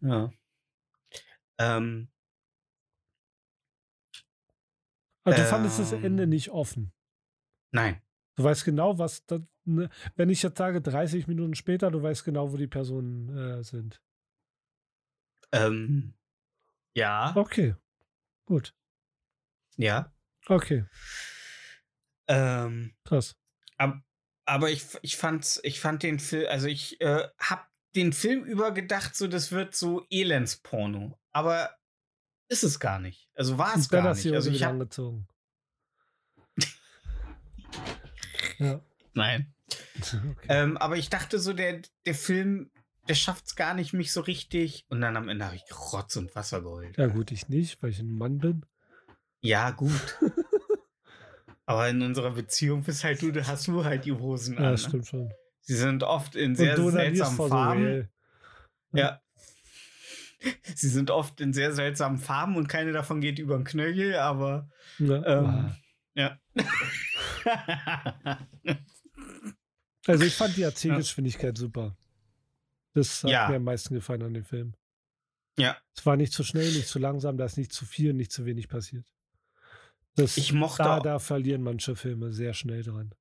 ja. 0.00 0.30
Ähm, 1.58 2.08
Aber 5.24 5.34
du 5.36 5.44
fandest 5.44 5.78
das 5.80 5.92
Ähm. 5.92 6.04
Ende 6.04 6.26
nicht 6.26 6.50
offen. 6.50 6.92
nein. 7.72 8.00
Du 8.36 8.44
weißt 8.44 8.64
genau, 8.64 8.96
was. 8.98 9.26
Da, 9.26 9.40
ne, 9.64 9.90
wenn 10.16 10.30
ich 10.30 10.42
jetzt 10.42 10.56
sage, 10.56 10.80
30 10.80 11.26
Minuten 11.26 11.54
später, 11.54 11.90
du 11.90 12.02
weißt 12.02 12.24
genau, 12.24 12.52
wo 12.52 12.56
die 12.56 12.68
Personen 12.68 13.36
äh, 13.36 13.62
sind. 13.62 14.00
Ähm, 15.52 16.14
ja. 16.94 17.36
Okay. 17.36 17.74
Gut. 18.46 18.74
Ja. 19.76 20.14
Okay. 20.46 20.86
Ähm, 22.30 22.94
Krass. 23.04 23.34
ab, 23.76 24.00
aber 24.46 24.70
ich, 24.70 24.84
ich, 25.02 25.16
fand's, 25.16 25.60
ich 25.64 25.80
fand 25.80 26.04
den 26.04 26.20
Film, 26.20 26.46
also 26.48 26.68
ich 26.68 27.00
äh, 27.00 27.26
hab 27.38 27.68
den 27.96 28.12
Film 28.12 28.44
über 28.44 28.72
gedacht, 28.72 29.16
so 29.16 29.26
das 29.26 29.50
wird 29.50 29.74
so 29.74 30.06
Elendsporno. 30.10 31.18
Aber 31.32 31.74
ist 32.48 32.62
es 32.62 32.78
gar 32.78 33.00
nicht. 33.00 33.28
Also 33.34 33.58
war 33.58 33.76
es 33.76 33.88
gar 33.88 34.14
nicht. 34.14 34.32
Also 34.32 34.50
ich 34.50 34.62
hab, 34.62 34.70
angezogen. 34.70 35.26
ja. 38.58 38.80
nein. 39.14 39.54
Okay. 40.02 40.46
Ähm, 40.48 40.78
aber 40.78 40.96
ich 40.96 41.10
dachte 41.10 41.38
so, 41.38 41.52
der, 41.52 41.82
der 42.06 42.14
Film, 42.14 42.70
der 43.08 43.14
schafft 43.14 43.46
es 43.46 43.54
gar 43.54 43.74
nicht, 43.74 43.92
mich 43.92 44.12
so 44.12 44.22
richtig. 44.22 44.86
Und 44.88 45.00
dann 45.00 45.16
am 45.16 45.28
Ende 45.28 45.44
habe 45.44 45.56
ich 45.56 45.64
Rotz 45.92 46.16
und 46.16 46.34
Wasser 46.34 46.62
geheult. 46.62 46.96
Ja, 46.96 47.06
gut, 47.06 47.30
ich 47.30 47.48
nicht, 47.48 47.82
weil 47.82 47.90
ich 47.90 48.00
ein 48.00 48.10
Mann 48.10 48.38
bin. 48.38 48.64
Ja, 49.42 49.70
gut. 49.70 50.18
aber 51.70 51.88
in 51.88 52.02
unserer 52.02 52.30
Beziehung 52.32 52.82
bist 52.82 53.04
halt 53.04 53.22
du, 53.22 53.30
da 53.30 53.46
hast 53.46 53.66
du 53.68 53.84
halt 53.84 54.04
die 54.04 54.12
Hosen 54.12 54.54
Ja, 54.54 54.60
an. 54.64 54.72
das 54.72 54.82
ne? 54.82 54.88
stimmt 54.88 55.06
schon. 55.06 55.32
Sie 55.62 55.76
sind 55.76 56.02
oft 56.02 56.34
in 56.36 56.56
sehr 56.56 56.76
seltsamen 56.76 57.48
Farben. 57.48 57.84
Real. 57.84 58.08
Ja. 58.92 59.20
Sie 60.74 60.88
sind 60.88 61.10
oft 61.10 61.40
in 61.40 61.52
sehr 61.52 61.72
seltsamen 61.72 62.18
Farben 62.18 62.56
und 62.56 62.66
keine 62.68 62.92
davon 62.92 63.20
geht 63.20 63.38
über 63.38 63.56
den 63.56 63.64
Knöchel, 63.64 64.16
aber 64.16 64.68
Ne? 64.98 65.22
ähm, 65.26 65.74
ja. 66.14 66.38
Also 70.06 70.24
ich 70.24 70.34
fand 70.34 70.56
die 70.56 70.62
Erzählgeschwindigkeit 70.62 71.56
super. 71.58 71.96
Das 72.94 73.22
hat 73.22 73.30
Ja. 73.30 73.48
mir 73.48 73.56
am 73.56 73.64
meisten 73.64 73.94
gefallen 73.94 74.22
an 74.22 74.34
dem 74.34 74.44
Film. 74.44 74.74
Ja. 75.58 75.76
Es 75.94 76.04
war 76.06 76.16
nicht 76.16 76.32
zu 76.32 76.42
schnell, 76.42 76.72
nicht 76.72 76.88
zu 76.88 76.98
langsam, 76.98 77.36
da 77.36 77.44
ist 77.44 77.58
nicht 77.58 77.72
zu 77.72 77.84
viel, 77.84 78.14
nicht 78.14 78.32
zu 78.32 78.46
wenig 78.46 78.68
passiert. 78.68 79.04
Das, 80.16 80.36
Ich 80.36 80.52
mochte 80.52 80.82
da, 80.82 81.00
da 81.00 81.18
verlieren 81.18 81.62
manche 81.62 81.96
Filme 81.96 82.32
sehr 82.32 82.54
schnell 82.54 82.82
dran. 82.82 83.14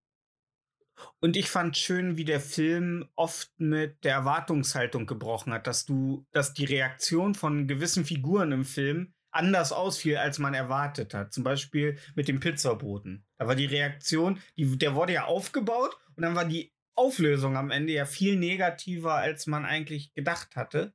Und 1.20 1.38
ich 1.38 1.50
fand 1.50 1.78
schön, 1.78 2.18
wie 2.18 2.26
der 2.26 2.42
Film 2.42 3.08
oft 3.16 3.52
mit 3.58 4.04
der 4.04 4.14
Erwartungshaltung 4.14 5.06
gebrochen 5.06 5.54
hat, 5.54 5.68
dass 5.68 5.86
du, 5.86 6.26
dass 6.32 6.54
die 6.54 6.66
Reaktion 6.66 7.36
von 7.36 7.68
gewissen 7.68 8.06
Figuren 8.06 8.52
im 8.52 8.66
Film 8.66 9.14
anders 9.32 9.72
ausfiel, 9.72 10.18
als 10.18 10.40
man 10.40 10.54
erwartet 10.54 11.14
hat. 11.14 11.34
Zum 11.34 11.44
Beispiel 11.44 11.98
mit 12.16 12.28
dem 12.28 12.40
Pizzaboten. 12.40 13.26
Da 13.38 13.48
war 13.48 13.56
die 13.56 13.66
Reaktion, 13.66 14.42
die, 14.58 14.78
der 14.78 14.96
wurde 14.96 15.14
ja 15.14 15.26
aufgebaut 15.26 15.98
und 16.16 16.24
dann 16.24 16.36
war 16.36 16.46
die 16.46 16.74
Auflösung 16.96 17.56
am 17.56 17.72
Ende 17.72 17.94
ja 17.94 18.06
viel 18.06 18.36
negativer, 18.36 19.16
als 19.16 19.48
man 19.48 19.66
eigentlich 19.66 20.14
gedacht 20.14 20.56
hatte. 20.56 20.94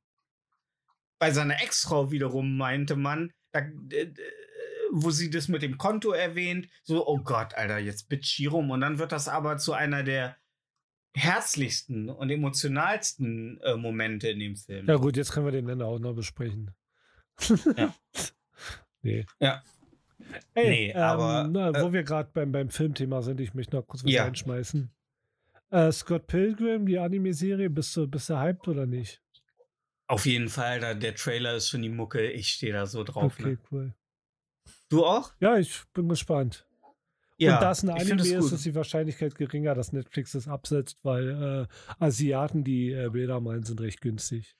Bei 1.17 1.31
seiner 1.31 1.61
Ex-Frau 1.63 2.11
wiederum 2.11 2.57
meinte 2.57 2.95
man, 2.95 3.31
da, 3.51 3.61
wo 5.03 5.09
sie 5.11 5.29
das 5.29 5.47
mit 5.47 5.61
dem 5.61 5.77
Konto 5.77 6.11
erwähnt, 6.11 6.67
so, 6.83 7.07
oh 7.07 7.19
Gott, 7.19 7.53
Alter, 7.55 7.77
jetzt 7.79 8.09
bitch 8.09 8.41
rum. 8.51 8.69
Und 8.71 8.81
dann 8.81 8.97
wird 8.99 9.11
das 9.11 9.27
aber 9.27 9.57
zu 9.57 9.73
einer 9.73 10.03
der 10.03 10.37
herzlichsten 11.15 12.09
und 12.09 12.29
emotionalsten 12.29 13.59
äh, 13.61 13.75
Momente 13.75 14.29
in 14.29 14.39
dem 14.39 14.55
Film. 14.57 14.85
Ja 14.87 14.95
gut, 14.95 15.15
jetzt 15.17 15.31
können 15.31 15.45
wir 15.45 15.51
den 15.51 15.69
Ende 15.69 15.85
auch 15.85 15.99
noch 15.99 16.13
besprechen. 16.13 16.71
Ja. 17.77 17.93
Nee. 19.01 19.23
Ja. 19.39 19.61
Ey, 20.55 20.69
Nee, 20.69 20.89
ähm, 20.91 20.97
aber, 20.97 21.47
Na, 21.47 21.69
äh, 21.69 21.81
wo 21.83 21.93
wir 21.93 22.01
gerade 22.01 22.27
beim, 22.33 22.51
beim 22.51 22.69
Filmthema 22.71 23.21
sind, 23.21 23.39
ich 23.39 23.53
möchte 23.53 23.75
noch 23.75 23.85
kurz 23.85 24.03
was 24.03 24.11
Ja. 24.11 24.25
einschmeißen. 24.25 24.89
Äh, 25.69 25.91
Scott 25.91 26.25
Pilgrim, 26.25 26.87
die 26.87 26.97
Anime-Serie, 26.97 27.69
bist 27.69 27.95
du, 27.95 28.07
bist 28.07 28.29
du 28.31 28.39
hyped 28.39 28.67
oder 28.67 28.87
nicht? 28.87 29.21
Auf 30.07 30.25
jeden 30.25 30.49
Fall, 30.49 30.79
da, 30.79 30.95
der 30.95 31.13
Trailer 31.13 31.53
ist 31.55 31.69
schon 31.69 31.83
die 31.83 31.89
Mucke. 31.89 32.31
Ich 32.31 32.47
stehe 32.49 32.73
da 32.73 32.87
so 32.87 33.03
drauf. 33.03 33.33
okay, 33.39 33.43
Ne? 33.51 33.57
cool. 33.71 33.93
Du 34.89 35.05
auch? 35.05 35.33
Ja, 35.39 35.57
ich 35.57 35.83
bin 35.93 36.07
gespannt. 36.09 36.67
Ja. 37.37 37.55
Und 37.55 37.63
da 37.63 37.71
es 37.71 37.83
ein 37.83 37.89
Anime 37.89 38.21
ist, 38.21 38.39
gut. 38.39 38.51
ist 38.53 38.65
die 38.65 38.75
Wahrscheinlichkeit 38.75 39.35
geringer, 39.35 39.75
dass 39.75 39.91
Netflix 39.91 40.33
es 40.35 40.47
absetzt, 40.47 40.99
weil 41.03 41.67
äh, 41.69 42.03
Asiaten, 42.03 42.63
die 42.63 42.91
äh, 42.91 43.09
Bilder 43.09 43.41
meinen, 43.41 43.63
sind 43.63 43.81
recht 43.81 43.99
günstig. 44.01 44.55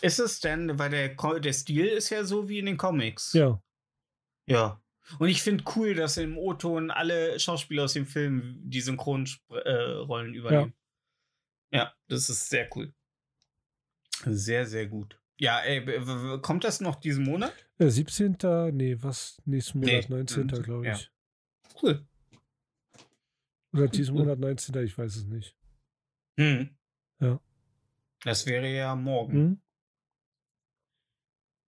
Ist 0.00 0.18
es 0.18 0.40
denn, 0.40 0.78
weil 0.78 0.90
der, 0.90 1.40
der 1.40 1.52
Stil 1.52 1.86
ist 1.86 2.10
ja 2.10 2.24
so 2.24 2.48
wie 2.48 2.58
in 2.58 2.66
den 2.66 2.76
Comics. 2.76 3.32
Ja, 3.32 3.60
Ja. 4.46 4.80
Und 5.18 5.28
ich 5.28 5.42
finde 5.42 5.64
cool, 5.76 5.94
dass 5.94 6.18
im 6.18 6.36
O-Ton 6.36 6.90
alle 6.90 7.38
Schauspieler 7.40 7.84
aus 7.84 7.94
dem 7.94 8.06
Film 8.06 8.58
die 8.62 8.80
Synchronrollen 8.80 10.34
äh, 10.34 10.36
übernehmen. 10.36 10.74
Ja. 11.70 11.94
das 12.08 12.28
ist 12.28 12.48
sehr 12.50 12.68
cool. 12.76 12.92
Sehr, 14.24 14.66
sehr 14.66 14.86
gut. 14.86 15.18
Ja, 15.40 15.60
ey, 15.60 16.40
kommt 16.40 16.64
das 16.64 16.80
noch 16.80 16.96
diesen 16.96 17.24
Monat? 17.24 17.52
äh, 17.78 17.88
17. 17.88 18.36
Nee, 18.72 18.96
was? 19.00 19.40
Nächsten 19.44 19.80
Nee, 19.80 19.92
Monat, 19.92 20.10
19. 20.10 20.46
19., 20.46 20.62
glaube 20.64 20.86
ja. 20.86 20.94
ich. 20.94 21.10
Cool. 21.80 22.06
Oder 23.72 23.88
diesen 23.88 24.14
Monat 24.16 24.38
19. 24.38 24.74
Ich 24.84 24.96
weiß 24.98 25.14
es 25.16 25.24
nicht. 25.26 25.56
Hm. 26.38 26.76
Ja. 27.20 27.40
Das 28.24 28.46
wäre 28.46 28.68
ja 28.68 28.96
morgen. 28.96 29.32
Hm? 29.32 29.60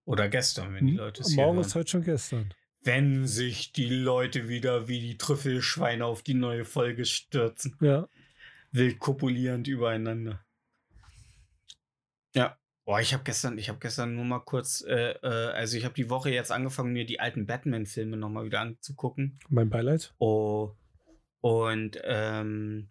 Oder 0.04 0.28
gestern, 0.28 0.74
wenn 0.74 0.86
die 0.86 0.92
Hm? 0.92 0.98
Leute 0.98 1.22
es 1.22 1.30
Morgen 1.36 1.60
ist 1.60 1.74
heute 1.76 1.90
schon 1.90 2.02
gestern. 2.02 2.52
Wenn 2.82 3.26
sich 3.26 3.72
die 3.72 3.88
Leute 3.90 4.48
wieder 4.48 4.88
wie 4.88 5.00
die 5.00 5.18
Trüffelschweine 5.18 6.04
auf 6.06 6.22
die 6.22 6.34
neue 6.34 6.64
Folge 6.64 7.04
stürzen. 7.04 7.76
Ja. 7.80 8.08
Wild 8.72 8.98
kopulierend 8.98 9.68
übereinander. 9.68 10.44
Ja. 12.34 12.58
Boah, 12.84 13.00
ich 13.00 13.12
habe 13.12 13.22
gestern, 13.24 13.58
ich 13.58 13.68
habe 13.68 13.78
gestern 13.78 14.14
nur 14.14 14.24
mal 14.24 14.40
kurz, 14.40 14.82
äh, 14.82 15.12
äh, 15.12 15.52
also 15.52 15.76
ich 15.76 15.84
habe 15.84 15.94
die 15.94 16.10
Woche 16.10 16.30
jetzt 16.30 16.50
angefangen, 16.50 16.92
mir 16.92 17.06
die 17.06 17.20
alten 17.20 17.46
Batman-Filme 17.46 18.16
nochmal 18.16 18.44
wieder 18.46 18.60
anzugucken. 18.60 19.38
Mein 19.48 19.70
Beileid. 19.70 20.14
Oh, 20.18 20.74
und 21.40 21.98
ähm, 22.04 22.90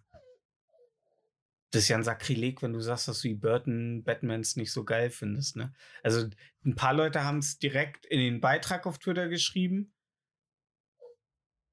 das 1.71 1.83
ist 1.83 1.89
ja 1.89 1.97
ein 1.97 2.03
Sakrileg, 2.03 2.63
wenn 2.63 2.73
du 2.73 2.79
sagst, 2.79 3.07
dass 3.07 3.21
du 3.21 3.27
die 3.27 3.35
Burton 3.35 4.03
Batmans 4.03 4.55
nicht 4.55 4.71
so 4.71 4.83
geil 4.83 5.11
findest, 5.11 5.55
ne? 5.55 5.73
Also 6.01 6.27
ein 6.65 6.75
paar 6.75 6.93
Leute 6.93 7.23
haben 7.23 7.39
es 7.39 7.59
direkt 7.59 8.05
in 8.07 8.19
den 8.19 8.41
Beitrag 8.41 8.87
auf 8.87 8.97
Twitter 8.97 9.27
geschrieben. 9.29 9.93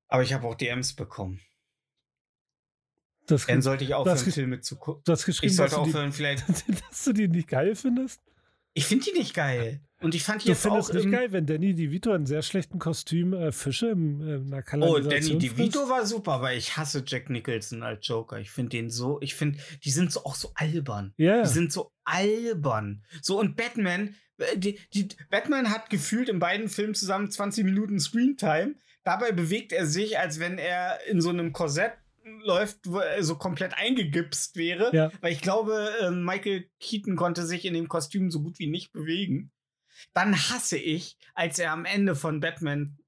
Aber 0.09 0.23
ich 0.23 0.35
habe 0.35 0.47
auch 0.47 0.55
DMs 0.55 0.95
bekommen. 0.95 1.41
Das, 3.27 3.47
Dann 3.47 3.63
sollte 3.63 3.85
ich 3.85 3.95
aufhören, 3.95 4.17
das 4.25 4.35
Filme 4.35 4.61
zu 4.61 4.77
gucken. 4.77 5.03
du 5.05 5.13
hast 5.13 5.25
geschrieben, 5.27 5.51
Ich 5.51 5.57
sollte 5.57 5.75
dass, 5.75 5.83
du 5.83 5.89
aufhören, 5.89 6.13
vielleicht. 6.13 6.45
die, 6.69 6.73
dass 6.91 7.05
du 7.05 7.13
die 7.13 7.29
nicht 7.29 7.49
geil 7.49 7.75
findest. 7.75 8.21
Ich 8.75 8.85
finde 8.87 9.07
die 9.07 9.19
nicht 9.19 9.35
geil. 9.35 9.81
Und 10.03 10.15
ich 10.15 10.23
fand 10.23 10.43
die 10.43 10.47
Du 10.47 10.53
jetzt 10.53 10.61
findest 10.63 10.91
auch 10.91 10.95
nicht 10.95 11.11
geil, 11.11 11.33
wenn 11.33 11.47
Danny 11.47 11.75
DeVito 11.75 12.13
in 12.15 12.27
sehr 12.27 12.43
schlechten 12.43 12.79
Kostüm 12.79 13.33
äh, 13.33 13.51
Fische 13.51 13.89
im, 13.89 14.21
äh, 14.21 14.35
in 14.35 14.47
einer 14.53 14.59
Oh, 14.59 14.63
Kanalisation 14.63 15.11
Danny 15.11 15.39
DeVito 15.39 15.79
frisst. 15.79 15.91
war 15.91 16.07
super, 16.07 16.33
aber 16.33 16.53
ich 16.53 16.77
hasse 16.77 17.03
Jack 17.07 17.31
Nicholson 17.31 17.83
als 17.83 18.07
Joker. 18.07 18.39
Ich 18.39 18.51
finde 18.51 18.71
den 18.77 18.91
so, 18.91 19.19
ich 19.23 19.35
finde, 19.35 19.59
die 19.85 19.91
sind 19.91 20.13
so 20.13 20.25
auch 20.25 20.35
so 20.35 20.53
albern. 20.55 21.15
Ja, 21.17 21.43
Die 21.43 21.49
sind 21.49 21.73
so 21.73 21.91
albern. 22.05 23.03
So, 23.23 23.41
und 23.41 23.57
Batman, 23.57 24.15
äh, 24.37 24.59
die, 24.59 24.79
die, 24.93 25.09
Batman 25.31 25.71
hat 25.71 25.89
gefühlt 25.89 26.29
in 26.29 26.39
beiden 26.39 26.69
Filmen 26.69 26.95
zusammen 26.95 27.31
20 27.31 27.65
Minuten 27.65 27.99
Screentime. 27.99 28.75
Dabei 29.05 29.33
bewegt 29.33 29.73
er 29.73 29.87
sich, 29.87 30.19
als 30.19 30.39
wenn 30.41 30.59
er 30.59 30.99
in 31.09 31.21
so 31.23 31.31
einem 31.31 31.53
Korsett 31.55 31.93
läuft, 32.27 32.81
so 33.21 33.37
komplett 33.37 33.75
eingegipst 33.75 34.57
wäre. 34.57 34.91
Ja. 34.95 35.11
Weil 35.21 35.33
ich 35.33 35.41
glaube, 35.41 35.93
äh, 36.01 36.11
Michael 36.11 36.69
Keaton 36.81 37.17
konnte 37.17 37.47
sich 37.47 37.65
in 37.65 37.75
dem 37.75 37.89
Kostüm 37.89 38.31
so 38.31 38.43
gut 38.43 38.59
wie 38.59 38.67
nicht 38.67 38.93
bewegen. 38.93 39.53
Dann 40.13 40.37
hasse 40.37 40.77
ich, 40.77 41.17
als 41.35 41.59
er 41.59 41.73
am 41.73 41.85
Ende 41.85 42.15
von 42.15 42.41
Batman 42.41 42.99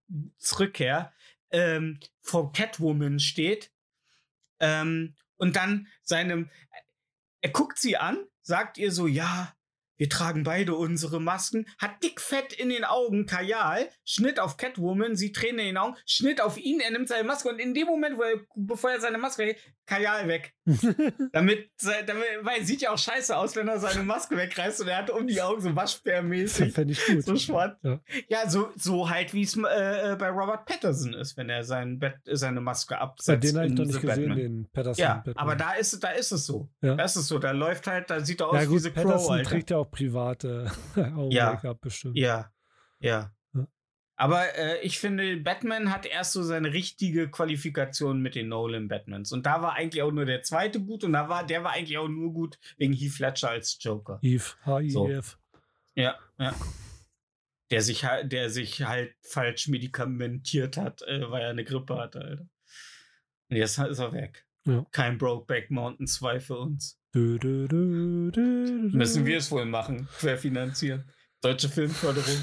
Rückkehr 0.59 1.13
ähm, 1.51 2.01
vor 2.21 2.53
Catwoman 2.53 3.21
steht 3.21 3.73
ähm, 4.61 5.15
und 5.37 5.57
dann 5.57 5.87
seinem, 6.03 6.51
er 7.41 7.51
guckt 7.51 7.79
sie 7.79 7.97
an, 7.97 8.25
sagt 8.43 8.79
ihr 8.79 8.93
so, 8.93 9.07
ja, 9.07 9.55
wir 9.99 10.09
tragen 10.09 10.45
beide 10.45 10.75
unsere 10.75 11.21
Masken, 11.21 11.67
hat 11.79 12.03
dickfett 12.03 12.53
in 12.53 12.71
den 12.71 12.85
Augen 12.85 13.27
Kajal, 13.27 13.91
Schnitt 14.05 14.41
auf 14.41 14.57
Catwoman, 14.57 15.17
sie 15.17 15.33
Tränen 15.33 15.59
in 15.59 15.67
den 15.67 15.77
Augen, 15.77 15.97
Schnitt 16.07 16.41
auf 16.41 16.57
ihn, 16.57 16.81
er 16.81 16.91
nimmt 16.91 17.09
seine 17.09 17.27
Maske 17.27 17.49
und 17.49 17.59
in 17.59 17.75
dem 17.75 17.87
Moment, 17.87 18.17
wo 18.17 18.23
er, 18.23 18.41
bevor 18.55 18.91
er 18.91 19.01
seine 19.01 19.19
Maske 19.19 19.43
weggeht, 19.43 19.63
Kajal 19.87 20.29
weg. 20.29 20.55
Damit, 21.33 21.71
damit, 22.07 22.25
weil 22.43 22.65
sieht 22.65 22.83
ja 22.83 22.91
auch 22.91 22.99
scheiße 22.99 23.37
aus, 23.37 23.57
wenn 23.57 23.69
er 23.69 23.79
seine 23.79 24.03
Maske 24.03 24.37
wegreißt 24.37 24.81
und 24.83 24.89
er 24.89 24.99
hat 24.99 25.11
um 25.11 25.27
die 25.27 25.41
Augen 25.41 25.61
so 25.61 25.75
Waschbärmäßig. 25.75 26.73
Fände 26.75 26.93
ich 26.93 27.07
gut. 27.07 27.25
So 27.25 27.37
schwarz. 27.37 27.79
Ja. 27.83 28.01
Ja, 28.29 28.49
so, 28.51 28.71
so 28.77 29.09
halt, 29.09 29.33
wie 29.33 29.43
es 29.43 29.57
äh, 29.57 30.13
äh, 30.13 30.17
bei 30.17 30.29
Robert 30.29 30.67
Patterson 30.67 31.15
ist, 31.15 31.37
wenn 31.37 31.49
er 31.49 31.65
sein 31.65 31.99
Bett, 31.99 32.17
seine 32.25 32.61
Maske 32.61 32.95
Bei 32.95 33.01
absetzt. 33.01 33.45
den 33.45 33.57
habe 33.57 33.67
ich 33.69 33.73
noch 33.75 33.85
nicht 33.87 34.01
gesehen, 34.01 34.29
Batman. 34.29 34.37
den 34.37 34.71
Patterson. 34.71 35.03
Ja, 35.03 35.15
Batman. 35.17 35.37
aber 35.37 35.57
da 35.57 35.73
ist, 35.73 36.05
da 36.05 36.11
ist 36.11 36.33
es 36.33 36.45
so. 36.47 36.69
Ja. 36.83 36.97
Da 36.97 37.05
ist 37.05 37.17
es 37.17 37.27
so. 37.29 37.39
Da 37.39 37.53
läuft 37.53 37.87
halt, 37.87 38.11
da 38.11 38.21
sieht 38.21 38.41
er 38.41 38.49
aus 38.49 38.55
ja, 38.57 38.63
wie 38.63 38.67
gut, 38.67 38.83
The 38.83 38.91
Patterson 38.91 39.19
Crow, 39.19 39.31
Alter. 39.31 39.51
trägt 39.51 39.71
ja 39.71 39.77
auch 39.79 39.91
private 39.91 40.71
Augen-Make-up 40.97 41.81
bestimmt. 41.81 42.17
Ja, 42.17 42.51
ja. 42.99 43.31
Aber 44.21 44.53
äh, 44.59 44.81
ich 44.83 44.99
finde, 44.99 45.37
Batman 45.37 45.93
hat 45.93 46.05
erst 46.05 46.33
so 46.33 46.43
seine 46.43 46.73
richtige 46.73 47.31
Qualifikation 47.31 48.21
mit 48.21 48.35
den 48.35 48.49
Nolan 48.49 48.89
Batmans. 48.89 49.31
Und 49.31 49.47
da 49.47 49.63
war 49.63 49.75
eigentlich 49.75 50.03
auch 50.03 50.11
nur 50.11 50.25
der 50.25 50.43
zweite 50.43 50.81
gut 50.81 51.05
und 51.05 51.13
da 51.13 51.29
war, 51.29 51.47
der 51.47 51.63
war 51.63 51.71
eigentlich 51.73 51.99
auch 51.99 52.09
nur 52.09 52.33
gut 52.33 52.59
wegen 52.79 52.93
Heath 52.93 53.21
Ledger 53.21 53.51
als 53.51 53.79
Joker. 53.81 54.19
Eve, 54.21 54.43
So. 54.89 55.07
H-I-E-F. 55.07 55.39
Ja, 55.95 56.19
ja. 56.39 56.53
Der 57.71 57.81
sich, 57.83 58.05
halt- 58.05 58.33
der 58.33 58.51
sich 58.51 58.83
halt 58.83 59.15
falsch 59.23 59.69
medikamentiert 59.69 60.77
hat, 60.77 61.03
äh, 61.03 61.31
weil 61.31 61.43
er 61.43 61.51
eine 61.51 61.65
Grippe 61.65 61.97
hatte, 61.97 62.21
Alter. 62.21 62.49
Und 63.51 63.57
jetzt 63.57 63.79
ist 63.79 63.99
er 64.01 64.13
weg. 64.13 64.47
Ja. 64.67 64.85
Kein 64.91 65.17
Brokeback 65.17 65.71
Mountain 65.71 66.07
2 66.09 66.41
für 66.41 66.59
uns. 66.59 66.99
Du, 67.13 67.39
du, 67.39 67.69
du, 67.69 68.41
Müssen 68.41 69.25
wir 69.27 69.39
es 69.39 69.51
wohl 69.51 69.65
machen, 69.65 70.09
querfinanzieren. 70.19 71.11
Deutsche 71.41 71.69
Filmförderung. 71.69 72.37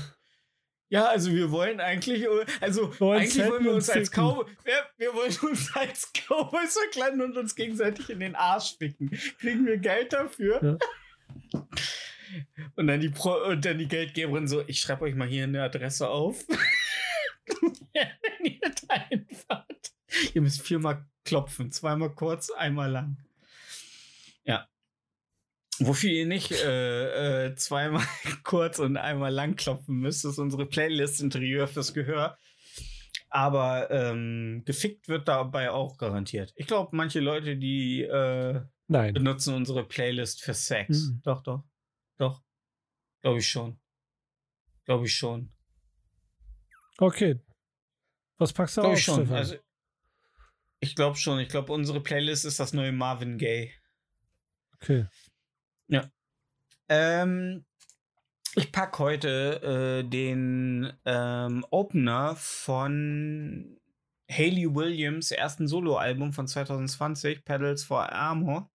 Ja, 0.90 1.08
also 1.08 1.32
wir 1.32 1.52
wollen 1.52 1.80
eigentlich, 1.80 2.24
äh, 2.24 2.46
also 2.62 3.00
Wollen 3.00 3.22
eigentlich 3.22 3.46
wollen 3.50 3.64
wir 3.64 3.74
uns 3.74 3.90
als 3.90 4.10
ficken. 4.10 4.24
Cowboy, 4.24 4.46
wir, 4.98 5.14
wollen 5.14 5.36
uns 5.50 5.76
als 5.76 6.12
Cowboys 6.14 6.78
verkleiden 6.78 7.22
und 7.22 7.38
uns 7.38 7.56
gegenseitig 7.56 8.10
in 8.10 8.20
den 8.20 8.36
Arsch 8.36 8.78
ficken. 8.78 9.10
Kriegen 9.40 9.66
wir 9.66 9.78
Geld 9.78 10.14
dafür? 10.14 10.78
Und 12.76 12.88
dann 12.88 13.00
die 13.00 13.10
Pro 13.10 13.34
und 13.46 13.66
dann 13.66 13.78
die 13.78 13.88
Geldgeberin 13.88 14.48
so, 14.48 14.64
ich 14.68 14.80
schreibe 14.80 15.06
euch 15.06 15.16
mal 15.16 15.28
hier 15.28 15.44
eine 15.44 15.64
Adresse 15.64 16.10
auf. 16.10 16.46
Wenn 16.48 18.46
ihr 18.46 18.72
da 18.88 19.08
hinfahrt. 19.10 19.94
Ihr 20.34 20.42
müsst 20.42 20.62
viermal 20.62 21.06
klopfen, 21.24 21.72
zweimal 21.72 22.14
kurz, 22.14 22.52
einmal 22.52 22.92
lang. 22.92 23.18
Ja. 24.44 24.68
Wofür 25.80 26.10
ihr 26.10 26.26
nicht 26.26 26.52
äh, 26.52 27.48
äh, 27.48 27.56
zweimal 27.56 28.06
kurz 28.44 28.80
und 28.80 28.98
einmal 28.98 29.32
lang 29.34 29.56
klopfen 29.56 29.98
müsst, 29.98 30.26
ist 30.26 30.40
unsere 30.40 30.66
Playlist 30.66 31.22
Interieur 31.22 31.68
fürs 31.68 31.94
Gehör. 31.94 32.38
Aber 33.30 33.92
ähm, 33.92 34.64
gefickt 34.66 35.10
wird 35.10 35.28
dabei 35.28 35.72
auch 35.72 35.98
garantiert. 35.98 36.54
Ich 36.56 36.68
glaube, 36.68 36.96
manche 36.96 37.20
Leute, 37.20 37.58
die 37.58 38.04
äh, 38.04 38.62
benutzen 38.88 39.54
unsere 39.54 39.86
Playlist 39.86 40.42
für 40.42 40.54
Sex. 40.54 41.08
Mhm. 41.08 41.22
Doch, 41.24 41.44
doch. 41.44 41.64
Doch. 42.18 42.42
Glaube 43.22 43.40
ich 43.40 43.50
schon. 43.50 43.78
Glaube 44.86 45.06
ich 45.06 45.14
schon. 45.14 45.52
Okay. 46.98 47.40
Was 48.38 48.54
packst 48.54 48.78
du 48.78 48.82
Glaube 48.82 48.94
auf, 48.94 49.00
ich 49.00 49.06
schon. 49.06 49.16
Stefan? 49.16 49.36
Also, 49.36 49.56
ich 50.80 50.96
glaube 50.96 51.18
schon. 51.18 51.40
Ich 51.40 51.50
glaube, 51.50 51.74
unsere 51.74 52.02
Playlist 52.02 52.46
ist 52.46 52.60
das 52.60 52.74
neue 52.74 52.92
Marvin 52.92 53.38
Gaye. 53.38 53.74
okay. 54.76 55.08
Ähm, 56.88 57.66
ich 58.56 58.72
packe 58.72 59.00
heute 59.00 60.04
äh, 60.04 60.10
den 60.10 60.94
ähm, 61.06 61.66
Opener 61.72 62.36
von 62.36 63.80
Hayley 64.30 64.74
Williams 64.74 65.32
ersten 65.32 65.68
Soloalbum 65.68 66.32
von 66.34 66.48
2020, 66.48 67.44
Pedals 67.44 67.84
for 67.84 68.12
Amor. 68.12 68.72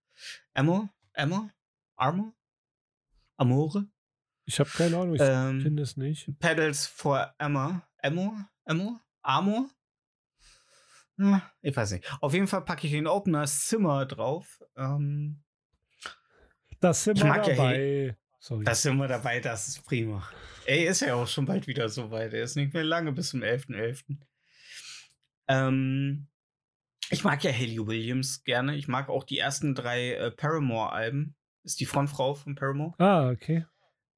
Amor? 0.55 0.91
Amor? 1.15 1.51
Armor? 1.97 2.35
Amore? 3.37 3.87
Ich 4.45 4.59
habe 4.61 4.71
keine 4.71 4.97
Ahnung, 4.97 5.15
ich 5.15 5.23
Ähm, 5.23 5.61
finde 5.61 5.83
es 5.83 5.97
nicht. 5.97 6.29
Pedals 6.39 6.87
for 6.87 7.35
Amor? 7.39 7.87
Amor? 8.03 8.49
Amor? 8.65 9.01
Amor? 9.23 9.71
Ja, 11.17 11.51
ich 11.61 11.77
weiß 11.77 11.93
nicht. 11.93 12.11
Auf 12.23 12.33
jeden 12.33 12.47
Fall 12.47 12.65
packe 12.65 12.87
ich 12.87 12.93
den 12.93 13.07
Opener 13.07 13.45
Zimmer 13.47 14.07
drauf. 14.07 14.63
Ähm, 14.77 15.43
Das 16.81 17.05
sind 17.05 17.19
ich 17.19 17.25
wir 17.25 17.37
ja 17.37 17.43
dabei. 17.43 18.17
Sorry. 18.39 18.65
Da 18.65 18.75
sind 18.75 18.97
wir 18.97 19.07
dabei, 19.07 19.41
das 19.41 19.69
ist 19.69 19.85
prima. 19.85 20.27
Ey, 20.65 20.87
ist 20.87 21.01
ja 21.01 21.15
auch 21.15 21.29
schon 21.29 21.45
bald 21.45 21.67
wieder 21.67 21.89
so 21.89 22.11
weit. 22.11 22.33
Er 22.33 22.43
ist 22.43 22.57
nicht 22.57 22.73
mehr 22.73 22.85
lange 22.85 23.13
bis 23.13 23.31
zum 23.31 23.43
11.11. 23.43 24.17
Ähm, 25.49 26.29
ich 27.11 27.25
mag 27.25 27.43
ja 27.45 27.53
Haley 27.53 27.87
Williams 27.87 28.45
gerne. 28.45 28.77
Ich 28.77 28.89
mag 28.89 29.09
auch 29.09 29.25
die 29.25 29.39
ersten 29.39 29.75
drei 29.75 30.15
äh, 30.15 30.31
Paramore-Alben. 30.31 31.35
Ist 31.65 31.81
die 31.81 31.87
Frontfrau 31.87 32.35
von 32.35 32.55
Paramore. 32.55 32.95
ah, 32.99 33.29
okay. 33.31 33.67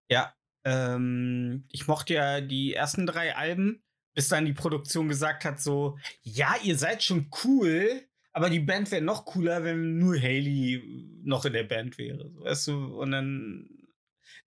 Ja. 0.08 0.32
Ähm, 0.64 1.64
ich 1.70 1.88
mochte 1.88 2.14
ja 2.14 2.40
die 2.40 2.74
ersten 2.74 3.04
drei 3.06 3.34
Alben, 3.34 3.82
bis 4.14 4.28
dann 4.28 4.44
die 4.44 4.52
Produktion 4.52 5.08
gesagt 5.08 5.44
hat: 5.44 5.60
so, 5.60 5.98
ja, 6.20 6.54
ihr 6.62 6.78
seid 6.78 7.02
schon 7.02 7.30
cool, 7.44 8.06
aber 8.32 8.50
die 8.50 8.60
Band 8.60 8.90
wäre 8.90 9.02
noch 9.02 9.24
cooler, 9.24 9.62
wenn 9.64 9.98
nur 9.98 10.16
Haley 10.16 11.20
noch 11.22 11.44
in 11.44 11.52
der 11.52 11.64
Band 11.64 11.98
wäre. 11.98 12.30
So, 12.30 12.44
weißt 12.44 12.68
du, 12.68 13.00
und 13.00 13.10
dann 13.10 13.68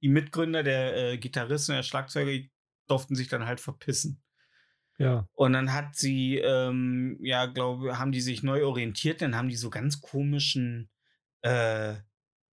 die 0.02 0.10
Mitgründer, 0.10 0.64
der 0.64 0.96
äh, 0.96 1.18
Gitarrist 1.18 1.70
und 1.70 1.76
der 1.76 1.84
Schlagzeuger, 1.84 2.32
die 2.32 2.52
durften 2.88 3.16
sich 3.16 3.28
dann 3.28 3.46
halt 3.46 3.60
verpissen. 3.60 4.22
Ja. 4.98 5.28
Und 5.34 5.54
dann 5.54 5.74
hat 5.74 5.96
sie, 5.96 6.38
ähm, 6.38 7.18
ja, 7.20 7.46
glaube, 7.46 8.00
haben 8.00 8.12
die 8.12 8.22
sich 8.22 8.44
neu 8.44 8.66
orientiert, 8.66 9.22
dann 9.22 9.36
haben 9.36 9.50
die 9.50 9.56
so 9.56 9.70
ganz 9.70 10.02
komischen 10.02 10.90
äh, 11.42 11.96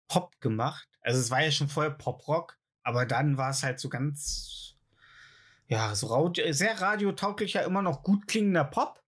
Pop 0.07 0.39
gemacht. 0.39 0.87
Also 1.01 1.19
es 1.19 1.31
war 1.31 1.43
ja 1.43 1.51
schon 1.51 1.67
vorher 1.67 1.91
Pop-Rock, 1.91 2.57
aber 2.83 3.05
dann 3.05 3.37
war 3.37 3.51
es 3.51 3.63
halt 3.63 3.79
so 3.79 3.89
ganz, 3.89 4.77
ja, 5.67 5.93
so 5.95 6.07
radio, 6.07 6.51
sehr 6.53 6.79
radiotauglicher, 6.79 7.63
immer 7.63 7.81
noch 7.81 8.03
gut 8.03 8.27
klingender 8.27 8.63
Pop. 8.63 9.03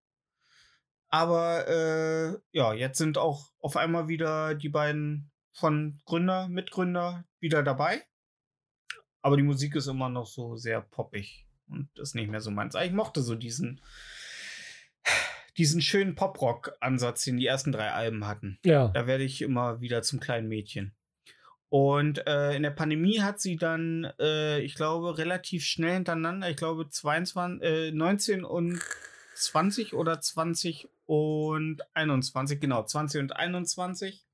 Aber 1.12 1.68
äh, 1.68 2.40
ja, 2.52 2.74
jetzt 2.74 2.98
sind 2.98 3.18
auch 3.18 3.52
auf 3.60 3.76
einmal 3.76 4.08
wieder 4.08 4.56
die 4.56 4.70
beiden 4.70 5.30
von 5.54 6.00
Gründer, 6.06 6.48
Mitgründer 6.48 7.26
wieder 7.40 7.64
dabei. 7.64 8.02
Aber 9.22 9.36
die 9.36 9.44
Musik 9.44 9.76
ist 9.76 9.88
immer 9.88 10.10
noch 10.10 10.26
so 10.26 10.56
sehr 10.56 10.82
poppig 10.82 11.46
und 11.70 11.90
ist 12.00 12.16
nicht 12.16 12.30
mehr 12.30 12.40
so 12.40 12.50
meins. 12.50 12.76
Ich 12.76 12.94
mochte 12.94 13.22
so 13.22 13.36
diesen, 13.36 13.82
diesen 15.58 15.82
schönen 15.82 16.16
Poprock-Ansatz, 16.16 17.26
den 17.26 17.38
die 17.38 17.46
ersten 17.46 17.74
drei 17.74 17.92
Alben 17.92 18.26
hatten. 18.26 18.58
Ja. 18.64 18.88
Da 18.88 19.06
werde 19.06 19.26
ich 19.26 19.42
immer 19.42 19.82
wieder 19.82 20.02
zum 20.02 20.22
kleinen 20.22 20.48
Mädchen. 20.48 20.96
Und 21.68 22.26
äh, 22.26 22.54
in 22.56 22.64
der 22.64 22.72
Pandemie 22.72 23.22
hat 23.22 23.40
sie 23.40 23.58
dann, 23.58 24.12
äh, 24.20 24.60
ich 24.60 24.76
glaube, 24.76 25.18
relativ 25.18 25.64
schnell 25.64 25.94
hintereinander, 25.94 26.50
ich 26.50 26.58
glaube 26.58 26.90
22, 26.90 27.62
äh, 27.62 27.92
19 27.92 28.44
und 28.44 28.82
20 29.36 29.94
oder 29.94 30.20
20 30.20 30.90
und 31.12 31.82
21, 31.94 32.62
genau, 32.62 32.86
20 32.86 33.20
und 33.20 33.36
21 33.36 34.26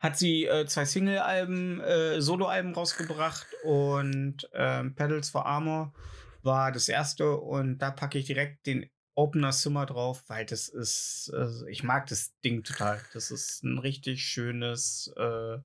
hat 0.00 0.18
sie 0.18 0.44
äh, 0.44 0.66
zwei 0.66 0.84
Single-Alben, 0.84 1.80
äh, 1.80 2.20
Solo-Alben 2.20 2.74
rausgebracht 2.74 3.46
und 3.64 4.50
ähm, 4.52 4.94
Pedals 4.94 5.30
for 5.30 5.46
Armor 5.46 5.94
war 6.42 6.72
das 6.72 6.90
erste 6.90 7.38
und 7.38 7.78
da 7.78 7.90
packe 7.90 8.18
ich 8.18 8.26
direkt 8.26 8.66
den 8.66 8.90
Opener 9.14 9.52
Zimmer 9.52 9.86
drauf, 9.86 10.24
weil 10.26 10.44
das 10.44 10.68
ist, 10.68 11.32
äh, 11.34 11.70
ich 11.70 11.82
mag 11.84 12.06
das 12.08 12.38
Ding 12.40 12.64
total. 12.64 13.00
Das 13.14 13.30
ist 13.30 13.64
ein 13.64 13.78
richtig 13.78 14.22
schönes, 14.22 15.10
äh, 15.16 15.56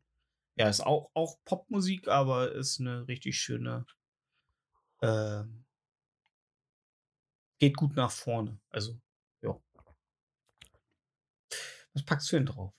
ja, 0.55 0.69
ist 0.69 0.85
auch, 0.85 1.11
auch 1.15 1.35
Popmusik, 1.43 2.07
aber 2.07 2.53
ist 2.53 2.79
eine 2.79 3.09
richtig 3.09 3.37
schöne, 3.37 3.85
äh, 5.01 5.43
geht 7.59 7.75
gut 7.75 7.97
nach 7.97 8.11
vorne. 8.11 8.57
Also. 8.69 9.01
Was 11.97 12.05
packst 12.05 12.31
du 12.31 12.35
denn 12.35 12.45
drauf? 12.45 12.73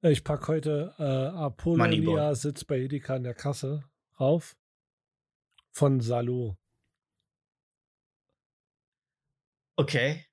Äh, 0.00 0.12
Ich 0.12 0.24
packe 0.24 0.48
heute 0.48 0.94
äh, 0.98 1.02
Apollonia 1.36 2.34
sitzt 2.34 2.66
bei 2.66 2.78
Edeka 2.78 3.16
in 3.16 3.22
der 3.24 3.34
Kasse 3.34 3.84
rauf. 4.18 4.56
Von 5.72 6.00
Salo. 6.00 6.56
Okay. 9.76 10.24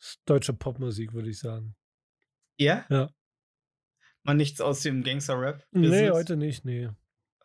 Ist 0.00 0.20
Deutsche 0.26 0.52
Popmusik, 0.52 1.12
würde 1.12 1.30
ich 1.30 1.38
sagen. 1.38 1.76
Ja? 2.58 2.84
Ja. 2.90 3.10
Mal 4.22 4.34
nichts 4.34 4.60
aus 4.60 4.80
dem 4.82 5.02
Gangster-Rap? 5.02 5.66
Nee, 5.72 6.10
heute 6.10 6.36
nicht, 6.36 6.64
nee. 6.64 6.88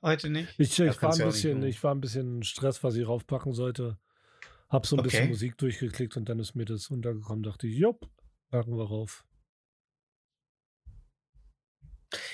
Heute 0.02 0.30
nicht? 0.30 0.58
Ich, 0.58 0.78
Ja, 0.78 0.86
ich, 0.92 1.02
war 1.02 1.14
ein 1.14 1.20
ja 1.20 1.26
bisschen, 1.26 1.64
ich 1.64 1.84
war 1.84 1.94
ein 1.94 2.02
bisschen 2.02 2.44
Stress, 2.44 2.84
was 2.84 2.96
ich 2.96 3.08
raufpacken 3.08 3.54
sollte. 3.54 3.98
Hab 4.70 4.86
so 4.86 4.96
ein 4.98 5.04
bisschen 5.04 5.24
Okay. 5.24 5.30
Musik 5.30 5.58
durchgeklickt 5.58 6.16
und 6.16 6.30
dann 6.30 6.40
ist 6.40 6.56
mir 6.56 6.66
das 6.66 6.90
untergekommen. 6.90 7.44
Dachte 7.44 7.68
ich, 7.68 7.78
jupp, 7.78 8.10
packen 8.50 8.78
wir 8.78 8.88
rauf. 8.88 9.26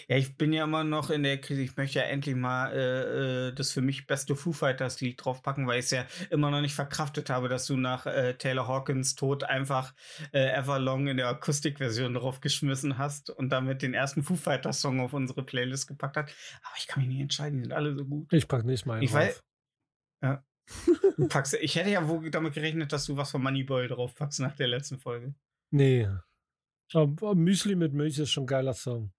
Ja, 0.08 0.16
ich 0.16 0.38
bin 0.38 0.54
ja 0.54 0.64
immer 0.64 0.86
noch 0.86 1.10
in 1.10 1.24
der 1.24 1.42
Krise. 1.42 1.62
Ich 1.62 1.76
möchte 1.76 2.00
ja 2.00 2.06
endlich 2.06 2.36
mal 2.36 2.72
äh, 2.72 3.48
äh, 3.50 3.54
das 3.54 3.72
für 3.72 3.82
mich 3.82 4.08
beste 4.08 4.36
Foo 4.36 4.54
Fighters 4.54 5.02
Lied 5.02 5.24
draufpacken, 5.24 5.68
weil 5.68 5.80
ich 5.80 5.86
es 5.86 5.92
ja 5.92 6.06
immer 6.30 6.50
noch 6.50 6.62
nicht 6.62 6.76
verkraftet 6.76 7.30
habe, 7.30 7.50
dass 7.50 7.66
du 7.66 7.76
nach 7.76 8.06
äh, 8.06 8.36
Taylor 8.36 8.68
Hawkins 8.70 9.16
Tod 9.16 9.44
einfach 9.44 9.94
äh, 10.32 10.54
Everlong 10.58 11.08
in 11.08 11.18
der 11.18 11.28
Akustikversion 11.28 12.14
draufgeschmissen 12.14 12.98
hast 12.98 13.30
und 13.32 13.50
damit 13.50 13.82
den 13.82 13.94
ersten 13.94 14.24
Foo 14.24 14.36
Fighters 14.36 14.80
Song 14.80 15.02
auf 15.02 15.12
unsere 15.12 15.44
Playlist 15.44 15.88
gepackt 15.88 16.16
hat. 16.16 16.30
Aber 16.62 16.76
ich 16.78 16.88
kann 16.88 17.02
mich 17.02 17.10
nicht 17.12 17.22
entscheiden, 17.22 17.58
die 17.58 17.64
sind 17.64 17.74
alle 17.74 17.98
so 17.98 18.06
gut. 18.06 18.32
Ich 18.32 18.48
pack 18.48 18.64
nicht 18.64 18.86
mal 18.86 18.94
einen 18.96 19.04
Ich 19.04 19.12
weiß- 19.12 19.42
rauf. 20.24 20.40
Du 21.18 21.28
packst, 21.28 21.54
ich 21.54 21.76
hätte 21.76 21.92
ja 21.92 22.08
wohl 22.08 22.30
damit 22.32 22.54
gerechnet, 22.56 22.92
dass 22.92 23.06
du 23.06 23.18
was 23.18 23.30
von 23.32 23.44
Moneyboy 23.44 23.88
draufpackst 23.88 24.40
nach 24.40 24.56
der 24.56 24.68
letzten 24.68 24.98
Folge. 25.00 25.36
Nee. 25.72 26.08
Aber 26.94 27.36
Müsli 27.36 27.76
mit 27.76 27.94
Milch 27.94 28.18
ist 28.20 28.32
schon 28.32 28.44
ein 28.44 28.48
geiler 28.48 28.74
Song. 28.74 29.12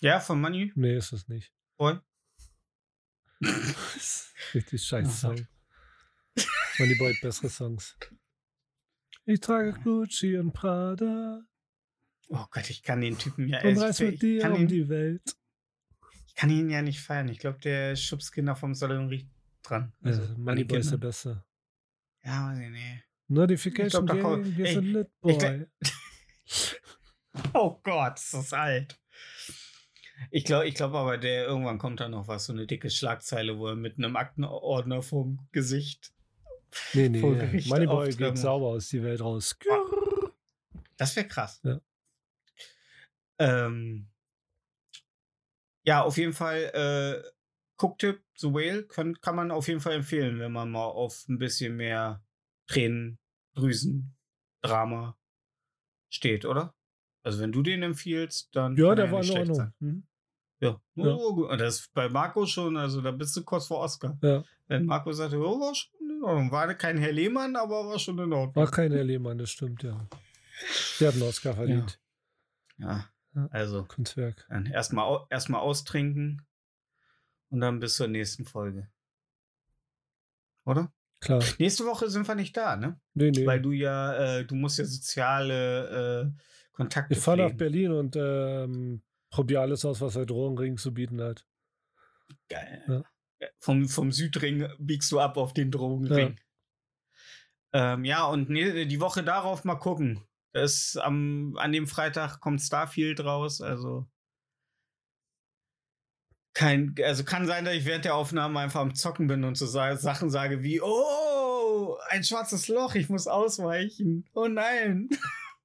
Ja, 0.00 0.20
von 0.20 0.40
Moneyboy? 0.40 0.72
Nee, 0.76 0.96
ist 0.96 1.12
es 1.12 1.28
nicht. 1.28 1.52
Richtig 4.54 4.82
scheiß 4.84 5.20
Song. 5.20 5.46
Moneyboy 6.78 7.14
hat 7.14 7.20
bessere 7.22 7.48
Songs. 7.50 7.96
Ich 9.26 9.40
trage 9.40 9.72
Gucci 9.82 10.36
und 10.36 10.52
Prada 10.52 11.40
Oh 12.28 12.44
Gott, 12.50 12.68
ich 12.70 12.82
kann 12.82 13.00
den 13.00 13.18
Typen 13.18 13.48
ja 13.48 13.60
und 13.62 13.72
ich- 13.72 13.78
reis 13.80 14.00
mit 14.00 14.20
dir 14.22 14.50
um 14.50 14.62
ihn- 14.62 14.68
die 14.68 14.88
Welt. 14.88 15.36
Ich 16.26 16.34
kann 16.34 16.50
ihn 16.50 16.68
ja 16.70 16.82
nicht 16.82 17.00
feiern. 17.00 17.28
Ich 17.28 17.38
glaube, 17.38 17.58
der 17.60 17.94
schubst 17.96 18.32
Kinder 18.32 18.56
vom 18.56 18.74
Salon 18.74 19.08
riecht 19.08 19.28
dran. 19.62 19.92
Also, 20.02 20.22
Also, 20.22 20.34
Moneyboy 20.38 20.78
ist 20.78 20.90
der. 20.90 20.96
Beste. 20.98 21.44
Ja, 22.24 22.48
weiß 22.48 22.58
ich 22.58 22.70
nicht. 22.70 23.03
Notification 23.28 24.06
kommt- 24.06 24.22
Gang, 24.22 24.56
wir 24.56 24.66
ey, 24.66 24.74
sind 24.74 24.84
Lit 24.92 25.08
Boy. 25.20 25.66
Oh 27.52 27.80
Gott, 27.82 28.18
ist 28.18 28.32
das 28.34 28.52
alt. 28.52 29.00
Ich 30.30 30.44
glaube 30.44 30.68
ich 30.68 30.74
glaub 30.76 30.94
aber, 30.94 31.18
der 31.18 31.46
irgendwann 31.46 31.78
kommt 31.78 31.98
da 32.00 32.08
noch 32.08 32.28
was, 32.28 32.46
so 32.46 32.52
eine 32.52 32.66
dicke 32.66 32.90
Schlagzeile, 32.90 33.58
wo 33.58 33.68
er 33.68 33.74
mit 33.74 33.98
einem 33.98 34.14
Aktenordner 34.14 35.02
vorm 35.02 35.40
Gesicht. 35.50 36.12
Nee, 36.92 37.08
nee, 37.08 37.20
Gericht 37.20 37.68
Moneyboy 37.68 38.10
geht 38.14 38.38
sauber 38.38 38.66
aus 38.66 38.88
die 38.88 39.02
Welt 39.02 39.20
raus. 39.20 39.56
Das 40.96 41.16
wäre 41.16 41.26
krass. 41.26 41.60
Ja. 41.64 41.80
Ähm, 43.38 44.06
ja, 45.84 46.02
auf 46.02 46.16
jeden 46.16 46.32
Fall, 46.32 47.22
äh, 47.24 47.28
Cooktipp, 47.76 48.22
The 48.36 48.48
Whale, 48.52 48.84
kann, 48.86 49.20
kann 49.20 49.34
man 49.36 49.50
auf 49.50 49.66
jeden 49.68 49.80
Fall 49.80 49.94
empfehlen, 49.94 50.38
wenn 50.38 50.52
man 50.52 50.70
mal 50.70 50.86
auf 50.86 51.28
ein 51.28 51.38
bisschen 51.38 51.76
mehr 51.76 52.22
Tränen, 52.66 53.18
Drüsen, 53.54 54.16
Drama 54.62 55.16
steht, 56.08 56.44
oder? 56.44 56.74
Also 57.22 57.40
wenn 57.40 57.52
du 57.52 57.62
den 57.62 57.82
empfiehlst, 57.82 58.54
dann 58.54 58.76
Ja, 58.76 58.94
der 58.94 59.06
er 59.06 59.12
war 59.12 59.22
in 59.24 59.30
Ordnung. 59.30 59.54
sein. 59.56 59.74
Hm? 59.80 60.06
Ja. 60.60 60.80
Oh, 60.96 61.46
das 61.56 61.80
ist 61.80 61.94
bei 61.94 62.08
Marco 62.08 62.46
schon, 62.46 62.76
also 62.76 63.00
da 63.02 63.10
bist 63.10 63.36
du 63.36 63.42
kurz 63.44 63.66
vor 63.66 63.80
Oscar. 63.80 64.16
Ja, 64.22 64.42
Wenn 64.66 64.86
Marco 64.86 65.12
sagte, 65.12 65.38
oh, 65.38 65.60
war 65.60 65.74
schon 65.74 65.90
in 66.00 66.22
Ordnung. 66.22 66.50
War 66.52 66.74
kein 66.74 66.96
Herr 66.96 67.12
Lehmann, 67.12 67.54
aber 67.56 67.86
war 67.88 67.98
schon 67.98 68.18
in 68.18 68.32
Ordnung. 68.32 68.54
war 68.56 68.70
kein 68.70 68.92
Herr 68.92 69.04
Lehmann, 69.04 69.36
das 69.38 69.50
stimmt, 69.50 69.82
ja. 69.82 70.08
Der 71.00 71.08
hat 71.08 71.14
einen 71.14 71.24
Oscar 71.24 71.54
verdient. 71.54 72.00
Ja. 72.78 73.08
Ja. 73.34 73.48
Also, 73.50 73.84
Kunstwerk. 73.84 74.46
dann 74.48 74.66
erstmal 74.66 75.04
au 75.06 75.26
erstmal 75.28 75.60
austrinken 75.60 76.46
und 77.50 77.60
dann 77.60 77.80
bis 77.80 77.96
zur 77.96 78.06
nächsten 78.08 78.44
Folge. 78.44 78.88
Oder? 80.64 80.92
Klar. 81.24 81.42
Nächste 81.58 81.86
Woche 81.86 82.10
sind 82.10 82.28
wir 82.28 82.34
nicht 82.34 82.54
da, 82.54 82.76
ne? 82.76 83.00
Nee, 83.14 83.30
nee. 83.30 83.46
Weil 83.46 83.62
du 83.62 83.72
ja, 83.72 84.14
äh, 84.38 84.44
du 84.44 84.54
musst 84.54 84.78
ja 84.78 84.84
soziale 84.84 86.22
äh, 86.22 86.42
Kontakte 86.72 87.14
ich 87.14 87.20
fahre 87.20 87.48
nach. 87.48 87.52
Berlin 87.56 87.92
und 87.92 88.14
ähm, 88.14 89.02
probiere 89.30 89.62
alles 89.62 89.86
aus, 89.86 90.02
was 90.02 90.14
der 90.14 90.26
Drogenring 90.26 90.76
zu 90.76 90.92
bieten 90.92 91.22
hat. 91.22 91.46
Geil. 92.50 92.84
Ja. 92.86 93.02
Ja, 93.40 93.48
Vom, 93.58 93.88
vom 93.88 94.12
Südring 94.12 94.68
biegst 94.78 95.10
du 95.12 95.18
ab 95.18 95.38
auf 95.38 95.54
den 95.54 95.70
Drogenring. 95.70 96.36
Ja, 97.72 97.94
ähm, 97.94 98.04
ja 98.04 98.26
und 98.26 98.50
ne, 98.50 98.86
die 98.86 99.00
Woche 99.00 99.24
darauf 99.24 99.64
mal 99.64 99.76
gucken. 99.76 100.20
Das 100.52 100.98
am, 100.98 101.56
an 101.56 101.72
dem 101.72 101.86
Freitag 101.86 102.40
kommt 102.40 102.60
Starfield 102.60 103.24
raus, 103.24 103.62
also 103.62 104.06
kein, 106.54 106.94
also 107.02 107.24
kann 107.24 107.46
sein, 107.46 107.64
dass 107.64 107.74
ich 107.74 107.84
während 107.84 108.04
der 108.04 108.14
Aufnahme 108.14 108.60
einfach 108.60 108.80
am 108.80 108.94
Zocken 108.94 109.26
bin 109.26 109.42
und 109.42 109.58
so 109.58 109.66
sa 109.66 109.96
Sachen 109.96 110.30
sage 110.30 110.62
wie, 110.62 110.80
oh, 110.80 111.04
ein 112.08 112.24
schwarzes 112.24 112.68
Loch, 112.68 112.94
ich 112.94 113.08
muss 113.08 113.26
ausweichen. 113.26 114.28
Oh 114.34 114.48
nein. 114.48 115.08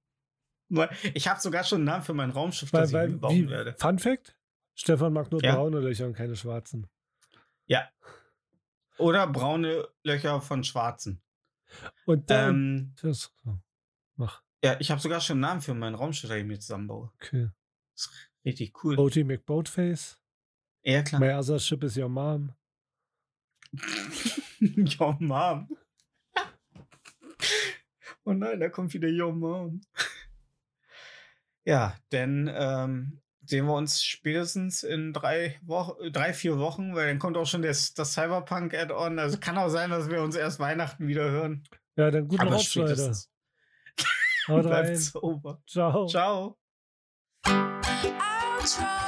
Weil 0.70 0.90
ich 1.14 1.28
habe 1.28 1.40
sogar 1.40 1.64
schon 1.64 1.78
einen 1.80 1.86
Namen 1.86 2.03
für 2.03 2.14
mein 2.14 2.30
Raumschiff, 2.30 2.70
das 2.72 2.94
Weil, 2.94 3.07
ich 3.07 3.14
weil, 3.14 3.20
bauen 3.20 3.36
wie, 3.36 3.49
werde. 3.49 3.76
Fun 3.80 3.98
Fact: 3.98 4.36
Stefan 4.76 5.14
mag 5.14 5.32
nur 5.32 5.44
Ja. 5.44 5.56
braune 5.56 5.80
Löcher 5.80 6.06
und 6.06 6.14
keine 6.14 6.36
schwarzen. 6.36 6.88
Oder 8.98 9.28
braune 9.28 9.88
Löcher 10.03 10.41
von 10.41 10.64
schwarzen. 10.64 11.22
Und 12.06 12.30
dann. 12.30 12.49
Ähm, 12.49 12.95
das. 13.02 13.34
Mach. 14.18 14.44
ja, 14.64 14.76
ich 14.80 14.91
habe 14.91 14.99
sogar 14.99 15.22
schon 15.22 15.36
einen 15.36 15.41
Namen 15.41 15.61
für 15.61 15.74
mein 15.74 15.95
Raumschiff, 15.95 16.30
das 16.30 16.38
ich 16.38 16.45
mir 16.45 16.60
zusammenbaue. 16.60 17.10
Okay. 17.16 17.49
Richtig 18.44 18.84
cool. 18.84 18.98
Boaty 18.98 19.24
McBoatface. 19.24 20.20
Ja, 20.84 21.02
klar. 21.03 21.22
My 21.22 21.34
other 21.34 21.60
ship 21.60 21.84
is 21.84 21.98
your 21.98 22.10
mom. 22.10 22.53
Yo, 24.60 25.16
Mom. 25.20 25.70
oh 28.26 28.34
nein, 28.34 28.60
da 28.60 28.70
kommt 28.70 28.94
wieder 28.94 29.10
Yo, 29.10 29.32
Mom. 29.32 29.82
ja, 31.66 31.95
denn 32.11 32.49
ähm, 32.53 33.22
sehen 33.45 33.66
wir 33.66 33.74
uns 33.74 34.03
spätestens 34.03 34.84
in 34.84 35.14
drei, 35.14 35.60
Wochen, 35.64 36.11
drei 36.11 36.34
vier 36.34 36.57
Wochen, 36.57 36.95
weil 36.95 37.07
dann 37.07 37.20
kommt 37.20 37.38
auch 37.38 37.48
schon 37.48 37.61
das, 37.61 37.94
das 37.94 38.14
Cyberpunk-Add-on. 38.14 39.20
Also 39.20 39.40
kann 39.40 39.57
auch 39.57 39.70
sein, 39.70 39.90
dass 39.90 40.10
wir 40.10 40.22
uns 40.22 40.36
erst 40.36 40.60
Weihnachten 40.60 41.07
wieder 41.07 41.30
hören. 41.30 41.64
Ja, 41.95 42.11
dann 42.11 42.28
guten 42.28 42.41
Aber 42.41 42.56
Rutsch, 42.56 42.76
Leute. 42.76 43.14
Haut 44.48 44.66
rein. 44.68 44.95
Ciao. 45.66 46.07
Ciao. 46.07 46.57
Outro. 48.60 48.99